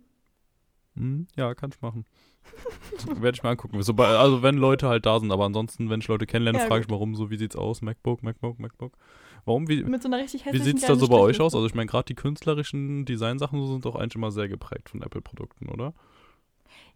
Hm, 0.95 1.28
ja, 1.38 1.54
kann 1.56 1.71
ich 1.74 1.82
machen. 1.82 2.06
Werde 3.21 3.36
ich 3.36 3.43
mir 3.43 3.50
angucken. 3.50 3.82
So 3.82 3.93
bei, 3.93 4.08
also 4.08 4.43
wenn 4.43 4.58
Leute 4.58 4.88
halt 4.88 5.06
da 5.06 5.19
sind, 5.19 5.32
aber 5.32 5.45
ansonsten, 5.45 5.89
wenn 5.89 6.02
ich 6.02 6.08
Leute 6.08 6.26
kennenlerne, 6.26 6.60
Ja, 6.60 6.65
frage 6.65 6.82
ich 6.84 6.89
mal 6.89 6.97
rum, 6.97 7.15
so 7.15 7.30
wie 7.30 7.38
sieht's 7.38 7.56
aus? 7.56 7.82
MacBook, 7.82 8.24
MacBook, 8.24 8.60
MacBook. 8.60 8.97
Warum? 9.45 9.67
Wie, 9.67 9.84
Mit 9.84 10.02
so 10.02 10.10
einer 10.10 10.17
richtig 10.17 10.41
wie 10.41 10.50
hässlichen 10.50 10.78
sieht's 10.78 10.86
da 10.88 10.95
so 10.95 11.08
bei 11.08 11.17
euch 11.17 11.39
aus? 11.39 11.56
Also 11.56 11.65
ich 11.65 11.76
meine, 11.76 11.88
gerade 11.88 12.06
die 12.06 12.15
künstlerischen 12.15 13.06
Designsachen 13.06 13.60
so 13.60 13.71
sind 13.71 13.86
doch 13.86 13.95
eigentlich 13.95 14.15
immer 14.15 14.32
sehr 14.32 14.50
geprägt 14.50 14.89
von 14.89 15.02
Apple-Produkten, 15.02 15.69
oder? 15.69 15.93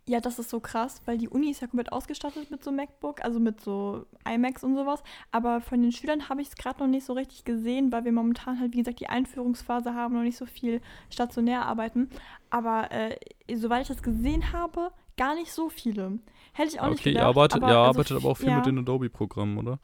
Ja, 0.07 0.19
das 0.19 0.37
ist 0.37 0.51
so 0.51 0.59
krass, 0.59 1.01
weil 1.05 1.17
die 1.17 1.29
Uni 1.29 1.49
ist 1.49 1.61
ja 1.61 1.67
komplett 1.67 1.91
ausgestattet 1.91 2.51
mit 2.51 2.63
so 2.63 2.71
MacBook, 2.71 3.23
also 3.23 3.39
mit 3.39 3.59
so 3.59 4.05
iMacs 4.29 4.63
und 4.63 4.75
sowas. 4.75 5.01
Aber 5.31 5.61
von 5.61 5.81
den 5.81 5.91
Schülern 5.91 6.29
habe 6.29 6.43
ich 6.43 6.49
es 6.49 6.55
gerade 6.55 6.79
noch 6.79 6.87
nicht 6.87 7.05
so 7.05 7.13
richtig 7.13 7.43
gesehen, 7.43 7.91
weil 7.91 8.05
wir 8.05 8.11
momentan 8.11 8.59
halt, 8.59 8.73
wie 8.73 8.77
gesagt, 8.77 8.99
die 8.99 9.09
Einführungsphase 9.09 9.95
haben, 9.95 10.13
noch 10.13 10.21
nicht 10.21 10.37
so 10.37 10.45
viel 10.45 10.79
stationär 11.09 11.65
arbeiten. 11.65 12.11
Aber 12.51 12.91
äh, 12.91 13.17
soweit 13.55 13.81
ich 13.81 13.87
das 13.87 14.03
gesehen 14.03 14.53
habe, 14.53 14.91
gar 15.17 15.33
nicht 15.33 15.51
so 15.51 15.69
viele. 15.69 16.19
Hätte 16.53 16.69
ich 16.69 16.79
auch 16.79 16.89
nicht 16.89 16.99
okay, 16.99 17.09
gedacht. 17.09 17.23
ihr 17.23 17.27
arbeitet, 17.27 17.63
aber, 17.63 17.71
ihr 17.71 17.77
also 17.77 17.89
arbeitet 17.89 18.17
aber 18.17 18.29
auch 18.29 18.37
viel 18.37 18.49
ja. 18.49 18.57
mit 18.57 18.65
den 18.67 18.77
Adobe-Programmen, 18.77 19.57
oder? 19.57 19.79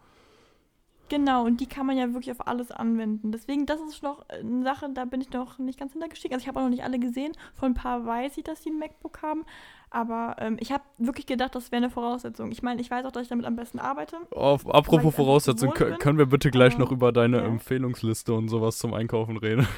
Genau, 1.12 1.44
und 1.44 1.60
die 1.60 1.66
kann 1.66 1.86
man 1.86 1.98
ja 1.98 2.14
wirklich 2.14 2.32
auf 2.32 2.48
alles 2.48 2.72
anwenden. 2.72 3.34
Deswegen, 3.34 3.66
das 3.66 3.82
ist 3.82 4.02
noch 4.02 4.24
eine 4.30 4.64
Sache, 4.64 4.90
da 4.94 5.04
bin 5.04 5.20
ich 5.20 5.30
noch 5.34 5.60
nicht 5.60 5.78
ganz 5.78 5.92
hintergestiegen. 5.92 6.34
Also 6.34 6.44
ich 6.44 6.48
habe 6.48 6.58
auch 6.58 6.64
noch 6.64 6.70
nicht 6.70 6.86
alle 6.86 7.00
gesehen. 7.00 7.34
Von 7.54 7.72
ein 7.72 7.74
paar 7.74 8.06
weiß 8.06 8.38
ich, 8.38 8.46
dass 8.46 8.62
die 8.62 8.70
ein 8.70 8.80
MacBook 8.80 9.22
haben. 9.22 9.44
Aber 9.90 10.38
ähm, 10.40 10.56
ich 10.62 10.72
habe 10.72 10.84
wirklich 11.00 11.26
gedacht, 11.26 11.54
das 11.54 11.74
wäre 11.74 11.84
eine 11.84 11.90
Voraussetzung. 11.90 12.54
Ich 12.54 12.64
meine, 12.64 12.80
ich 12.80 12.90
weiß 12.90 13.04
auch, 13.04 13.12
dass 13.12 13.24
ich 13.24 13.28
damit 13.28 13.46
am 13.46 13.58
besten 13.58 13.80
arbeite. 13.80 14.20
Auf, 14.32 14.66
apropos 14.74 15.14
bin, 15.46 15.74
können 16.00 16.18
wir 16.18 16.28
bitte 16.28 16.50
gleich 16.50 16.78
noch 16.78 16.94
über 16.94 17.12
deine 17.12 17.40
ja. 17.40 17.44
Empfehlungsliste 17.44 18.34
und 18.34 18.48
sowas 18.48 18.78
zum 18.78 18.94
Einkaufen 18.94 19.36
reden? 19.36 19.68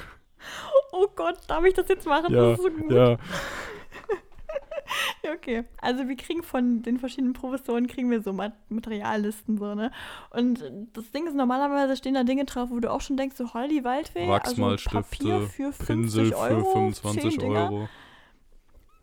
Oh 0.96 1.08
Gott, 1.16 1.38
darf 1.48 1.64
ich 1.64 1.74
das 1.74 1.88
jetzt 1.88 2.06
machen? 2.06 2.32
ja, 2.32 2.52
das 2.52 2.60
ist 2.60 2.66
so 2.66 2.70
gut. 2.70 2.92
ja. 2.92 3.18
Okay, 5.36 5.64
also 5.82 6.08
wir 6.08 6.16
kriegen 6.16 6.44
von 6.44 6.82
den 6.84 7.00
verschiedenen 7.00 7.34
Professoren 7.34 7.88
kriegen 7.88 8.12
wir 8.12 8.22
so 8.22 8.34
Mat 8.34 8.54
Materiallisten 8.70 9.58
so, 9.58 9.76
ne? 9.76 9.92
Und 10.32 10.64
das 10.94 11.12
Ding 11.12 11.28
ist, 11.28 11.36
normalerweise 11.36 11.96
stehen 11.96 12.14
da 12.14 12.24
Dinge 12.24 12.46
drauf, 12.46 12.70
wo 12.72 12.80
du 12.80 12.92
auch 12.92 13.02
schon 13.02 13.18
denkst, 13.18 13.36
so 13.36 13.54
Holly 13.54 13.84
Waldfee, 13.84 14.28
Wachsmalstifte, 14.28 14.98
also 14.98 15.10
Papier 15.10 15.42
für 15.48 15.74
50 15.74 15.88
Pinsel 15.88 16.34
Euro, 16.34 16.66
für 16.66 16.72
25 16.72 17.32
10 17.32 17.40
Dinger. 17.40 17.72
Euro. 17.72 17.90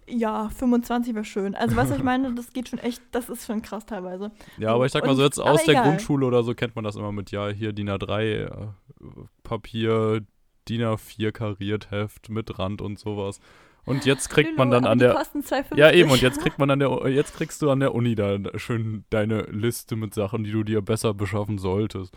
Ja, 0.06 0.48
25 0.48 1.14
wäre 1.14 1.24
schön. 1.24 1.54
Also 1.54 1.76
was 1.76 1.90
ich 1.90 2.02
meine, 2.02 2.34
das 2.34 2.52
geht 2.52 2.68
schon 2.68 2.78
echt, 2.78 3.02
das 3.12 3.28
ist 3.28 3.46
schon 3.46 3.62
krass 3.62 3.86
teilweise. 3.86 4.30
Ja, 4.58 4.74
aber 4.74 4.86
ich 4.86 4.92
sag 4.92 5.06
mal 5.06 5.14
so, 5.14 5.22
jetzt 5.22 5.38
aus 5.38 5.64
der 5.64 5.74
egal. 5.74 5.88
Grundschule 5.88 6.26
oder 6.26 6.42
so 6.42 6.54
kennt 6.54 6.74
man 6.74 6.84
das 6.84 6.96
immer 6.96 7.12
mit, 7.12 7.30
ja, 7.30 7.48
hier 7.48 7.72
DIN 7.72 7.88
A3 7.90 8.22
äh, 8.22 8.48
Papier, 9.42 10.20
DIN 10.68 10.82
A4 10.82 11.32
kariert 11.32 11.90
Heft 11.90 12.28
mit 12.28 12.58
Rand 12.58 12.82
und 12.82 12.98
sowas. 12.98 13.40
Und 13.84 14.04
jetzt 14.04 14.28
kriegt 14.30 14.56
man 14.56 14.68
Lulu, 14.68 14.80
dann 14.80 14.84
aber 14.84 14.92
an 14.92 14.98
der 14.98 15.14
kosten 15.14 15.40
2,50. 15.40 15.76
Ja, 15.76 15.90
eben, 15.90 16.10
und 16.10 16.20
jetzt 16.20 16.40
kriegt 16.40 16.58
man 16.58 16.70
an 16.70 16.78
der 16.78 17.08
jetzt 17.08 17.34
kriegst 17.34 17.60
du 17.62 17.70
an 17.70 17.80
der 17.80 17.94
Uni 17.94 18.14
da 18.14 18.38
schön 18.56 19.04
deine 19.10 19.42
Liste 19.42 19.96
mit 19.96 20.14
Sachen, 20.14 20.44
die 20.44 20.52
du 20.52 20.62
dir 20.62 20.80
besser 20.82 21.14
beschaffen 21.14 21.58
solltest. 21.58 22.14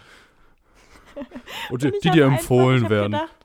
Und 1.70 1.84
die, 1.84 1.92
die 2.04 2.10
dir 2.10 2.26
einfach- 2.26 2.40
empfohlen 2.40 2.84
hab 2.84 2.90
werden. 2.90 3.12
Gedacht, 3.14 3.36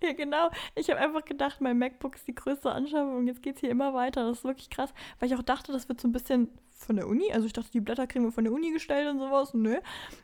ja, 0.02 0.12
genau. 0.12 0.50
Ich 0.74 0.90
habe 0.90 1.00
einfach 1.00 1.24
gedacht, 1.24 1.60
mein 1.60 1.78
MacBook 1.78 2.16
ist 2.16 2.26
die 2.26 2.34
größte 2.34 2.70
Anschaffung 2.70 3.26
jetzt 3.26 3.42
geht 3.42 3.56
es 3.56 3.60
hier 3.60 3.70
immer 3.70 3.94
weiter. 3.94 4.26
Das 4.26 4.38
ist 4.38 4.44
wirklich 4.44 4.70
krass, 4.70 4.92
weil 5.18 5.28
ich 5.28 5.36
auch 5.36 5.42
dachte, 5.42 5.72
das 5.72 5.88
wird 5.88 6.00
so 6.00 6.08
ein 6.08 6.12
bisschen 6.12 6.48
von 6.70 6.96
der 6.96 7.06
Uni. 7.06 7.30
Also 7.32 7.46
ich 7.46 7.52
dachte, 7.52 7.70
die 7.70 7.80
Blätter 7.80 8.06
kriegen 8.06 8.24
wir 8.24 8.32
von 8.32 8.44
der 8.44 8.52
Uni 8.52 8.70
gestellt 8.70 9.08
und 9.08 9.18
sowas. 9.18 9.54
Nö. 9.54 9.76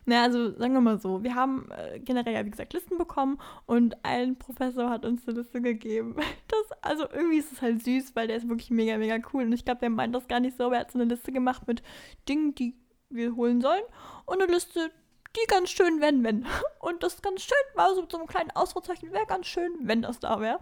Na, 0.05 0.23
also 0.23 0.51
sagen 0.57 0.73
wir 0.73 0.81
mal 0.81 0.99
so, 0.99 1.23
wir 1.23 1.35
haben 1.35 1.69
äh, 1.71 1.99
generell 1.99 2.33
ja, 2.33 2.45
wie 2.45 2.51
gesagt, 2.51 2.73
Listen 2.73 2.97
bekommen 2.97 3.39
und 3.65 4.03
ein 4.03 4.37
Professor 4.37 4.89
hat 4.89 5.05
uns 5.05 5.27
eine 5.27 5.39
Liste 5.39 5.61
gegeben. 5.61 6.15
Das, 6.47 6.81
also 6.81 7.03
irgendwie 7.11 7.37
ist 7.37 7.51
es 7.51 7.61
halt 7.61 7.83
süß, 7.83 8.15
weil 8.15 8.27
der 8.27 8.37
ist 8.37 8.47
wirklich 8.47 8.69
mega, 8.71 8.97
mega 8.97 9.17
cool. 9.33 9.43
Und 9.43 9.51
ich 9.51 9.65
glaube, 9.65 9.81
der 9.81 9.89
meint 9.89 10.15
das 10.15 10.27
gar 10.29 10.39
nicht 10.39 10.57
so, 10.57 10.71
er 10.71 10.79
hat 10.79 10.91
so 10.91 10.97
eine 10.97 11.09
Liste 11.13 11.33
gemacht 11.33 11.67
mit 11.67 11.83
Dingen, 12.29 12.55
die 12.55 12.73
wir 13.09 13.35
holen 13.35 13.59
sollen 13.59 13.83
und 14.25 14.41
eine 14.41 14.51
Liste, 14.51 14.91
die 15.37 15.47
ganz 15.47 15.69
schön, 15.69 16.01
wenn, 16.01 16.23
wenn. 16.23 16.45
Und 16.79 17.03
das 17.03 17.21
ganz 17.21 17.43
schön 17.43 17.57
war 17.75 17.93
so 17.95 18.01
mit 18.01 18.11
so 18.11 18.17
einem 18.17 18.27
kleinen 18.27 18.51
Ausrufezeichen, 18.51 19.11
wäre 19.11 19.25
ganz 19.25 19.47
schön, 19.47 19.71
wenn 19.81 20.01
das 20.01 20.19
da 20.19 20.39
wäre. 20.39 20.59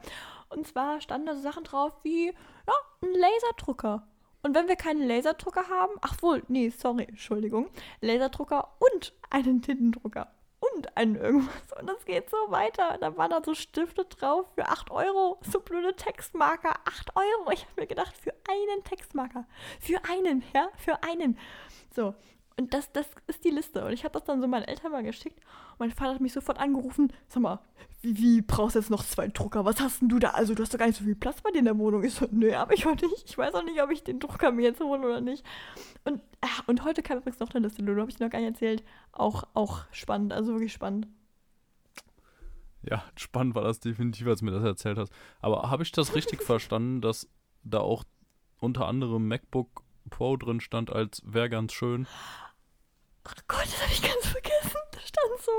Und 0.49 0.67
zwar 0.67 1.01
standen 1.01 1.28
da 1.28 1.36
so 1.36 1.41
Sachen 1.41 1.63
drauf 1.63 1.93
wie, 2.03 2.28
ja, 2.28 2.73
ein 3.01 3.13
Laserdrucker. 3.13 4.07
Und 4.43 4.53
wenn 4.53 4.67
wir 4.67 4.76
keinen 4.76 5.07
Laserdrucker 5.07 5.69
haben, 5.69 5.93
ach 6.01 6.21
wohl, 6.21 6.43
nee, 6.47 6.69
sorry, 6.69 7.05
Entschuldigung, 7.05 7.69
Laserdrucker 8.01 8.76
und 8.80 9.13
einen 9.32 9.61
Tintendrucker 9.61 10.32
und 10.59 10.95
einen 10.97 11.15
irgendwas. 11.15 11.80
Und 11.80 11.88
das 11.88 12.05
geht 12.05 12.30
so 12.30 12.38
weiter. 12.49 12.97
Da 12.99 13.17
waren 13.17 13.32
da 13.32 13.41
so 13.43 13.53
Stifte 13.53 14.05
drauf 14.05 14.45
für 14.55 14.67
8 14.67 14.91
Euro. 14.91 15.39
So 15.41 15.59
blöde 15.59 15.95
Textmarker, 15.95 16.76
8 16.86 17.15
Euro. 17.15 17.51
Ich 17.51 17.65
habe 17.65 17.82
mir 17.82 17.88
gedacht, 17.88 18.15
für 18.15 18.34
einen 18.49 18.84
Textmarker. 18.84 19.45
Für 19.80 19.99
einen, 20.09 20.43
ja, 20.53 20.69
für 20.78 21.01
einen. 21.03 21.38
So, 21.95 22.13
und 22.58 22.74
das, 22.74 22.89
das 22.93 23.06
ist 23.28 23.43
die 23.43 23.49
Liste. 23.49 23.86
Und 23.86 23.91
ich 23.91 24.06
habe 24.06 24.14
das 24.14 24.24
dann 24.24 24.39
so 24.39 24.47
meinen 24.47 24.64
Eltern 24.64 24.91
mal 24.91 25.03
geschickt. 25.03 25.38
Und 25.72 25.80
mein 25.80 25.91
Vater 25.91 26.14
hat 26.14 26.22
mich 26.22 26.32
sofort 26.32 26.58
angerufen. 26.58 27.12
Sag 27.28 27.43
mal, 27.43 27.60
wie, 28.01 28.18
wie 28.18 28.41
brauchst 28.41 28.76
du 28.76 28.80
jetzt 28.80 28.89
noch 28.89 29.03
zwei 29.03 29.28
Drucker? 29.28 29.66
Was 29.66 29.82
hast 29.82 30.01
denn 30.01 30.08
du 30.08 30.20
da? 30.20 30.30
Also, 30.30 30.56
du 30.56 30.64
hast 30.64 30.74
doch 30.74 30.80
gar 30.80 30.88
nicht 30.88 30.97
so 30.97 31.03
viel 31.03 31.16
Platz 31.16 31.41
bei 31.41 31.51
dir 31.51 31.60
in 31.60 31.66
der 31.66 31.78
Wohnung. 31.78 32.03
Ich 32.06 32.14
so, 32.14 32.28
nö, 32.32 32.53
aber 32.53 32.74
ich 32.74 32.86
auch 32.88 32.95
nicht. 32.95 33.26
Ich 33.26 33.38
weiß 33.38 33.53
auch 33.56 33.64
nicht, 33.64 33.82
ob 33.82 33.91
ich 33.91 34.03
den 34.03 34.22
Drucker 34.22 34.51
mir 34.51 34.62
jetzt 34.64 34.80
hole 34.80 35.06
oder 35.06 35.20
nicht. 35.20 35.45
Und, 36.06 36.22
ah, 36.39 36.64
und 36.68 36.86
heute 36.86 37.03
kam 37.03 37.18
übrigens 37.18 37.39
noch 37.39 37.53
eine 37.53 37.68
Liste, 37.68 37.82
Lulu, 37.82 37.99
habe 37.99 38.12
ich 38.12 38.20
noch 38.20 38.30
gar 38.30 38.39
nicht 38.39 38.47
erzählt. 38.47 38.84
Auch, 39.12 39.43
auch 39.53 39.82
spannend, 39.91 40.32
also 40.32 40.53
wirklich 40.53 40.72
spannend. 40.72 41.08
Ja, 42.84 43.03
spannend 43.18 43.56
war 43.56 43.64
das 43.64 43.82
definitiv, 43.82 44.28
als 44.28 44.39
du 44.39 44.45
mir 44.45 44.51
das 44.51 44.64
erzählt 44.64 44.97
hast. 44.97 45.12
Aber 45.41 45.70
habe 45.70 45.84
ich 45.84 45.91
das 45.91 46.16
richtig 46.16 46.41
verstanden, 46.43 47.01
dass 47.01 47.28
da 47.64 47.80
auch 47.80 48.06
unter 48.60 48.88
anderem 48.88 49.28
MacBook 49.28 49.84
Pro 50.10 50.38
drin 50.38 50.62
stand, 50.62 50.91
als 50.91 51.22
wäre 51.26 51.49
ganz 51.49 51.74
schön? 51.74 52.08
Ach 53.28 53.36
Gott, 53.47 53.63
das 53.65 53.82
habe 53.82 53.91
ich 53.91 54.01
ganz 54.01 54.28
vergessen. 54.28 54.78
Da 54.91 54.99
stand 54.99 55.41
so, 55.41 55.51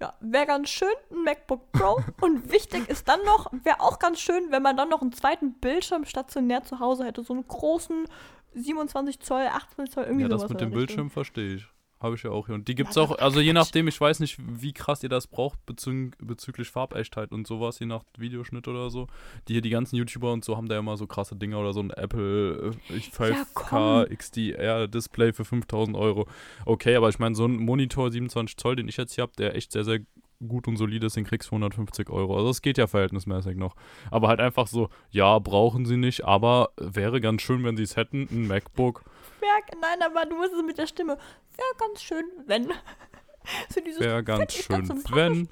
ja, 0.00 0.14
wäre 0.20 0.46
ganz 0.46 0.68
schön, 0.68 0.88
ein 1.10 1.22
MacBook 1.24 1.70
Pro. 1.72 2.00
Und 2.20 2.50
wichtig 2.50 2.88
ist 2.88 3.08
dann 3.08 3.22
noch, 3.24 3.50
wäre 3.52 3.80
auch 3.80 3.98
ganz 3.98 4.20
schön, 4.20 4.50
wenn 4.50 4.62
man 4.62 4.76
dann 4.76 4.88
noch 4.88 5.00
einen 5.00 5.12
zweiten 5.12 5.54
Bildschirm 5.54 6.04
stationär 6.04 6.64
zu 6.64 6.80
Hause 6.80 7.04
hätte. 7.04 7.22
So 7.22 7.32
einen 7.32 7.46
großen 7.46 8.06
27 8.54 9.20
Zoll, 9.20 9.46
18 9.46 9.86
Zoll, 9.90 10.04
irgendwie 10.04 10.22
Ja, 10.22 10.28
das 10.28 10.40
sowas. 10.42 10.50
mit 10.50 10.60
dem. 10.60 10.70
Bildschirm 10.72 11.10
verstehe 11.10 11.54
ich. 11.56 11.66
Habe 12.04 12.16
ich 12.16 12.22
ja 12.22 12.30
auch 12.32 12.44
hier. 12.46 12.54
Und 12.54 12.68
die 12.68 12.74
gibt 12.74 12.90
es 12.90 12.96
Ja, 12.96 13.02
auch, 13.02 13.18
also 13.18 13.40
je 13.40 13.54
nachdem, 13.54 13.88
ich 13.88 13.98
weiß 13.98 14.20
nicht, 14.20 14.36
wie 14.38 14.74
krass 14.74 15.02
ihr 15.02 15.08
das 15.08 15.26
braucht 15.26 15.64
bezü 15.64 16.10
bezüglich 16.18 16.68
Farbechtheit 16.68 17.32
und 17.32 17.46
sowas, 17.46 17.78
je 17.78 17.86
nach 17.86 18.02
Videoschnitt 18.18 18.68
oder 18.68 18.90
so. 18.90 19.06
Die 19.48 19.54
hier, 19.54 19.62
die 19.62 19.70
ganzen 19.70 19.96
YouTuber 19.96 20.30
und 20.30 20.44
so 20.44 20.54
haben 20.54 20.68
da 20.68 20.74
ja 20.74 20.80
immer 20.80 20.98
so 20.98 21.06
krasse 21.06 21.34
Dinger 21.34 21.58
oder 21.58 21.72
so 21.72 21.80
ein 21.80 21.88
Apple 21.88 22.74
äh, 22.90 22.92
5K 22.92 23.46
komm. 23.54 24.04
XDR 24.14 24.86
Display 24.86 25.32
für 25.32 25.46
5000 25.46 25.96
Euro. 25.96 26.28
Okay, 26.66 26.94
aber 26.94 27.08
ich 27.08 27.18
meine, 27.18 27.34
so 27.34 27.46
ein 27.46 27.56
Monitor 27.56 28.12
27 28.12 28.58
Zoll, 28.58 28.76
den 28.76 28.86
ich 28.86 28.98
jetzt 28.98 29.14
hier 29.14 29.22
habe, 29.22 29.32
der 29.38 29.56
echt 29.56 29.72
sehr, 29.72 29.84
sehr 29.84 30.00
gut 30.46 30.68
und 30.68 30.76
solide 30.76 31.06
ist, 31.06 31.16
den 31.16 31.24
kriegst 31.24 31.46
du 31.46 31.50
für 31.50 31.56
150 31.56 32.10
Euro. 32.10 32.36
Also 32.36 32.50
es 32.50 32.60
geht 32.60 32.76
ja 32.76 32.86
verhältnismäßig 32.86 33.56
noch. 33.56 33.76
Aber 34.10 34.28
halt 34.28 34.40
einfach 34.40 34.66
so, 34.66 34.90
ja, 35.10 35.38
brauchen 35.38 35.86
sie 35.86 35.96
nicht, 35.96 36.26
aber 36.26 36.70
wäre 36.76 37.22
ganz 37.22 37.40
schön, 37.40 37.64
wenn 37.64 37.78
sie 37.78 37.84
es 37.84 37.96
hätten, 37.96 38.28
ein 38.30 38.46
MacBook. 38.46 39.04
Wär, 39.40 39.78
nein, 39.80 40.02
aber 40.02 40.26
du 40.28 40.36
musst 40.36 40.52
es 40.52 40.62
mit 40.62 40.78
der 40.78 40.86
Stimme. 40.86 41.18
Wäre 41.56 41.74
ganz 41.78 42.02
schön, 42.02 42.24
wenn. 42.46 42.64
so 43.68 44.00
Wäre 44.00 44.24
ganz 44.24 44.38
ganz 44.40 44.52
schön. 44.54 44.84
sympathisch. 44.84 45.14
Wenn, 45.14 45.48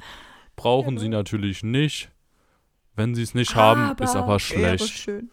brauchen 0.57 0.95
Ja, 0.97 1.01
sie 1.01 1.09
natürlich 1.09 1.63
nicht. 1.63 2.11
Wenn 2.95 3.15
sie 3.15 3.23
es 3.23 3.35
nicht 3.35 3.55
haben, 3.55 3.97
ist 4.03 4.17
aber 4.17 4.39
schlecht. 4.39 4.89
schön. 4.89 5.31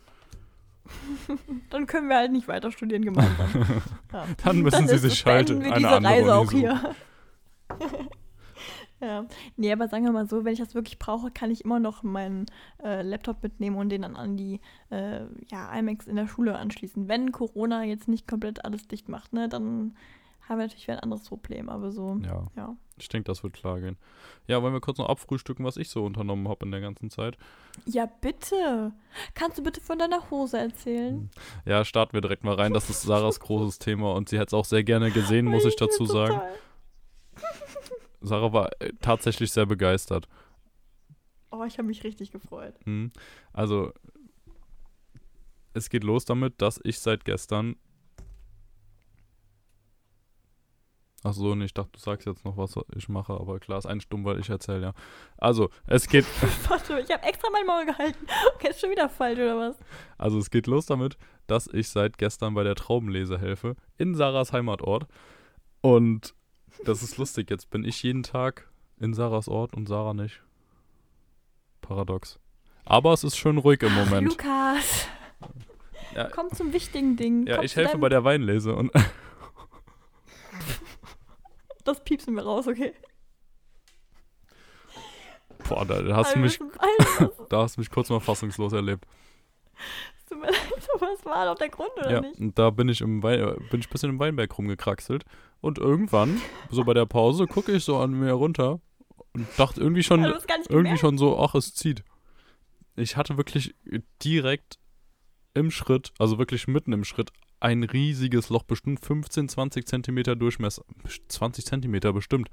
Dann 1.70 1.86
können 1.86 2.10
wir 2.10 2.18
halt 2.18 2.32
nicht 2.32 2.48
weiter 2.48 2.72
studieren 2.72 3.04
gemeinsam. 3.04 3.82
Ja. 4.12 4.26
Dann 4.44 4.62
müssen 4.62 4.88
sie 4.88 4.96
ist 4.96 5.02
sich 5.02 5.26
halt 5.26 5.50
wir 5.50 5.58
eine 5.62 5.76
diese 5.76 5.90
andere 5.90 6.14
Reise 6.14 6.36
auch 6.36 6.52
hier. 6.52 6.96
ja. 9.02 9.26
Nee, 9.56 9.72
aber 9.72 9.88
sagen 9.88 10.06
wir 10.06 10.12
mal 10.12 10.28
so, 10.28 10.46
wenn 10.46 10.54
ich 10.54 10.60
das 10.60 10.74
wirklich 10.76 10.98
brauche, 10.98 11.32
kann 11.32 11.52
ich 11.52 11.66
immer 11.66 11.80
noch 11.80 12.02
meinen 12.02 12.46
äh, 12.84 13.02
Laptop 13.02 13.44
mitnehmen 13.44 13.76
und 13.76 13.90
den 13.90 14.02
dann 14.02 14.16
an 14.16 14.38
die 14.38 14.62
äh, 14.90 15.22
ja, 15.52 15.78
IMAX 15.78 16.08
in 16.08 16.16
der 16.16 16.28
Schule 16.28 16.58
anschließen. 16.58 17.08
Wenn 17.08 17.32
Corona 17.32 17.84
jetzt 17.84 18.08
nicht 18.08 18.28
komplett 18.28 18.66
alles 18.66 18.88
dicht 18.88 19.10
macht, 19.10 19.34
ne, 19.34 19.48
dann 19.50 19.96
haben 20.50 20.58
wir 20.58 20.66
natürlich 20.66 20.88
wieder 20.88 20.98
ein 20.98 21.04
anderes 21.04 21.24
Problem. 21.30 21.70
Aber 21.70 21.92
so, 21.92 22.20
Ja, 22.24 22.48
ja. 22.58 22.76
ich 22.98 23.08
denke, 23.08 23.26
das 23.26 23.44
wird 23.44 23.54
klar 23.54 23.80
gehen. 23.80 23.98
Ja, 24.48 24.62
wollen 24.64 24.74
wir 24.74 24.82
kurz 24.82 24.98
noch 24.98 25.08
abfrühstücken, 25.08 25.64
was 25.64 25.78
ich 25.78 25.90
so 25.90 26.04
unternommen 26.04 26.50
habe 26.50 26.66
in 26.66 26.72
der 26.72 26.82
ganzen 26.82 27.12
Zeit? 27.12 27.38
Ja, 27.86 28.08
bitte. 28.08 28.92
Kannst 29.36 29.60
du 29.60 29.64
bitte 29.64 29.80
von 29.80 30.00
deiner 30.00 30.30
Hose 30.32 30.58
erzählen? 30.58 31.30
Ja, 31.66 31.86
starten 31.86 32.14
wir 32.14 32.22
direkt 32.22 32.44
mal 32.44 32.56
rein. 32.56 32.74
Das 32.74 32.90
ist 32.90 33.04
Sarahs 33.04 33.40
großes 33.40 33.78
Thema 33.78 34.14
und 34.16 34.28
sie 34.28 34.38
hätte 34.38 34.48
es 34.48 34.54
auch 34.56 34.66
sehr 34.66 34.84
gerne 34.84 35.12
gesehen, 35.12 35.46
muss 35.46 35.66
ich 35.66 35.76
dazu 35.76 36.06
sagen. 36.06 36.34
Total. 36.34 36.56
Sarah 38.22 38.52
war 38.52 38.70
äh, 38.82 38.92
tatsächlich 39.00 39.54
sehr 39.54 39.68
begeistert. 39.68 40.28
Oh, 41.52 41.64
ich 41.64 41.78
habe 41.78 41.88
mich 41.88 42.04
richtig 42.04 42.32
gefreut. 42.32 42.74
Hm. 42.86 43.12
Also, 43.54 43.94
es 45.74 45.90
geht 45.90 46.04
los 46.04 46.26
damit, 46.26 46.62
dass 46.62 46.80
ich 46.84 47.00
seit 47.00 47.24
gestern. 47.24 47.76
Ach 51.24 51.34
so, 51.34 51.54
nee, 51.54 51.66
ich 51.66 51.74
dachte, 51.74 51.92
du 51.94 52.00
sagst 52.00 52.26
jetzt 52.28 52.46
noch, 52.46 52.56
was 52.56 52.76
ich 52.96 53.10
mache, 53.10 53.34
aber 53.34 53.60
klar, 53.60 53.78
ist 53.78 53.86
ein 53.86 54.00
Stumm, 54.00 54.24
weil 54.24 54.40
ich 54.40 54.50
erzähle, 54.50 54.82
ja. 54.82 54.94
Also, 55.38 55.70
es 55.86 56.08
geht, 56.08 56.26
Warte, 56.70 57.00
ich 57.00 57.12
habe 57.12 57.24
extra 57.24 57.50
mein 57.52 57.66
Maul 57.66 57.86
gehalten. 57.86 58.26
Okay, 58.56 58.70
ist 58.70 58.80
schon 58.80 58.92
wieder 58.92 59.10
falsch, 59.10 59.38
oder 59.40 59.58
was? 59.58 59.76
also 60.18 60.38
es 60.40 60.50
geht 60.50 60.68
los 60.68 60.86
damit, 60.86 61.18
dass 61.48 61.68
ich 61.68 61.90
seit 61.90 62.18
gestern 62.18 62.54
bei 62.54 62.64
der 62.64 62.76
Traubenlese 62.76 63.38
helfe, 63.38 63.76
in 63.98 64.16
Sarahs 64.16 64.54
Heimatort. 64.54 65.08
Und 65.82 66.34
das 66.86 67.04
ist 67.04 67.18
lustig, 67.18 67.50
jetzt 67.50 67.70
bin 67.70 67.84
ich 67.84 68.02
jeden 68.04 68.24
Tag 68.24 68.70
in 68.98 69.14
Sarahs 69.14 69.48
Ort 69.50 69.74
und 69.74 69.88
Sarah 69.88 70.14
nicht. 70.14 70.42
Paradox. 71.82 72.40
Aber 72.86 73.14
es 73.14 73.24
ist 73.24 73.38
schön 73.38 73.58
ruhig 73.58 73.82
im 73.84 73.94
Moment. 73.94 74.28
Lukas, 74.30 75.08
Ja, 76.16 76.26
komm 76.30 76.52
zum 76.54 76.74
wichtigen 76.74 77.16
Ding. 77.18 77.46
ja 77.48 77.58
Komm 77.58 77.66
ich 77.66 77.76
helfe 77.76 77.98
bei 77.98 78.10
der 78.10 78.24
Weinlese 78.24 78.74
und 78.76 78.92
Das 81.90 82.04
piepsen 82.04 82.36
wir 82.36 82.44
raus, 82.44 82.68
okay? 82.68 82.94
boah, 85.68 85.86
da 85.86 86.16
hast 86.16 86.36
du 86.36 86.40
mich 86.40 86.60
Da 87.50 87.64
hast 87.64 87.78
du 87.78 87.82
mich 87.82 87.90
kurz 87.90 88.10
mal 88.10 88.20
fassungslos 88.20 88.74
erlebt. 88.74 89.06
tut 90.28 90.40
mir 90.40 90.48
leid, 90.52 90.88
aber 90.96 91.08
was 91.08 91.26
war 91.26 91.46
doch 91.46 91.56
der 91.58 91.70
Grund, 91.70 91.90
oder 91.98 92.12
Ja, 92.12 92.22
nicht? 92.22 92.40
und 92.40 92.58
da 92.60 92.70
bin 92.70 92.90
ich 92.90 93.02
im 93.02 93.24
Wein, 93.24 93.40
äh, 93.40 93.56
bin 93.72 93.80
ich 93.80 93.88
ein 93.88 93.92
bisschen 93.92 94.10
im 94.12 94.20
Weinberg 94.20 94.56
rumgekraxelt. 94.58 95.26
Und 95.62 95.78
irgendwann, 95.78 96.40
so 96.70 96.84
bei 96.84 96.94
der 96.94 97.06
Pause, 97.06 97.46
gucke 97.48 97.72
ich 97.74 97.84
so 97.84 97.98
an 97.98 98.12
mir 98.12 98.32
runter 98.34 98.80
und 99.34 99.48
dachte 99.58 99.82
irgendwie 99.82 100.04
schon, 100.04 100.22
nicht 100.22 100.48
irgendwie 100.48 100.70
gemerkt. 100.70 101.00
schon 101.00 101.18
so, 101.18 101.40
ach, 101.40 101.56
es 101.56 101.74
zieht. 101.74 102.04
Ich 102.96 103.18
hatte 103.18 103.36
wirklich 103.38 103.76
direkt 104.24 104.78
im 105.56 105.72
Schritt, 105.72 106.14
also 106.20 106.38
wirklich 106.38 106.68
mitten 106.68 106.94
im 106.94 107.04
Schritt, 107.04 107.32
ein 107.60 107.84
riesiges 107.84 108.50
Loch, 108.50 108.64
bestimmt 108.64 109.06
15, 109.06 109.50
20 109.50 109.86
Zentimeter 109.86 110.36
Durchmesser. 110.36 110.84
20 111.28 111.66
Zentimeter 111.66 112.14
bestimmt. 112.14 112.50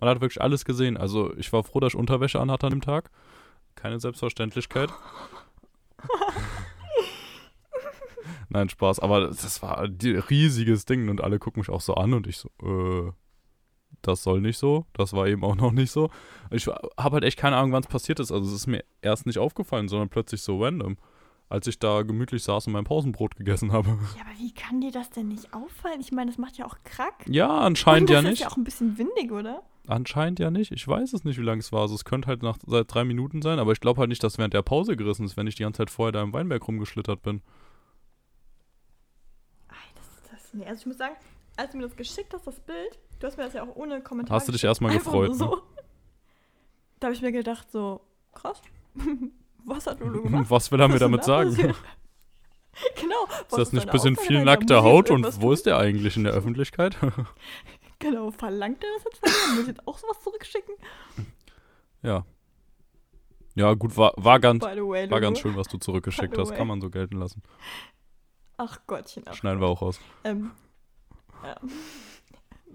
Man 0.00 0.08
hat 0.08 0.20
wirklich 0.20 0.40
alles 0.40 0.64
gesehen. 0.64 0.96
Also 0.96 1.34
ich 1.36 1.52
war 1.52 1.64
froh, 1.64 1.80
dass 1.80 1.94
ich 1.94 1.98
Unterwäsche 1.98 2.40
anhatte 2.40 2.66
an 2.66 2.72
dem 2.72 2.80
Tag. 2.80 3.10
Keine 3.74 4.00
Selbstverständlichkeit. 4.00 4.90
Nein, 8.48 8.68
Spaß. 8.68 9.00
Aber 9.00 9.28
das 9.28 9.62
war 9.62 9.78
ein 9.78 9.98
riesiges 10.30 10.84
Ding 10.84 11.08
und 11.08 11.20
alle 11.20 11.38
gucken 11.38 11.60
mich 11.60 11.70
auch 11.70 11.80
so 11.80 11.94
an 11.94 12.14
und 12.14 12.26
ich 12.26 12.38
so, 12.38 12.50
äh, 12.62 13.12
das 14.02 14.22
soll 14.22 14.40
nicht 14.40 14.58
so. 14.58 14.86
Das 14.92 15.12
war 15.12 15.26
eben 15.26 15.44
auch 15.44 15.56
noch 15.56 15.72
nicht 15.72 15.90
so. 15.90 16.10
Ich 16.50 16.66
habe 16.66 17.14
halt 17.14 17.24
echt 17.24 17.38
keine 17.38 17.56
Ahnung, 17.56 17.72
wann 17.72 17.82
es 17.82 17.88
passiert 17.88 18.20
ist. 18.20 18.32
Also 18.32 18.48
es 18.48 18.54
ist 18.54 18.66
mir 18.66 18.84
erst 19.02 19.26
nicht 19.26 19.38
aufgefallen, 19.38 19.88
sondern 19.88 20.08
plötzlich 20.08 20.42
so 20.42 20.62
random. 20.62 20.96
Als 21.50 21.66
ich 21.66 21.78
da 21.78 22.02
gemütlich 22.02 22.42
saß 22.42 22.66
und 22.66 22.74
mein 22.74 22.84
Pausenbrot 22.84 23.36
gegessen 23.36 23.72
habe. 23.72 23.88
Ja, 24.16 24.22
aber 24.22 24.38
wie 24.38 24.52
kann 24.52 24.80
dir 24.80 24.90
das 24.92 25.10
denn 25.10 25.28
nicht 25.28 25.54
auffallen? 25.54 26.00
Ich 26.00 26.12
meine, 26.12 26.30
das 26.30 26.38
macht 26.38 26.58
ja 26.58 26.66
auch 26.66 26.76
Krack. 26.84 27.24
Ja, 27.26 27.58
anscheinend 27.58 28.10
ja 28.10 28.16
das 28.16 28.24
nicht. 28.24 28.32
ist 28.34 28.40
ja 28.40 28.48
auch 28.48 28.56
ein 28.56 28.64
bisschen 28.64 28.98
windig, 28.98 29.32
oder? 29.32 29.62
Anscheinend 29.86 30.38
ja 30.38 30.50
nicht. 30.50 30.70
Ich 30.72 30.86
weiß 30.86 31.14
es 31.14 31.24
nicht, 31.24 31.38
wie 31.38 31.42
lange 31.42 31.60
es 31.60 31.72
war. 31.72 31.80
Also 31.80 31.94
es 31.94 32.04
könnte 32.04 32.28
halt 32.28 32.42
nach 32.42 32.58
seit 32.66 32.92
drei 32.92 33.04
Minuten 33.04 33.40
sein, 33.40 33.58
aber 33.58 33.72
ich 33.72 33.80
glaube 33.80 34.00
halt 34.00 34.10
nicht, 34.10 34.22
dass 34.22 34.36
während 34.36 34.52
der 34.52 34.60
Pause 34.60 34.96
gerissen 34.96 35.24
ist, 35.24 35.38
wenn 35.38 35.46
ich 35.46 35.54
die 35.54 35.62
ganze 35.62 35.78
Zeit 35.78 35.90
vorher 35.90 36.12
da 36.12 36.22
im 36.22 36.34
Weinberg 36.34 36.68
rumgeschlittert 36.68 37.22
bin. 37.22 37.40
Ei, 39.68 39.74
das, 39.94 40.30
das, 40.30 40.52
nee, 40.52 40.66
also 40.66 40.80
ich 40.80 40.86
muss 40.86 40.98
sagen, 40.98 41.14
als 41.56 41.70
du 41.72 41.78
mir 41.78 41.84
das 41.84 41.96
geschickt 41.96 42.34
hast, 42.34 42.46
das 42.46 42.60
Bild, 42.60 42.98
du 43.18 43.26
hast 43.26 43.38
mir 43.38 43.44
das 43.44 43.54
ja 43.54 43.62
auch 43.62 43.74
ohne 43.76 44.02
Kommentar 44.02 44.36
Hast 44.36 44.48
du 44.48 44.52
dich 44.52 44.64
erstmal 44.64 44.92
gefreut, 44.92 45.30
ne? 45.30 45.34
so. 45.36 45.62
da 47.00 47.06
habe 47.06 47.14
ich 47.14 47.22
mir 47.22 47.32
gedacht, 47.32 47.70
so, 47.72 48.02
krass. 48.34 48.60
was 49.64 49.86
hat 49.86 50.00
Lulu 50.00 50.22
gemacht? 50.22 50.46
Was 50.48 50.70
will 50.72 50.80
er 50.80 50.88
mir 50.88 50.98
damit 50.98 51.24
sagen? 51.24 51.50
genau. 51.54 53.26
Ist 53.48 53.58
das 53.58 53.72
nicht 53.72 53.86
ein 53.86 53.92
bisschen 53.92 54.16
viel 54.16 54.44
dahinter? 54.44 54.44
nackte 54.44 54.74
Muss 54.74 54.84
ich 54.84 54.90
Haut 54.90 55.10
und 55.10 55.42
wo 55.42 55.52
ist 55.52 55.66
der 55.66 55.78
eigentlich 55.78 56.16
in 56.16 56.24
der 56.24 56.32
Öffentlichkeit? 56.32 56.96
Genau, 58.00 58.30
verlangt 58.30 58.84
er 58.84 58.90
das 58.94 59.04
jetzt 59.04 59.18
von 59.18 59.28
mir? 59.28 59.54
Muss 59.54 59.62
ich 59.62 59.68
jetzt 59.68 59.88
auch 59.88 59.98
sowas 59.98 60.20
zurückschicken? 60.22 60.74
ja. 62.02 62.24
Ja, 63.56 63.74
gut, 63.74 63.96
war, 63.96 64.12
war, 64.16 64.38
ganz, 64.38 64.62
way, 64.62 65.10
war 65.10 65.20
ganz 65.20 65.40
schön, 65.40 65.56
was 65.56 65.66
du 65.66 65.78
zurückgeschickt 65.78 66.38
hast. 66.38 66.54
Kann 66.54 66.68
man 66.68 66.80
so 66.80 66.90
gelten 66.90 67.18
lassen. 67.18 67.42
Ach 68.56 68.78
Gottchen. 68.86 69.24
Ach 69.26 69.34
Schneiden 69.34 69.60
wir 69.60 69.66
auch 69.66 69.82
raus. 69.82 70.00
Ähm, 70.22 70.52
ja. 71.42 71.56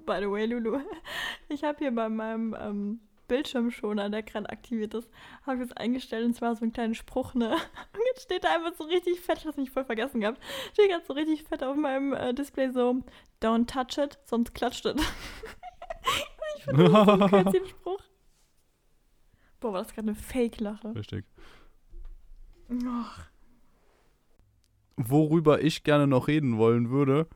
By 0.06 0.18
the 0.20 0.30
way, 0.30 0.46
Lulu, 0.46 0.82
ich 1.48 1.64
habe 1.64 1.78
hier 1.78 1.96
bei 1.96 2.10
meinem 2.10 2.54
ähm, 2.60 3.00
Bildschirmschoner, 3.28 4.10
der 4.10 4.24
gerade 4.24 4.50
aktiviert 4.50 4.94
ist, 4.94 5.10
habe 5.46 5.58
ich 5.58 5.70
es 5.70 5.78
eingestellt 5.78 6.26
und 6.26 6.34
zwar 6.34 6.56
so 6.56 6.64
einen 6.64 6.74
kleinen 6.74 6.96
Spruch, 6.96 7.34
ne? 7.34 7.52
Und 7.94 8.02
jetzt 8.12 8.24
steht 8.24 8.44
da 8.44 8.50
einfach 8.50 8.74
so 8.78 8.84
richtig 8.86 9.20
fett, 9.22 9.40
ich 9.40 9.46
habe 9.46 9.60
mich 9.60 9.72
voll 9.72 9.86
vergessen 9.86 10.22
gehabt, 10.22 10.42
steht 10.74 10.90
gerade 10.90 11.06
so 11.06 11.14
richtig 11.14 11.44
fett 11.44 11.64
auf 11.64 11.76
meinem 11.76 12.14
äh, 12.14 12.34
Display 12.34 12.72
so, 12.72 13.04
don't 13.42 13.68
touch 13.68 14.04
it, 14.04 14.20
sonst 14.26 14.54
klatscht 14.54 14.86
it. 14.86 15.00
ich 16.58 16.64
finde 16.64 16.84
das 16.84 17.06
so 17.06 17.12
einen 17.36 17.66
Spruch. 17.68 18.04
Boah, 19.60 19.74
war 19.74 19.84
das 19.84 19.94
gerade 19.94 20.10
eine 20.10 20.16
Fake-Lache. 20.16 20.94
Richtig. 20.96 21.26
Ach, 22.86 23.28
Worüber 24.96 25.62
ich 25.62 25.84
gerne 25.84 26.06
noch 26.06 26.28
reden 26.28 26.58
wollen 26.58 26.90
würde, 26.92 27.28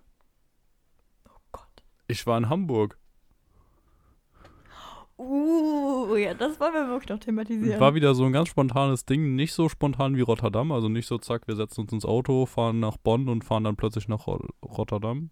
oh 1.27 1.39
Gott. 1.51 1.83
ich 2.07 2.27
war 2.27 2.37
in 2.37 2.49
Hamburg. 2.49 2.99
Uh, 5.19 6.15
ja, 6.15 6.33
das 6.35 6.59
wollen 6.59 6.73
wir 6.73 6.87
wirklich 6.89 7.09
noch 7.09 7.19
thematisieren. 7.19 7.79
War 7.79 7.95
wieder 7.95 8.13
so 8.13 8.23
ein 8.25 8.33
ganz 8.33 8.49
spontanes 8.49 9.03
Ding, 9.05 9.35
nicht 9.35 9.53
so 9.53 9.67
spontan 9.67 10.15
wie 10.15 10.21
Rotterdam, 10.21 10.71
also 10.71 10.89
nicht 10.89 11.07
so 11.07 11.17
zack, 11.17 11.47
wir 11.47 11.55
setzen 11.55 11.81
uns 11.81 11.91
ins 11.91 12.05
Auto, 12.05 12.45
fahren 12.45 12.79
nach 12.79 12.97
Bonn 12.97 13.27
und 13.27 13.43
fahren 13.43 13.63
dann 13.63 13.75
plötzlich 13.77 14.07
nach 14.07 14.27
Ro- 14.27 14.45
Rotterdam. 14.63 15.31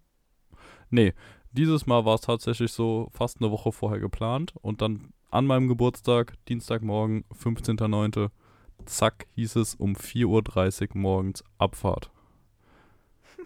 Nee, 0.90 1.12
dieses 1.52 1.86
Mal 1.86 2.04
war 2.04 2.16
es 2.16 2.22
tatsächlich 2.22 2.72
so 2.72 3.08
fast 3.12 3.40
eine 3.40 3.50
Woche 3.52 3.70
vorher 3.70 4.00
geplant 4.00 4.54
und 4.60 4.82
dann 4.82 5.12
an 5.30 5.46
meinem 5.46 5.68
Geburtstag, 5.68 6.34
Dienstagmorgen, 6.48 7.24
15.09., 7.40 8.30
zack, 8.86 9.26
hieß 9.34 9.56
es 9.56 9.74
um 9.76 9.94
4.30 9.94 10.90
Uhr 10.90 10.96
morgens 11.00 11.44
Abfahrt. 11.58 12.10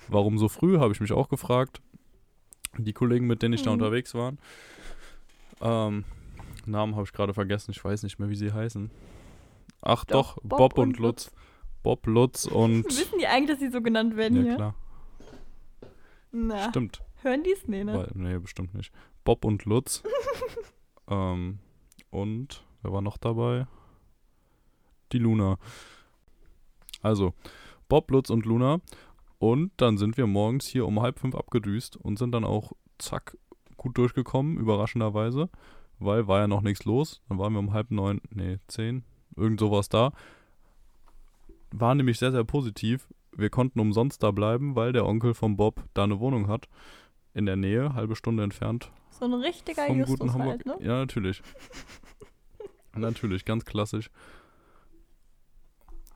Warum 0.09 0.39
so 0.39 0.49
früh, 0.49 0.79
habe 0.79 0.93
ich 0.93 1.01
mich 1.01 1.13
auch 1.13 1.29
gefragt. 1.29 1.81
Die 2.79 2.93
Kollegen, 2.93 3.27
mit 3.27 3.43
denen 3.43 3.55
ich 3.55 3.63
da 3.63 3.71
Mhm. 3.71 3.75
unterwegs 3.75 4.15
war, 4.15 4.33
ähm, 5.61 6.05
Namen 6.67 6.95
habe 6.95 7.05
ich 7.05 7.13
gerade 7.13 7.35
vergessen, 7.35 7.71
ich 7.71 7.85
weiß 7.85 8.03
nicht 8.03 8.19
mehr, 8.19 8.29
wie 8.29 8.37
sie 8.37 8.53
heißen. 8.53 8.91
Ach 9.83 10.05
doch, 10.05 10.37
Doch, 10.37 10.43
Bob, 10.43 10.59
Bob 10.59 10.79
und 10.79 10.89
und 10.89 10.99
Lutz. 10.99 11.33
Bob, 11.83 12.07
Lutz 12.07 12.47
und. 12.47 12.85
Wissen 12.87 13.19
die 13.19 13.27
eigentlich, 13.27 13.51
dass 13.51 13.61
sie 13.61 13.71
so 13.71 13.81
genannt 13.81 14.17
werden 14.17 14.37
ja, 14.39 14.43
hier? 14.43 14.55
klar. 14.57 14.75
Na, 16.33 16.69
Stimmt. 16.69 17.03
hören 17.23 17.43
die 17.43 17.53
es? 17.53 17.67
Nee, 17.67 17.85
ne? 17.85 17.95
Weil, 17.95 18.11
nee, 18.15 18.39
bestimmt 18.39 18.75
nicht. 18.75 18.93
Bob 19.25 19.45
und 19.45 19.65
Lutz. 19.65 20.03
ähm, 21.09 21.59
und, 22.11 22.65
wer 22.83 22.93
war 22.93 23.01
noch 23.01 23.17
dabei? 23.17 23.67
Die 25.13 25.19
Luna. 25.19 25.57
Also, 27.03 27.35
Bob, 27.89 28.11
Lutz 28.11 28.31
und 28.31 28.45
Luna. 28.45 28.81
Und 29.39 29.73
dann 29.79 29.97
sind 29.97 30.17
wir 30.19 30.27
morgens 30.27 30.67
hier 30.67 30.87
um 30.87 31.01
halb 31.01 31.19
fünf 31.19 31.35
abgedüst 31.35 31.97
und 31.97 32.19
sind 32.19 32.33
dann 32.33 32.45
auch, 32.45 32.73
zack, 32.99 33.37
gut 33.77 33.97
durchgekommen, 33.97 34.59
überraschenderweise. 34.59 35.49
Weil 36.01 36.27
war 36.27 36.41
ja 36.41 36.49
noch 36.49 36.63
nichts 36.63 36.85
los. 36.85 37.23
Dann 37.29 37.39
waren 37.39 37.53
wir 37.53 37.61
um 37.61 37.73
halb 37.73 37.91
neun, 37.91 38.21
nee, 38.31 38.59
zehn, 38.67 39.05
irgend 39.37 39.61
sowas 39.61 39.89
da. 39.89 40.13
War 41.71 41.95
nämlich 41.95 42.19
sehr, 42.19 42.33
sehr 42.33 42.45
positiv. 42.45 43.07
Wir 43.37 43.51
konnten 43.51 43.79
umsonst 43.79 44.23
da 44.23 44.31
bleiben, 44.31 44.75
weil 44.75 44.93
der 44.93 45.07
Onkel 45.07 45.35
von 45.35 45.57
Bob 45.57 45.85
da 45.95 46.05
eine 46.05 46.19
Wohnung 46.19 46.49
hat. 46.49 46.69
In 47.33 47.47
der 47.47 47.57
Nähe, 47.57 47.95
halbe 47.95 48.17
Stunde 48.17 48.43
entfernt 48.43 48.91
So 49.11 49.25
ein 49.27 49.35
richtiger 49.35 49.87
vom 49.87 49.99
Justus 49.99 50.19
guten 50.19 50.33
Hamburg. 50.33 50.49
halt, 50.49 50.67
ne? 50.67 50.77
Ja, 50.81 50.99
natürlich. 50.99 51.43
natürlich, 52.97 53.45
ganz 53.45 53.65
klassisch. 53.65 54.11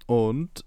Und 0.07 0.65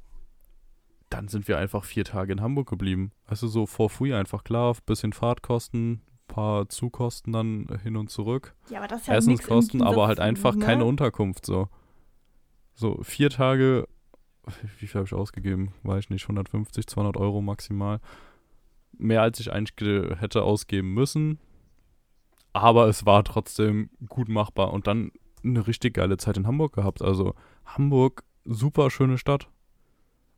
dann 1.10 1.28
sind 1.28 1.48
wir 1.48 1.58
einfach 1.58 1.84
vier 1.84 2.06
Tage 2.06 2.34
in 2.34 2.42
Hamburg 2.42 2.70
geblieben. 2.70 3.12
Also 3.26 3.48
so 3.48 3.66
for 3.66 3.90
free 3.90 4.14
einfach 4.14 4.44
klar, 4.44 4.76
bisschen 4.86 5.14
Fahrtkosten, 5.14 6.02
paar 6.28 6.70
Zugkosten 6.70 7.34
dann 7.34 7.68
hin 7.84 7.96
und 7.98 8.10
zurück. 8.10 8.54
Ja, 8.70 8.80
aber 8.80 8.88
das 8.88 9.02
ist 9.02 9.08
ja 9.08 9.16
Essenskosten, 9.16 9.82
aber 9.82 10.08
halt 10.08 10.20
einfach 10.20 10.56
ne? 10.56 10.66
keine 10.66 10.86
Unterkunft 10.86 11.46
so. 11.46 11.70
So 12.76 13.00
vier 13.04 13.30
Tage, 13.30 13.88
wie 14.80 14.88
viel 14.88 14.96
habe 15.00 15.06
ich 15.06 15.14
ausgegeben? 15.14 15.74
Weiß 15.84 16.06
ich 16.06 16.10
nicht, 16.10 16.24
150, 16.26 16.86
200 16.88 17.18
Euro 17.18 17.42
maximal. 17.42 18.00
Mehr 18.98 19.22
als 19.22 19.40
ich 19.40 19.52
eigentlich 19.52 19.76
ge- 19.76 20.16
hätte 20.16 20.44
ausgeben 20.44 20.94
müssen. 20.94 21.40
Aber 22.54 22.88
es 22.88 23.06
war 23.06 23.24
trotzdem 23.24 23.90
gut 24.08 24.30
machbar 24.30 24.74
und 24.74 24.88
dann 24.88 25.12
eine 25.44 25.68
richtig 25.68 25.94
geile 25.96 26.18
Zeit 26.18 26.38
in 26.38 26.48
Hamburg 26.48 26.74
gehabt. 26.74 27.02
Also 27.02 27.36
Hamburg, 27.66 28.24
super 28.46 28.90
schöne 28.90 29.18
Stadt. 29.18 29.48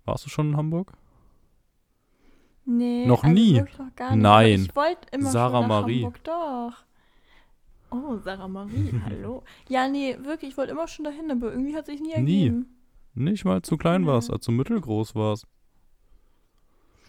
Warst 0.06 0.26
du 0.26 0.30
schon 0.30 0.50
in 0.52 0.58
Hamburg? 0.58 0.94
Nee, 2.72 3.08
Noch 3.08 3.24
also 3.24 3.34
nie? 3.34 3.60
Noch 3.62 3.96
gar 3.96 4.12
nicht. 4.12 4.22
Nein. 4.22 4.66
Ich 4.70 4.76
wollte 4.76 5.08
immer 5.12 5.32
Sarah 5.32 5.62
schon 5.62 5.70
nach 5.70 5.82
Marie. 5.82 6.04
Hamburg, 6.04 6.24
doch. 6.24 6.74
Oh, 7.90 8.18
Sarah 8.24 8.48
Marie, 8.48 8.94
hallo. 9.06 9.42
Ja, 9.68 9.88
nee, 9.88 10.16
wirklich, 10.22 10.52
ich 10.52 10.58
wollte 10.58 10.74
immer 10.74 10.88
schon 10.88 11.06
dahin, 11.06 11.32
aber 11.32 11.52
irgendwie 11.52 11.76
hat 11.76 11.88
sich 11.88 12.00
nie 12.00 12.10
Nie. 12.10 12.14
ergeben. 12.46 12.78
Nicht 13.16 13.44
mal 13.44 13.64
zu 13.64 13.76
klein 13.76 14.06
warst, 14.06 14.30
Nee. 14.30 14.36
als 14.36 14.46
du 14.46 14.52
mittelgroß 14.52 15.16
warst. 15.16 15.46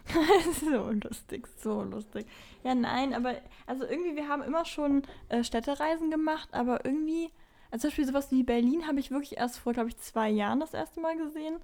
so 0.60 0.90
lustig, 0.90 1.46
so 1.58 1.82
lustig. 1.82 2.26
Ja, 2.64 2.74
nein, 2.74 3.12
aber 3.12 3.34
also 3.66 3.84
irgendwie, 3.84 4.16
wir 4.16 4.28
haben 4.28 4.42
immer 4.42 4.64
schon 4.64 5.02
äh, 5.28 5.44
Städtereisen 5.44 6.10
gemacht, 6.10 6.48
aber 6.52 6.86
irgendwie, 6.86 7.30
also 7.70 7.82
zum 7.82 7.88
Beispiel 7.90 8.06
sowas 8.06 8.30
wie 8.30 8.42
Berlin 8.44 8.86
habe 8.88 8.98
ich 8.98 9.10
wirklich 9.10 9.36
erst 9.36 9.58
vor, 9.58 9.74
glaube 9.74 9.90
ich, 9.90 9.98
zwei 9.98 10.30
Jahren 10.30 10.60
das 10.60 10.72
erste 10.72 11.00
Mal 11.00 11.18
gesehen. 11.18 11.56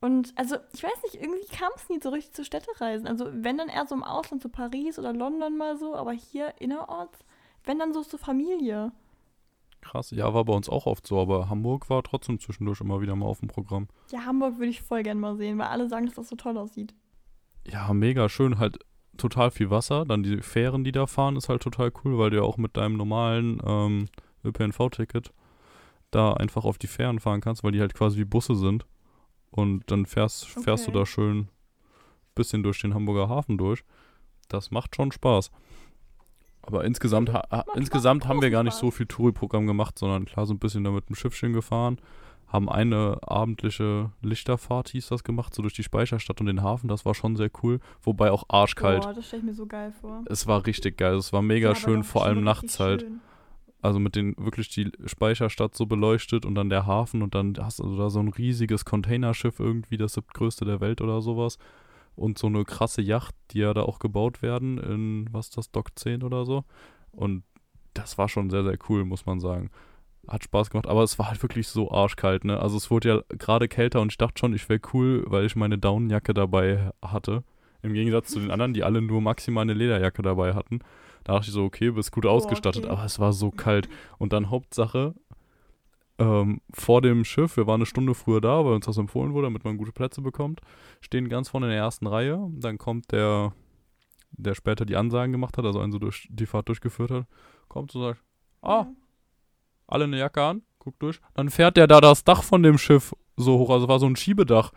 Und 0.00 0.32
also, 0.36 0.56
ich 0.72 0.82
weiß 0.82 1.02
nicht, 1.04 1.22
irgendwie 1.22 1.46
kam 1.54 1.70
es 1.76 1.88
nie 1.88 2.00
so 2.00 2.08
richtig 2.08 2.32
zu 2.32 2.44
Städtereisen. 2.44 3.06
Also, 3.06 3.28
wenn 3.30 3.58
dann 3.58 3.68
eher 3.68 3.86
so 3.86 3.94
im 3.94 4.02
Ausland, 4.02 4.42
so 4.42 4.48
Paris 4.48 4.98
oder 4.98 5.12
London 5.12 5.58
mal 5.58 5.76
so, 5.76 5.94
aber 5.94 6.12
hier 6.12 6.54
innerorts, 6.58 7.18
wenn 7.64 7.78
dann 7.78 7.92
so 7.92 8.02
zur 8.02 8.18
Familie. 8.18 8.92
Krass. 9.82 10.10
Ja, 10.10 10.32
war 10.34 10.44
bei 10.44 10.52
uns 10.52 10.68
auch 10.68 10.86
oft 10.86 11.06
so, 11.06 11.20
aber 11.20 11.48
Hamburg 11.48 11.88
war 11.90 12.02
trotzdem 12.02 12.38
zwischendurch 12.38 12.80
immer 12.80 13.00
wieder 13.00 13.16
mal 13.16 13.26
auf 13.26 13.40
dem 13.40 13.48
Programm. 13.48 13.88
Ja, 14.10 14.24
Hamburg 14.24 14.58
würde 14.58 14.70
ich 14.70 14.82
voll 14.82 15.02
gern 15.02 15.20
mal 15.20 15.36
sehen, 15.36 15.58
weil 15.58 15.66
alle 15.66 15.88
sagen, 15.88 16.06
dass 16.06 16.16
das 16.16 16.28
so 16.28 16.36
toll 16.36 16.56
aussieht. 16.56 16.94
Ja, 17.66 17.92
mega 17.92 18.28
schön. 18.28 18.58
Halt 18.58 18.78
total 19.16 19.50
viel 19.50 19.70
Wasser. 19.70 20.04
Dann 20.04 20.22
die 20.22 20.42
Fähren, 20.42 20.84
die 20.84 20.92
da 20.92 21.06
fahren, 21.06 21.36
ist 21.36 21.48
halt 21.48 21.62
total 21.62 21.92
cool, 22.04 22.18
weil 22.18 22.30
du 22.30 22.38
ja 22.38 22.42
auch 22.42 22.56
mit 22.56 22.76
deinem 22.76 22.96
normalen 22.96 23.60
ähm, 23.64 24.08
ÖPNV-Ticket 24.44 25.32
da 26.10 26.32
einfach 26.32 26.64
auf 26.64 26.78
die 26.78 26.88
Fähren 26.88 27.20
fahren 27.20 27.40
kannst, 27.40 27.62
weil 27.62 27.72
die 27.72 27.80
halt 27.80 27.94
quasi 27.94 28.18
wie 28.18 28.24
Busse 28.24 28.54
sind. 28.54 28.84
Und 29.50 29.90
dann 29.90 30.06
fährst, 30.06 30.46
fährst 30.46 30.86
du 30.86 30.90
Okay. 30.90 30.98
da 31.00 31.06
schön 31.06 31.48
bisschen 32.34 32.62
durch 32.62 32.80
den 32.80 32.94
Hamburger 32.94 33.28
Hafen 33.28 33.58
durch. 33.58 33.84
Das 34.48 34.70
macht 34.70 34.96
schon 34.96 35.12
Spaß. 35.12 35.50
Aber 36.62 36.84
insgesamt, 36.84 37.32
ha 37.32 37.64
insgesamt 37.74 38.26
haben 38.28 38.40
wir 38.42 38.50
gar 38.50 38.62
nicht 38.62 38.74
so 38.74 38.90
viel 38.90 39.06
Touri-Programm 39.06 39.66
gemacht, 39.66 39.98
sondern 39.98 40.24
klar 40.26 40.46
so 40.46 40.54
ein 40.54 40.58
bisschen 40.58 40.84
da 40.84 40.90
mit 40.90 41.08
dem 41.08 41.16
Schiffchen 41.16 41.52
gefahren. 41.52 41.98
Haben 42.46 42.68
eine 42.68 43.18
abendliche 43.22 44.10
Lichterfahrt, 44.22 44.88
hieß 44.90 45.08
das, 45.08 45.22
gemacht, 45.24 45.54
so 45.54 45.62
durch 45.62 45.74
die 45.74 45.82
Speicherstadt 45.84 46.40
und 46.40 46.46
den 46.46 46.62
Hafen. 46.62 46.88
Das 46.88 47.04
war 47.04 47.14
schon 47.14 47.36
sehr 47.36 47.50
cool. 47.62 47.80
Wobei 48.02 48.30
auch 48.30 48.44
arschkalt. 48.48 49.02
Boah, 49.02 49.14
das 49.14 49.26
stelle 49.26 49.40
ich 49.40 49.46
mir 49.46 49.54
so 49.54 49.66
geil 49.66 49.92
vor. 50.00 50.22
Es 50.26 50.46
war 50.46 50.66
richtig 50.66 50.96
geil. 50.98 51.14
Es 51.14 51.32
war 51.32 51.42
mega 51.42 51.68
Ja, 51.70 51.74
schön, 51.74 52.02
vor 52.04 52.24
allem 52.24 52.42
nachts 52.42 52.80
halt. 52.80 53.02
schön. 53.02 53.20
Also 53.82 53.98
mit 53.98 54.14
den 54.14 54.34
wirklich 54.36 54.68
die 54.68 54.92
Speicherstadt 55.06 55.74
so 55.74 55.86
beleuchtet 55.86 56.44
und 56.44 56.54
dann 56.54 56.68
der 56.68 56.86
Hafen 56.86 57.22
und 57.22 57.34
dann 57.34 57.54
hast 57.58 57.78
du 57.78 57.96
da 57.96 58.10
so 58.10 58.20
ein 58.20 58.28
riesiges 58.28 58.84
Containerschiff 58.84 59.58
irgendwie, 59.58 59.96
das 59.96 60.14
siebtgrößte 60.14 60.64
der 60.64 60.80
Welt 60.80 61.00
oder 61.00 61.22
sowas. 61.22 61.58
Und 62.14 62.36
so 62.36 62.48
eine 62.48 62.64
krasse 62.64 63.00
Yacht, 63.00 63.34
die 63.52 63.60
ja 63.60 63.72
da 63.72 63.82
auch 63.82 63.98
gebaut 63.98 64.42
werden 64.42 64.78
in, 64.78 65.28
was 65.32 65.46
ist 65.46 65.56
das, 65.56 65.70
Dock 65.70 65.98
10 65.98 66.22
oder 66.22 66.44
so. 66.44 66.64
Und 67.12 67.44
das 67.94 68.18
war 68.18 68.28
schon 68.28 68.50
sehr, 68.50 68.64
sehr 68.64 68.76
cool, 68.88 69.04
muss 69.04 69.24
man 69.24 69.40
sagen. 69.40 69.70
Hat 70.28 70.44
Spaß 70.44 70.70
gemacht, 70.70 70.86
aber 70.86 71.02
es 71.02 71.18
war 71.18 71.28
halt 71.28 71.42
wirklich 71.42 71.68
so 71.68 71.90
arschkalt, 71.90 72.44
ne? 72.44 72.60
Also 72.60 72.76
es 72.76 72.90
wurde 72.90 73.08
ja 73.08 73.36
gerade 73.36 73.68
kälter 73.68 74.02
und 74.02 74.12
ich 74.12 74.18
dachte 74.18 74.38
schon, 74.38 74.54
ich 74.54 74.68
wäre 74.68 74.80
cool, 74.92 75.24
weil 75.26 75.46
ich 75.46 75.56
meine 75.56 75.78
Daunenjacke 75.78 76.34
dabei 76.34 76.92
hatte. 77.02 77.42
Im 77.82 77.94
Gegensatz 77.94 78.28
zu 78.28 78.40
den 78.40 78.50
anderen, 78.50 78.74
die 78.74 78.84
alle 78.84 79.00
nur 79.00 79.22
maximal 79.22 79.62
eine 79.62 79.72
Lederjacke 79.72 80.20
dabei 80.20 80.54
hatten. 80.54 80.80
Da 81.24 81.34
dachte 81.34 81.48
ich 81.48 81.52
so, 81.52 81.64
okay, 81.64 81.90
bist 81.90 82.12
gut 82.12 82.26
ausgestattet, 82.26 82.84
okay. 82.84 82.92
aber 82.92 83.04
es 83.04 83.18
war 83.18 83.32
so 83.32 83.50
kalt. 83.50 83.88
Und 84.18 84.32
dann 84.32 84.50
Hauptsache, 84.50 85.14
ähm, 86.18 86.60
vor 86.72 87.00
dem 87.02 87.24
Schiff, 87.24 87.56
wir 87.56 87.66
waren 87.66 87.76
eine 87.80 87.86
Stunde 87.86 88.14
früher 88.14 88.40
da, 88.40 88.64
weil 88.64 88.74
uns 88.74 88.86
das 88.86 88.98
empfohlen 88.98 89.32
wurde, 89.32 89.46
damit 89.46 89.64
man 89.64 89.76
gute 89.78 89.92
Plätze 89.92 90.20
bekommt, 90.22 90.60
stehen 91.00 91.28
ganz 91.28 91.48
vorne 91.48 91.66
in 91.66 91.70
der 91.72 91.78
ersten 91.80 92.06
Reihe. 92.06 92.46
Dann 92.52 92.78
kommt 92.78 93.10
der, 93.12 93.52
der 94.32 94.54
später 94.54 94.84
die 94.84 94.96
Ansagen 94.96 95.32
gemacht 95.32 95.56
hat, 95.58 95.64
also 95.64 95.80
einen 95.80 95.92
so 95.92 95.98
durch 95.98 96.28
die 96.30 96.46
Fahrt 96.46 96.68
durchgeführt 96.68 97.10
hat, 97.10 97.26
kommt 97.68 97.94
und 97.94 98.02
sagt, 98.02 98.22
ah, 98.62 98.86
alle 99.86 100.04
eine 100.04 100.18
Jacke 100.18 100.42
an, 100.42 100.62
guck 100.78 100.98
durch. 100.98 101.20
Dann 101.34 101.50
fährt 101.50 101.76
der 101.76 101.86
da 101.86 102.00
das 102.00 102.24
Dach 102.24 102.42
von 102.42 102.62
dem 102.62 102.78
Schiff 102.78 103.14
so 103.36 103.58
hoch, 103.58 103.70
also 103.70 103.88
war 103.88 103.98
so 103.98 104.06
ein 104.06 104.16
Schiebedach. 104.16 104.72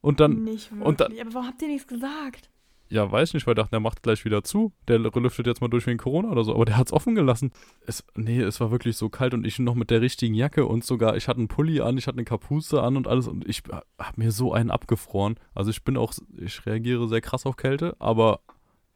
Und 0.00 0.20
dann, 0.20 0.44
nicht 0.44 0.70
wirklich. 0.70 0.86
und 0.86 1.00
dann- 1.00 1.12
aber 1.18 1.32
warum 1.34 1.48
habt 1.48 1.62
ihr 1.62 1.68
nichts 1.68 1.86
gesagt? 1.88 2.50
Ja, 2.88 3.10
weiß 3.10 3.34
nicht, 3.34 3.46
weil 3.46 3.52
ich 3.52 3.56
dachte, 3.56 3.70
der 3.70 3.80
macht 3.80 4.02
gleich 4.02 4.24
wieder 4.24 4.44
zu. 4.44 4.72
Der 4.88 4.98
lüftet 4.98 5.46
jetzt 5.46 5.60
mal 5.60 5.68
durch 5.68 5.86
wegen 5.86 5.98
Corona 5.98 6.30
oder 6.30 6.44
so, 6.44 6.54
aber 6.54 6.64
der 6.64 6.76
hat's 6.76 6.92
offen 6.92 7.14
gelassen. 7.14 7.50
Es, 7.86 8.04
nee, 8.14 8.40
es 8.40 8.60
war 8.60 8.70
wirklich 8.70 8.96
so 8.96 9.08
kalt 9.08 9.34
und 9.34 9.46
ich 9.46 9.58
noch 9.58 9.74
mit 9.74 9.90
der 9.90 10.00
richtigen 10.00 10.34
Jacke 10.34 10.66
und 10.66 10.84
sogar, 10.84 11.16
ich 11.16 11.26
hatte 11.26 11.38
einen 11.38 11.48
Pulli 11.48 11.80
an, 11.80 11.96
ich 11.96 12.06
hatte 12.06 12.18
eine 12.18 12.24
Kapuze 12.24 12.82
an 12.82 12.96
und 12.96 13.08
alles 13.08 13.26
und 13.26 13.48
ich 13.48 13.62
hab 13.98 14.18
mir 14.18 14.32
so 14.32 14.52
einen 14.52 14.70
abgefroren. 14.70 15.36
Also 15.54 15.70
ich 15.70 15.82
bin 15.82 15.96
auch, 15.96 16.12
ich 16.36 16.64
reagiere 16.66 17.08
sehr 17.08 17.22
krass 17.22 17.46
auf 17.46 17.56
Kälte, 17.56 17.96
aber 17.98 18.40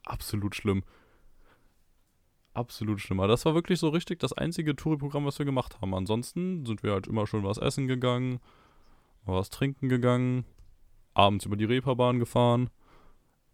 absolut 0.04 0.54
schlimm. 0.54 0.84
Absolut 2.52 3.00
schlimm. 3.00 3.20
Aber 3.20 3.28
das 3.28 3.44
war 3.46 3.54
wirklich 3.54 3.78
so 3.78 3.88
richtig 3.88 4.18
das 4.18 4.32
einzige 4.32 4.76
Touri-Programm, 4.76 5.24
was 5.24 5.38
wir 5.38 5.46
gemacht 5.46 5.80
haben. 5.80 5.94
Ansonsten 5.94 6.66
sind 6.66 6.82
wir 6.82 6.92
halt 6.92 7.06
immer 7.06 7.26
schön 7.26 7.44
was 7.44 7.56
essen 7.58 7.86
gegangen, 7.86 8.40
was 9.24 9.48
trinken 9.48 9.88
gegangen, 9.88 10.44
abends 11.14 11.46
über 11.46 11.56
die 11.56 11.64
Reeperbahn 11.64 12.18
gefahren. 12.18 12.68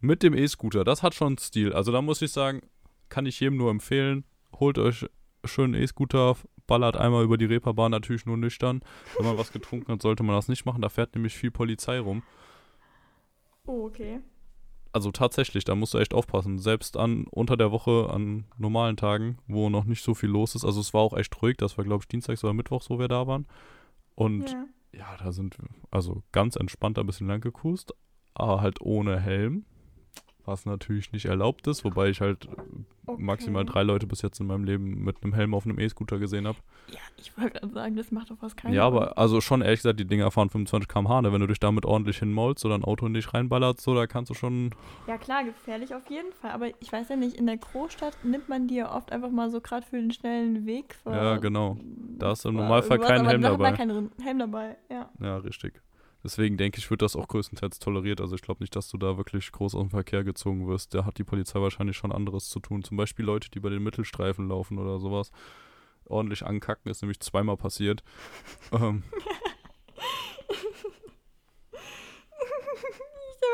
Mit 0.05 0.22
dem 0.22 0.34
E-Scooter, 0.34 0.84
das 0.84 1.02
hat 1.02 1.14
schon 1.14 1.38
Stil. 1.38 1.72
Also 1.72 1.90
da 1.90 2.02
muss 2.02 2.20
ich 2.20 2.30
sagen, 2.30 2.61
kann 3.09 3.24
ich 3.24 3.40
jedem 3.40 3.57
nur 3.57 3.70
empfehlen. 3.70 4.24
Holt 4.61 4.76
euch 4.78 5.07
schönen 5.46 5.72
E-Scooter, 5.72 6.36
ballert 6.66 6.98
einmal 6.98 7.24
über 7.24 7.38
die 7.38 7.46
Reeperbahn, 7.46 7.90
natürlich 7.90 8.26
nur 8.26 8.36
nüchtern. 8.36 8.82
Wenn 9.16 9.24
man 9.24 9.38
was 9.38 9.50
getrunken 9.50 9.90
hat, 9.90 10.02
sollte 10.02 10.22
man 10.22 10.36
das 10.36 10.48
nicht 10.48 10.66
machen. 10.66 10.82
Da 10.82 10.90
fährt 10.90 11.14
nämlich 11.14 11.34
viel 11.34 11.50
Polizei 11.50 11.98
rum. 12.00 12.22
Oh, 13.66 13.86
okay. 13.86 14.20
Also 14.92 15.11
tatsächlich, 15.11 15.64
da 15.64 15.74
musst 15.74 15.94
du 15.94 15.98
echt 15.98 16.12
aufpassen. 16.12 16.59
Selbst 16.59 16.98
an 16.98 17.26
unter 17.30 17.57
der 17.57 17.72
Woche, 17.72 18.11
an 18.12 18.44
normalen 18.59 18.98
Tagen, 18.98 19.38
wo 19.46 19.70
noch 19.70 19.84
nicht 19.84 20.05
so 20.05 20.12
viel 20.12 20.28
los 20.28 20.55
ist. 20.55 20.66
Also 20.66 20.80
es 20.82 20.92
war 20.92 21.00
auch 21.00 21.16
echt 21.16 21.40
ruhig. 21.40 21.57
Das 21.57 21.78
war, 21.78 21.84
glaube 21.86 22.02
ich, 22.02 22.09
Dienstags 22.09 22.44
oder 22.44 22.52
Mittwochs, 22.52 22.90
wo 22.90 22.98
wir 22.98 23.09
da 23.09 23.26
waren. 23.26 23.46
Und 24.16 24.50
Ja. 24.50 24.66
ja, 24.92 25.16
da 25.16 25.32
sind 25.32 25.59
wir 25.59 25.66
also 25.90 26.22
ganz 26.30 26.57
entspannt 26.57 26.98
ein 26.98 27.07
bisschen 27.07 27.26
lang 27.26 27.40
gekust, 27.40 27.94
aber 28.34 28.61
halt 28.61 28.82
ohne 28.82 29.18
Helm, 29.18 29.64
was 30.47 30.66
natürlich 30.66 31.12
nicht 31.12 31.26
erlaubt 31.26 31.66
ist, 31.66 31.84
wobei 31.84 32.09
ich 32.09 32.20
halt 32.20 32.49
Okay. 33.07 33.22
maximal 33.22 33.66
drei 33.66 33.82
Leute 33.82 34.07
bis 34.07 34.22
jetzt 34.22 34.40
in 34.40 34.47
meinem 34.47 34.64
Leben 34.64 35.05
mit 35.05 35.22
einem 35.22 35.34
Helm 35.34 35.55
auf 35.55 35.66
einem 35.66 35.78
E-Scooter 35.78 36.18
gesehen 36.18 36.47
habe. 36.47 36.59
Ja, 36.88 36.99
ich 37.16 37.36
wollte 37.36 37.59
gerade 37.61 37.72
sagen, 37.72 37.97
das 37.97 38.11
macht 38.11 38.30
doch 38.30 38.36
was 38.40 38.57
keiner. 38.57 38.74
Ja, 38.74 38.86
aber 38.86 39.18
also 39.18 39.40
schon 39.42 39.61
ehrlich 39.61 39.80
gesagt, 39.80 40.01
die 40.01 40.07
Dinger 40.07 40.30
fahren 40.30 40.49
25 40.49 40.88
km/h, 40.88 41.20
ne? 41.22 41.32
wenn 41.32 41.40
du 41.40 41.47
dich 41.47 41.61
damit 41.61 41.84
ordentlich 41.84 42.18
hinmaulst 42.18 42.64
oder 42.64 42.76
ein 42.76 42.84
Auto 42.84 43.05
in 43.07 43.12
dich 43.12 43.32
reinballert, 43.34 43.80
so, 43.80 43.95
da 43.95 44.07
kannst 44.07 44.30
du 44.30 44.34
schon, 44.34 44.70
Ja, 45.07 45.18
klar, 45.18 45.45
gefährlich 45.45 45.95
auf 45.95 46.09
jeden 46.09 46.32
Fall. 46.32 46.53
Aber 46.53 46.68
ich 46.80 46.90
weiß 46.90 47.11
ja 47.11 47.16
nicht, 47.16 47.36
in 47.36 47.47
der 47.47 47.59
Großstadt 47.59 48.24
nimmt 48.24 48.49
man 48.49 48.66
die 48.66 48.76
ja 48.76 48.95
oft 48.95 49.12
einfach 49.12 49.30
mal 49.30 49.51
so 49.51 49.61
gerade 49.61 49.84
für 49.86 49.97
den 49.97 50.11
schnellen 50.11 50.64
Weg. 50.64 50.97
Ja 51.05 51.36
genau, 51.36 51.76
da 52.18 52.28
hast 52.28 52.45
du 52.45 52.49
im 52.49 52.57
Normalfall 52.57 52.99
aber 52.99 53.07
Helm 53.28 53.42
da 53.42 53.51
hat 53.51 53.59
man 53.59 53.59
dabei. 53.59 53.76
keinen 53.76 54.11
Helm 54.22 54.38
dabei, 54.38 54.76
ja. 54.90 55.11
Ja, 55.20 55.36
richtig. 55.38 55.82
Deswegen 56.25 56.57
denke 56.57 56.79
ich, 56.79 56.91
wird 56.91 57.03
das 57.03 57.16
auch 57.16 57.29
größtenteils 57.29 57.79
toleriert. 57.79 58.22
Also 58.22 58.35
ich 58.35 58.41
glaube 58.41 58.62
nicht, 58.62 58.75
dass 58.75 58.89
du 58.89 58.97
da 58.97 59.18
wirklich 59.18 59.53
groß 59.53 59.75
aus 59.75 59.83
dem 59.83 59.91
Verkehr 59.91 60.25
gezogen 60.25 60.66
wirst. 60.66 60.95
Da 60.95 61.05
hat 61.05 61.18
die 61.18 61.25
Polizei 61.25 61.61
wahrscheinlich 61.61 61.99
schon 61.99 62.12
anderes 62.12 62.49
zu 62.49 62.61
tun. 62.61 62.83
Zum 62.83 62.97
Beispiel 62.97 63.27
Leute, 63.27 63.51
die 63.51 63.61
bei 63.61 63.68
den 63.68 63.83
Mittelstreifen 63.83 64.49
laufen 64.49 64.79
oder 64.79 64.99
sowas. 64.99 65.31
Ordentlich 66.07 66.45
ankacken, 66.47 66.91
ist 66.91 67.03
nämlich 67.03 67.20
zweimal 67.20 67.59
passiert. 67.59 68.03
ähm, 68.72 69.03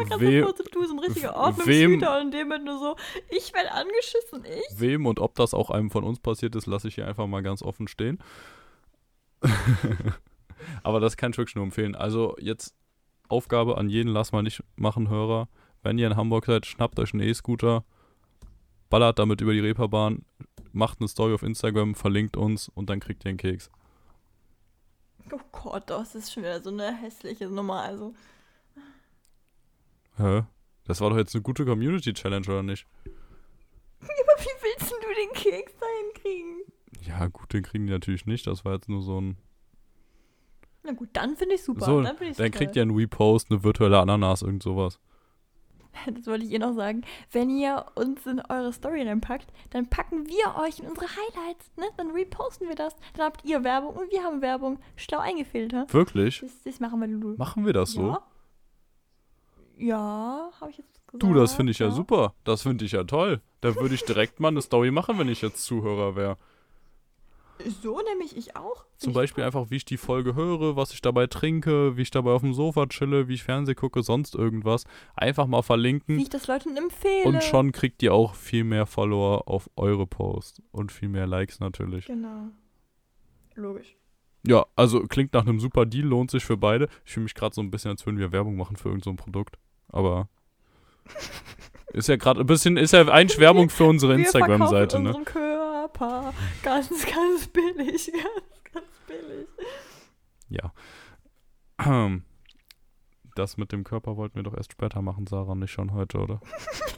gerade 0.04 0.24
so 0.24 0.44
vor, 0.44 0.54
du 0.70 0.86
so 0.86 0.92
ein 0.94 0.98
richtiger 1.00 1.52
Scooter 1.52 2.20
und 2.20 2.30
dem 2.32 2.48
nur 2.64 2.78
so, 2.78 2.96
ich 3.30 3.52
werde 3.52 3.72
angeschissen, 3.72 4.44
ich. 4.44 4.80
wem 4.80 5.06
und 5.06 5.18
ob 5.18 5.34
das 5.34 5.54
auch 5.54 5.70
einem 5.70 5.90
von 5.90 6.04
uns 6.04 6.20
passiert 6.20 6.54
ist, 6.54 6.66
lasse 6.66 6.86
ich 6.88 6.94
hier 6.94 7.08
einfach 7.08 7.26
mal 7.26 7.42
ganz 7.42 7.62
offen 7.62 7.88
stehen. 7.88 8.18
Aber 10.82 11.00
das 11.00 11.16
kann 11.16 11.32
ich 11.32 11.38
wirklich 11.38 11.56
nur 11.56 11.64
empfehlen. 11.64 11.94
Also 11.94 12.36
jetzt 12.40 12.74
Aufgabe 13.28 13.78
an 13.78 13.88
jeden, 13.88 14.08
lass 14.08 14.32
mal 14.32 14.42
nicht 14.42 14.62
machen, 14.76 15.08
Hörer. 15.08 15.48
Wenn 15.82 15.98
ihr 15.98 16.06
in 16.06 16.16
Hamburg 16.16 16.46
seid, 16.46 16.66
schnappt 16.66 16.98
euch 16.98 17.14
einen 17.14 17.22
E-Scooter, 17.22 17.84
ballert 18.90 19.18
damit 19.18 19.40
über 19.40 19.52
die 19.52 19.60
Reeperbahn, 19.60 20.24
macht 20.72 21.00
eine 21.00 21.08
Story 21.08 21.32
auf 21.32 21.42
Instagram, 21.42 21.94
verlinkt 21.94 22.36
uns 22.36 22.68
und 22.68 22.90
dann 22.90 23.00
kriegt 23.00 23.24
ihr 23.24 23.30
einen 23.30 23.38
Keks. 23.38 23.70
Oh 25.32 25.40
Gott, 25.52 25.88
das 25.88 26.14
ist 26.14 26.32
schon 26.32 26.42
wieder 26.42 26.60
so 26.60 26.70
eine 26.70 26.94
hässliche 26.94 27.48
Nummer, 27.48 27.82
also. 27.82 28.14
Hä? 30.16 30.42
Das 30.84 31.00
war 31.00 31.10
doch 31.10 31.16
jetzt 31.16 31.34
eine 31.34 31.42
gute 31.42 31.64
Community-Challenge, 31.64 32.46
oder 32.48 32.62
nicht? 32.62 32.86
Aber 34.00 34.42
wie 34.42 34.62
willst 34.62 34.90
du 34.90 34.96
den 35.14 35.32
Keks 35.34 35.72
dahin 35.78 36.22
kriegen? 36.22 36.56
Ja, 37.02 37.26
gut, 37.28 37.52
den 37.52 37.62
kriegen 37.62 37.86
die 37.86 37.92
natürlich 37.92 38.26
nicht. 38.26 38.46
Das 38.46 38.64
war 38.64 38.74
jetzt 38.74 38.88
nur 38.88 39.02
so 39.02 39.20
ein. 39.20 39.36
Na 40.82 40.92
gut, 40.92 41.10
dann 41.12 41.36
finde 41.36 41.56
ich 41.56 41.62
super. 41.62 41.84
So, 41.84 42.02
dann 42.02 42.16
Dann 42.36 42.50
kriegt 42.50 42.76
ihr 42.76 42.82
einen 42.82 42.94
Repost, 42.94 43.50
eine 43.50 43.62
virtuelle 43.62 43.98
Ananas, 43.98 44.42
irgend 44.42 44.62
sowas. 44.62 44.98
Das 46.14 46.26
wollte 46.26 46.44
ich 46.44 46.50
ihr 46.50 46.58
noch 46.58 46.74
sagen. 46.74 47.02
Wenn 47.30 47.50
ihr 47.50 47.84
uns 47.94 48.26
in 48.26 48.40
eure 48.48 48.72
Story 48.72 49.02
reinpackt, 49.02 49.52
dann 49.70 49.88
packen 49.88 50.26
wir 50.26 50.62
euch 50.62 50.78
in 50.78 50.86
unsere 50.86 51.06
Highlights, 51.06 51.70
ne? 51.76 51.84
Dann 51.96 52.10
reposten 52.10 52.68
wir 52.68 52.74
das. 52.74 52.94
Dann 53.14 53.26
habt 53.26 53.44
ihr 53.44 53.64
Werbung 53.64 53.94
und 53.94 54.10
wir 54.10 54.22
haben 54.22 54.42
Werbung. 54.42 54.78
Schlau 54.96 55.18
eingefiltert. 55.18 55.92
Wirklich? 55.92 56.40
Das, 56.40 56.62
das 56.64 56.80
machen 56.80 57.00
wir, 57.00 57.08
Lulu. 57.08 57.36
Machen 57.36 57.66
wir 57.66 57.72
das 57.72 57.92
so? 57.92 58.08
Ja, 58.08 58.22
ja 59.76 60.50
habe 60.60 60.70
ich 60.70 60.78
jetzt 60.78 61.06
gesagt. 61.06 61.22
Du, 61.22 61.34
das 61.34 61.54
finde 61.54 61.72
ich 61.72 61.78
ja, 61.78 61.90
super. 61.90 62.34
Das 62.44 62.62
finde 62.62 62.84
ich 62.84 62.92
ja 62.92 63.04
toll. 63.04 63.40
Da 63.60 63.74
würde 63.74 63.94
ich 63.94 64.04
direkt 64.04 64.40
mal 64.40 64.48
eine 64.48 64.62
Story 64.62 64.90
machen, 64.90 65.18
wenn 65.18 65.28
ich 65.28 65.42
jetzt 65.42 65.64
Zuhörer 65.64 66.16
wäre. 66.16 66.36
So 67.82 68.00
nämlich 68.00 68.36
ich 68.36 68.56
auch. 68.56 68.84
Zum 68.96 69.12
Beispiel 69.12 69.44
einfach, 69.44 69.70
wie 69.70 69.76
ich 69.76 69.84
die 69.84 69.96
Folge 69.96 70.34
höre, 70.34 70.76
was 70.76 70.92
ich 70.92 71.00
dabei 71.00 71.26
trinke, 71.26 71.96
wie 71.96 72.02
ich 72.02 72.10
dabei 72.10 72.32
auf 72.32 72.42
dem 72.42 72.54
Sofa 72.54 72.86
chille, 72.86 73.28
wie 73.28 73.34
ich 73.34 73.42
Fernseh 73.42 73.74
gucke, 73.74 74.02
sonst 74.02 74.34
irgendwas. 74.34 74.84
Einfach 75.16 75.46
mal 75.46 75.60
Wie 75.60 75.66
verlinken 75.66 76.18
ich 76.18 76.28
das 76.28 76.46
Leuten 76.46 76.76
empfehle. 76.76 77.24
und 77.24 77.42
schon 77.42 77.72
kriegt 77.72 78.02
ihr 78.02 78.14
auch 78.14 78.34
viel 78.34 78.64
mehr 78.64 78.86
Follower 78.86 79.48
auf 79.48 79.70
eure 79.76 80.06
Posts 80.06 80.62
und 80.72 80.92
viel 80.92 81.08
mehr 81.08 81.26
Likes 81.26 81.60
natürlich. 81.60 82.06
Genau. 82.06 82.48
Logisch. 83.54 83.96
Ja, 84.46 84.66
also 84.74 85.02
klingt 85.06 85.34
nach 85.34 85.46
einem 85.46 85.60
super 85.60 85.84
Deal, 85.86 86.06
lohnt 86.06 86.30
sich 86.30 86.44
für 86.44 86.56
beide. 86.56 86.88
Ich 87.04 87.12
fühle 87.12 87.24
mich 87.24 87.34
gerade 87.34 87.54
so 87.54 87.60
ein 87.60 87.70
bisschen, 87.70 87.90
als 87.90 88.06
würden 88.06 88.18
wir 88.18 88.32
Werbung 88.32 88.56
machen 88.56 88.76
für 88.76 88.88
irgendein 88.88 89.16
so 89.16 89.22
Produkt. 89.22 89.58
Aber 89.88 90.28
ist 91.92 92.08
ja 92.08 92.16
gerade 92.16 92.40
ein 92.40 92.46
bisschen, 92.46 92.76
ist 92.76 92.92
ja 92.92 93.06
eigentlich 93.08 93.38
Werbung 93.38 93.68
für 93.68 93.84
unsere 93.84 94.14
Instagram-Seite, 94.14 95.00
ne? 95.00 95.08
unseren 95.08 95.24
Körper. 96.00 96.34
Ganz, 96.62 96.88
ganz 97.06 97.46
billig. 97.48 98.10
Ganz, 98.72 98.72
ganz 98.72 98.86
billig. 99.06 99.48
Ja. 100.48 100.72
Das 103.36 103.56
mit 103.56 103.70
dem 103.70 103.84
Körper 103.84 104.16
wollten 104.16 104.34
wir 104.34 104.42
doch 104.42 104.56
erst 104.56 104.72
später 104.72 105.00
machen, 105.02 105.28
Sarah, 105.28 105.54
nicht 105.54 105.70
schon 105.70 105.94
heute, 105.94 106.18
oder? 106.18 106.40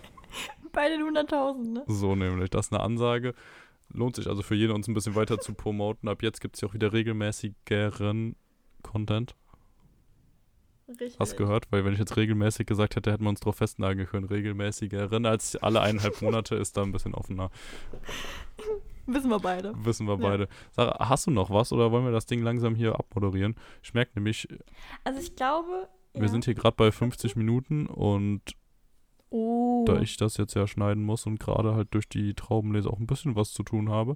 Bei 0.72 0.88
den 0.88 1.02
100.000, 1.02 1.72
ne? 1.74 1.84
So 1.86 2.16
nämlich, 2.16 2.48
das 2.48 2.66
ist 2.66 2.72
eine 2.72 2.82
Ansage. 2.82 3.34
Lohnt 3.90 4.16
sich 4.16 4.28
also 4.28 4.42
für 4.42 4.54
jeden, 4.54 4.72
uns 4.72 4.88
ein 4.88 4.94
bisschen 4.94 5.14
weiter 5.14 5.38
zu 5.38 5.52
promoten. 5.52 6.08
Ab 6.08 6.22
jetzt 6.22 6.40
gibt 6.40 6.56
es 6.56 6.62
ja 6.62 6.68
auch 6.68 6.74
wieder 6.74 6.94
regelmäßigeren 6.94 8.34
Content. 8.82 9.36
Richtig. 10.88 11.20
Hast 11.20 11.36
gehört? 11.36 11.70
Weil 11.70 11.84
wenn 11.84 11.92
ich 11.92 11.98
jetzt 11.98 12.16
regelmäßig 12.16 12.66
gesagt 12.66 12.96
hätte, 12.96 13.12
hätten 13.12 13.24
wir 13.24 13.30
uns 13.30 13.40
drauf 13.40 13.56
festnageln 13.56 14.08
können. 14.08 14.24
Regelmäßigeren 14.24 15.26
als 15.26 15.56
alle 15.56 15.82
eineinhalb 15.82 16.22
Monate 16.22 16.56
ist 16.56 16.78
da 16.78 16.82
ein 16.82 16.92
bisschen 16.92 17.14
offener. 17.14 17.50
Wissen 19.14 19.30
wir 19.30 19.40
beide. 19.40 19.72
Wissen 19.84 20.06
wir 20.06 20.14
Ja. 20.14 20.20
beide. 20.28 20.48
Sarah, 20.72 21.08
hast 21.08 21.26
du 21.26 21.30
noch 21.30 21.50
was 21.50 21.72
oder 21.72 21.90
wollen 21.92 22.04
wir 22.04 22.12
das 22.12 22.26
Ding 22.26 22.42
langsam 22.42 22.74
hier 22.74 22.94
abmoderieren? 22.98 23.54
Ich 23.82 23.94
merke 23.94 24.12
nämlich, 24.16 24.48
Also 25.04 25.20
ich 25.20 25.34
glaube. 25.36 25.88
wir 26.14 26.22
ja. 26.22 26.28
sind 26.28 26.44
hier 26.44 26.54
gerade 26.54 26.76
bei 26.76 26.90
50 26.92 27.36
Minuten 27.36 27.86
und 27.86 28.40
Oh. 29.30 29.84
da 29.86 29.98
ich 30.00 30.18
das 30.18 30.36
jetzt 30.36 30.54
ja 30.54 30.66
schneiden 30.66 31.02
muss 31.02 31.24
und 31.26 31.40
gerade 31.40 31.74
halt 31.74 31.88
durch 31.94 32.06
die 32.08 32.34
Traubenlese 32.34 32.90
auch 32.90 32.98
ein 32.98 33.06
bisschen 33.06 33.34
was 33.34 33.52
zu 33.52 33.62
tun 33.62 33.88
habe. 33.90 34.14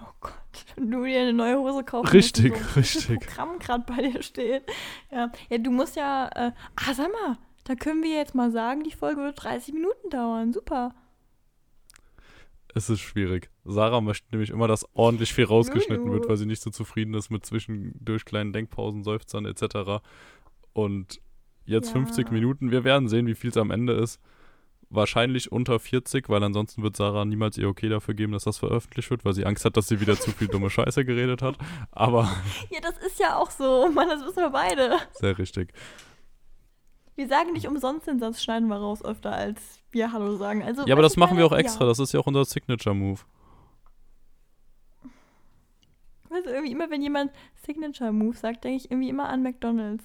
Oh 0.00 0.12
Gott. 0.20 0.34
Du 0.76 1.04
dir 1.04 1.20
eine 1.22 1.32
neue 1.32 1.58
Hose 1.58 1.82
kaufen. 1.84 2.08
Richtig, 2.08 2.54
so 2.56 2.64
richtig. 2.80 3.20
Programm 3.20 3.58
gerade 3.58 3.84
bei 3.86 4.02
dir 4.10 4.22
steht. 4.22 4.64
Ja. 5.10 5.30
ja, 5.48 5.58
du 5.58 5.70
musst 5.70 5.96
ja. 5.96 6.28
Äh, 6.34 6.52
ah, 6.76 6.94
sag 6.94 7.10
mal. 7.12 7.38
Da 7.64 7.74
können 7.76 8.02
wir 8.02 8.10
jetzt 8.16 8.34
mal 8.34 8.50
sagen, 8.50 8.82
die 8.82 8.90
Folge 8.90 9.22
wird 9.22 9.42
30 9.42 9.72
Minuten 9.72 10.10
dauern. 10.10 10.52
Super. 10.52 10.94
Es 12.74 12.88
ist 12.88 13.00
schwierig. 13.00 13.50
Sarah 13.64 14.00
möchte 14.00 14.26
nämlich 14.30 14.50
immer, 14.50 14.66
dass 14.68 14.86
ordentlich 14.94 15.32
viel 15.34 15.44
rausgeschnitten 15.44 16.10
wird, 16.10 16.28
weil 16.28 16.36
sie 16.36 16.46
nicht 16.46 16.62
so 16.62 16.70
zufrieden 16.70 17.14
ist 17.14 17.30
mit 17.30 17.44
zwischendurch 17.44 18.24
kleinen 18.24 18.52
Denkpausen, 18.52 19.04
Seufzern 19.04 19.44
etc. 19.44 20.02
Und 20.72 21.20
jetzt 21.64 21.88
Ja. 21.88 21.92
50 21.94 22.30
Minuten. 22.30 22.70
Wir 22.70 22.84
werden 22.84 23.08
sehen, 23.08 23.26
wie 23.26 23.34
viel 23.34 23.50
es 23.50 23.56
am 23.56 23.70
Ende 23.70 23.92
ist. 23.92 24.20
Wahrscheinlich 24.94 25.50
unter 25.50 25.78
40, 25.78 26.28
weil 26.28 26.42
ansonsten 26.42 26.82
wird 26.82 26.96
Sarah 26.96 27.24
niemals 27.24 27.56
ihr 27.56 27.68
Okay 27.68 27.88
dafür 27.88 28.12
geben, 28.14 28.32
dass 28.32 28.44
das 28.44 28.58
veröffentlicht 28.58 29.10
wird, 29.10 29.24
weil 29.24 29.32
sie 29.32 29.46
Angst 29.46 29.64
hat, 29.64 29.76
dass 29.78 29.88
sie 29.88 30.00
wieder 30.00 30.18
zu 30.20 30.30
viel 30.32 30.48
dumme 30.48 30.68
Scheiße 30.68 31.04
geredet 31.06 31.40
hat. 31.40 31.56
Aber 31.90 32.24
Ja, 32.70 32.80
das 32.82 32.98
ist 32.98 33.18
ja 33.18 33.36
auch 33.36 33.50
so. 33.50 33.90
Mann, 33.90 34.08
das 34.08 34.20
wissen 34.22 34.42
wir 34.42 34.50
beide. 34.50 34.98
sehr 35.12 35.38
richtig. 35.38 35.72
Wir 37.14 37.28
sagen 37.28 37.52
nicht 37.52 37.66
umsonst 37.68 38.06
den 38.06 38.18
Satz, 38.18 38.42
schneiden 38.42 38.68
wir 38.68 38.76
raus 38.76 39.04
öfter, 39.04 39.32
als 39.32 39.80
wir 39.90 40.12
Hallo 40.12 40.36
sagen. 40.36 40.62
Also, 40.62 40.86
Ja, 40.86 40.94
aber 40.94 41.02
das 41.02 41.16
machen 41.16 41.36
wir 41.36 41.44
auch 41.46 41.52
extra. 41.52 41.82
Ja. 41.84 41.88
Das 41.88 41.98
ist 41.98 42.12
ja 42.12 42.20
auch 42.20 42.26
unser 42.26 42.44
Signature-Move. 42.44 43.20
Weiß 46.30 46.44
irgendwie 46.46 46.72
immer, 46.72 46.90
wenn 46.90 47.02
jemand 47.02 47.30
Signature 47.66 48.12
Move 48.12 48.34
sagt, 48.36 48.64
denke 48.64 48.76
ich 48.78 48.90
irgendwie 48.90 49.10
immer 49.10 49.28
an 49.28 49.42
McDonalds. 49.42 50.04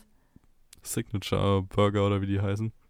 Signature 0.82 1.62
Burger 1.64 2.05
oder 2.05 2.22
wie 2.22 2.28
die 2.28 2.41
heißen. 2.41 2.72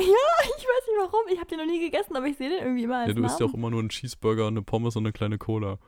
Ja, 0.00 0.04
ich 0.44 0.64
weiß 0.64 0.86
nicht 0.86 0.98
warum. 1.00 1.20
Ich 1.32 1.38
habe 1.40 1.48
den 1.48 1.58
noch 1.58 1.66
nie 1.66 1.80
gegessen, 1.80 2.14
aber 2.16 2.26
ich 2.26 2.36
sehe 2.36 2.48
den 2.50 2.60
irgendwie 2.60 2.84
immer 2.84 2.98
als 2.98 3.08
Ja, 3.08 3.14
du 3.14 3.24
isst 3.24 3.40
ja 3.40 3.46
Namen. 3.46 3.50
auch 3.52 3.58
immer 3.58 3.70
nur 3.70 3.80
einen 3.80 3.88
Cheeseburger, 3.88 4.46
eine 4.46 4.62
Pommes 4.62 4.94
und 4.94 5.02
eine 5.04 5.12
kleine 5.12 5.38
Cola. 5.38 5.78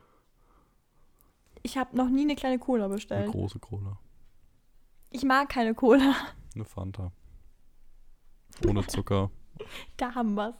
Ich 1.62 1.78
habe 1.78 1.96
noch 1.96 2.08
nie 2.08 2.22
eine 2.22 2.34
kleine 2.34 2.58
Cola 2.58 2.86
Eine 2.86 2.94
bestellt. 2.94 3.30
große 3.30 3.60
Cola. 3.60 3.98
Ich 5.10 5.22
mag 5.22 5.48
keine 5.48 5.74
Cola. 5.74 6.16
Eine 6.56 6.64
Fanta. 6.64 7.12
Ohne 8.66 8.86
Zucker. 8.86 9.30
Da 9.98 10.14
haben 10.14 10.34
wir's. 10.34 10.56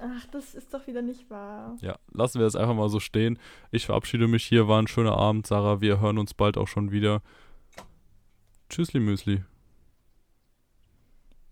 Ach, 0.00 0.26
das 0.32 0.54
ist 0.54 0.74
doch 0.74 0.86
wieder 0.88 1.02
nicht 1.02 1.30
wahr. 1.30 1.76
Ja, 1.80 1.96
lassen 2.12 2.40
wir 2.40 2.46
es 2.46 2.56
einfach 2.56 2.74
mal 2.74 2.88
so 2.88 2.98
stehen. 2.98 3.38
Ich 3.70 3.86
verabschiede 3.86 4.26
mich 4.26 4.44
hier. 4.44 4.66
War 4.66 4.82
ein 4.82 4.88
schöner 4.88 5.16
Abend, 5.16 5.46
Sarah. 5.46 5.80
Wir 5.80 6.00
hören 6.00 6.18
uns 6.18 6.34
bald 6.34 6.58
auch 6.58 6.66
schon 6.66 6.90
wieder. 6.90 7.22
Tschüssli 8.68 8.98
Müsli. 8.98 9.44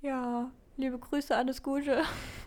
Ja, 0.01 0.51
liebe 0.77 0.99
Grüße, 0.99 1.37
alles 1.37 1.63
Gute. 1.63 2.03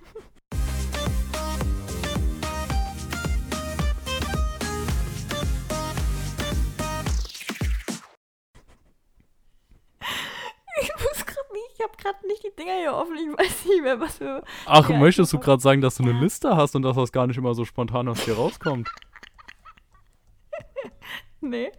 ich 11.76 11.84
habe 11.84 11.96
gerade 11.98 12.26
nicht 12.28 12.44
die 12.44 12.56
Dinger 12.56 12.78
hier 12.78 12.94
offen. 12.94 13.16
Ich 13.16 13.38
weiß 13.38 13.66
nicht 13.66 13.84
mehr, 13.84 14.00
was 14.00 14.18
für. 14.18 14.44
Ach, 14.66 14.90
möchtest 14.90 15.34
du 15.34 15.40
gerade 15.40 15.62
sagen, 15.62 15.82
dass 15.82 15.96
du 15.96 16.04
eine. 16.04 16.14
Liste 16.14 16.56
hast 16.56 16.76
und 16.76 16.84
dass 16.84 16.96
das 16.96 17.12
gar 17.12 17.28
nicht 17.28 17.38
immer 17.38 17.54
so 17.54 17.66
spontan 17.66 18.08
aus 18.08 18.24
dir 18.26 18.36
rauskommt? 18.36 18.90
Nee. 21.42 21.72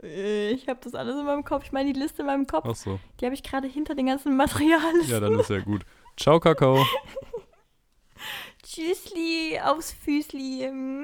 Ich 0.00 0.66
habe 0.66 0.80
das 0.82 0.94
alles 0.94 1.18
in 1.18 1.26
meinem 1.26 1.44
Kopf. 1.44 1.64
Ich 1.64 1.72
meine, 1.72 1.92
die 1.92 1.98
Liste 1.98 2.22
in 2.22 2.26
meinem 2.26 2.46
Kopf, 2.46 2.64
Ach 2.66 2.74
so. 2.74 2.98
die 3.20 3.26
habe 3.26 3.34
ich 3.34 3.42
gerade 3.42 3.68
hinter 3.68 3.94
den 3.94 4.06
ganzen 4.06 4.34
Materialien. 4.34 5.06
Ja, 5.08 5.20
dann 5.20 5.38
ist 5.38 5.50
ja 5.50 5.60
gut. 5.60 5.84
Ciao, 6.16 6.40
Kakao. 6.40 6.86
Tschüssli, 8.62 9.60
aufs 9.62 9.92
Füßli. 9.92 10.70
Mm. 10.70 11.02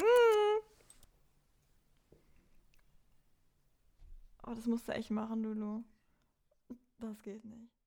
Oh, 4.47 4.55
das 4.55 4.64
musst 4.64 4.89
du 4.89 4.93
echt 4.93 5.11
machen, 5.11 5.43
Lulu. 5.43 5.83
Das 7.01 7.20
geht 7.22 7.45
nicht. 7.45 7.80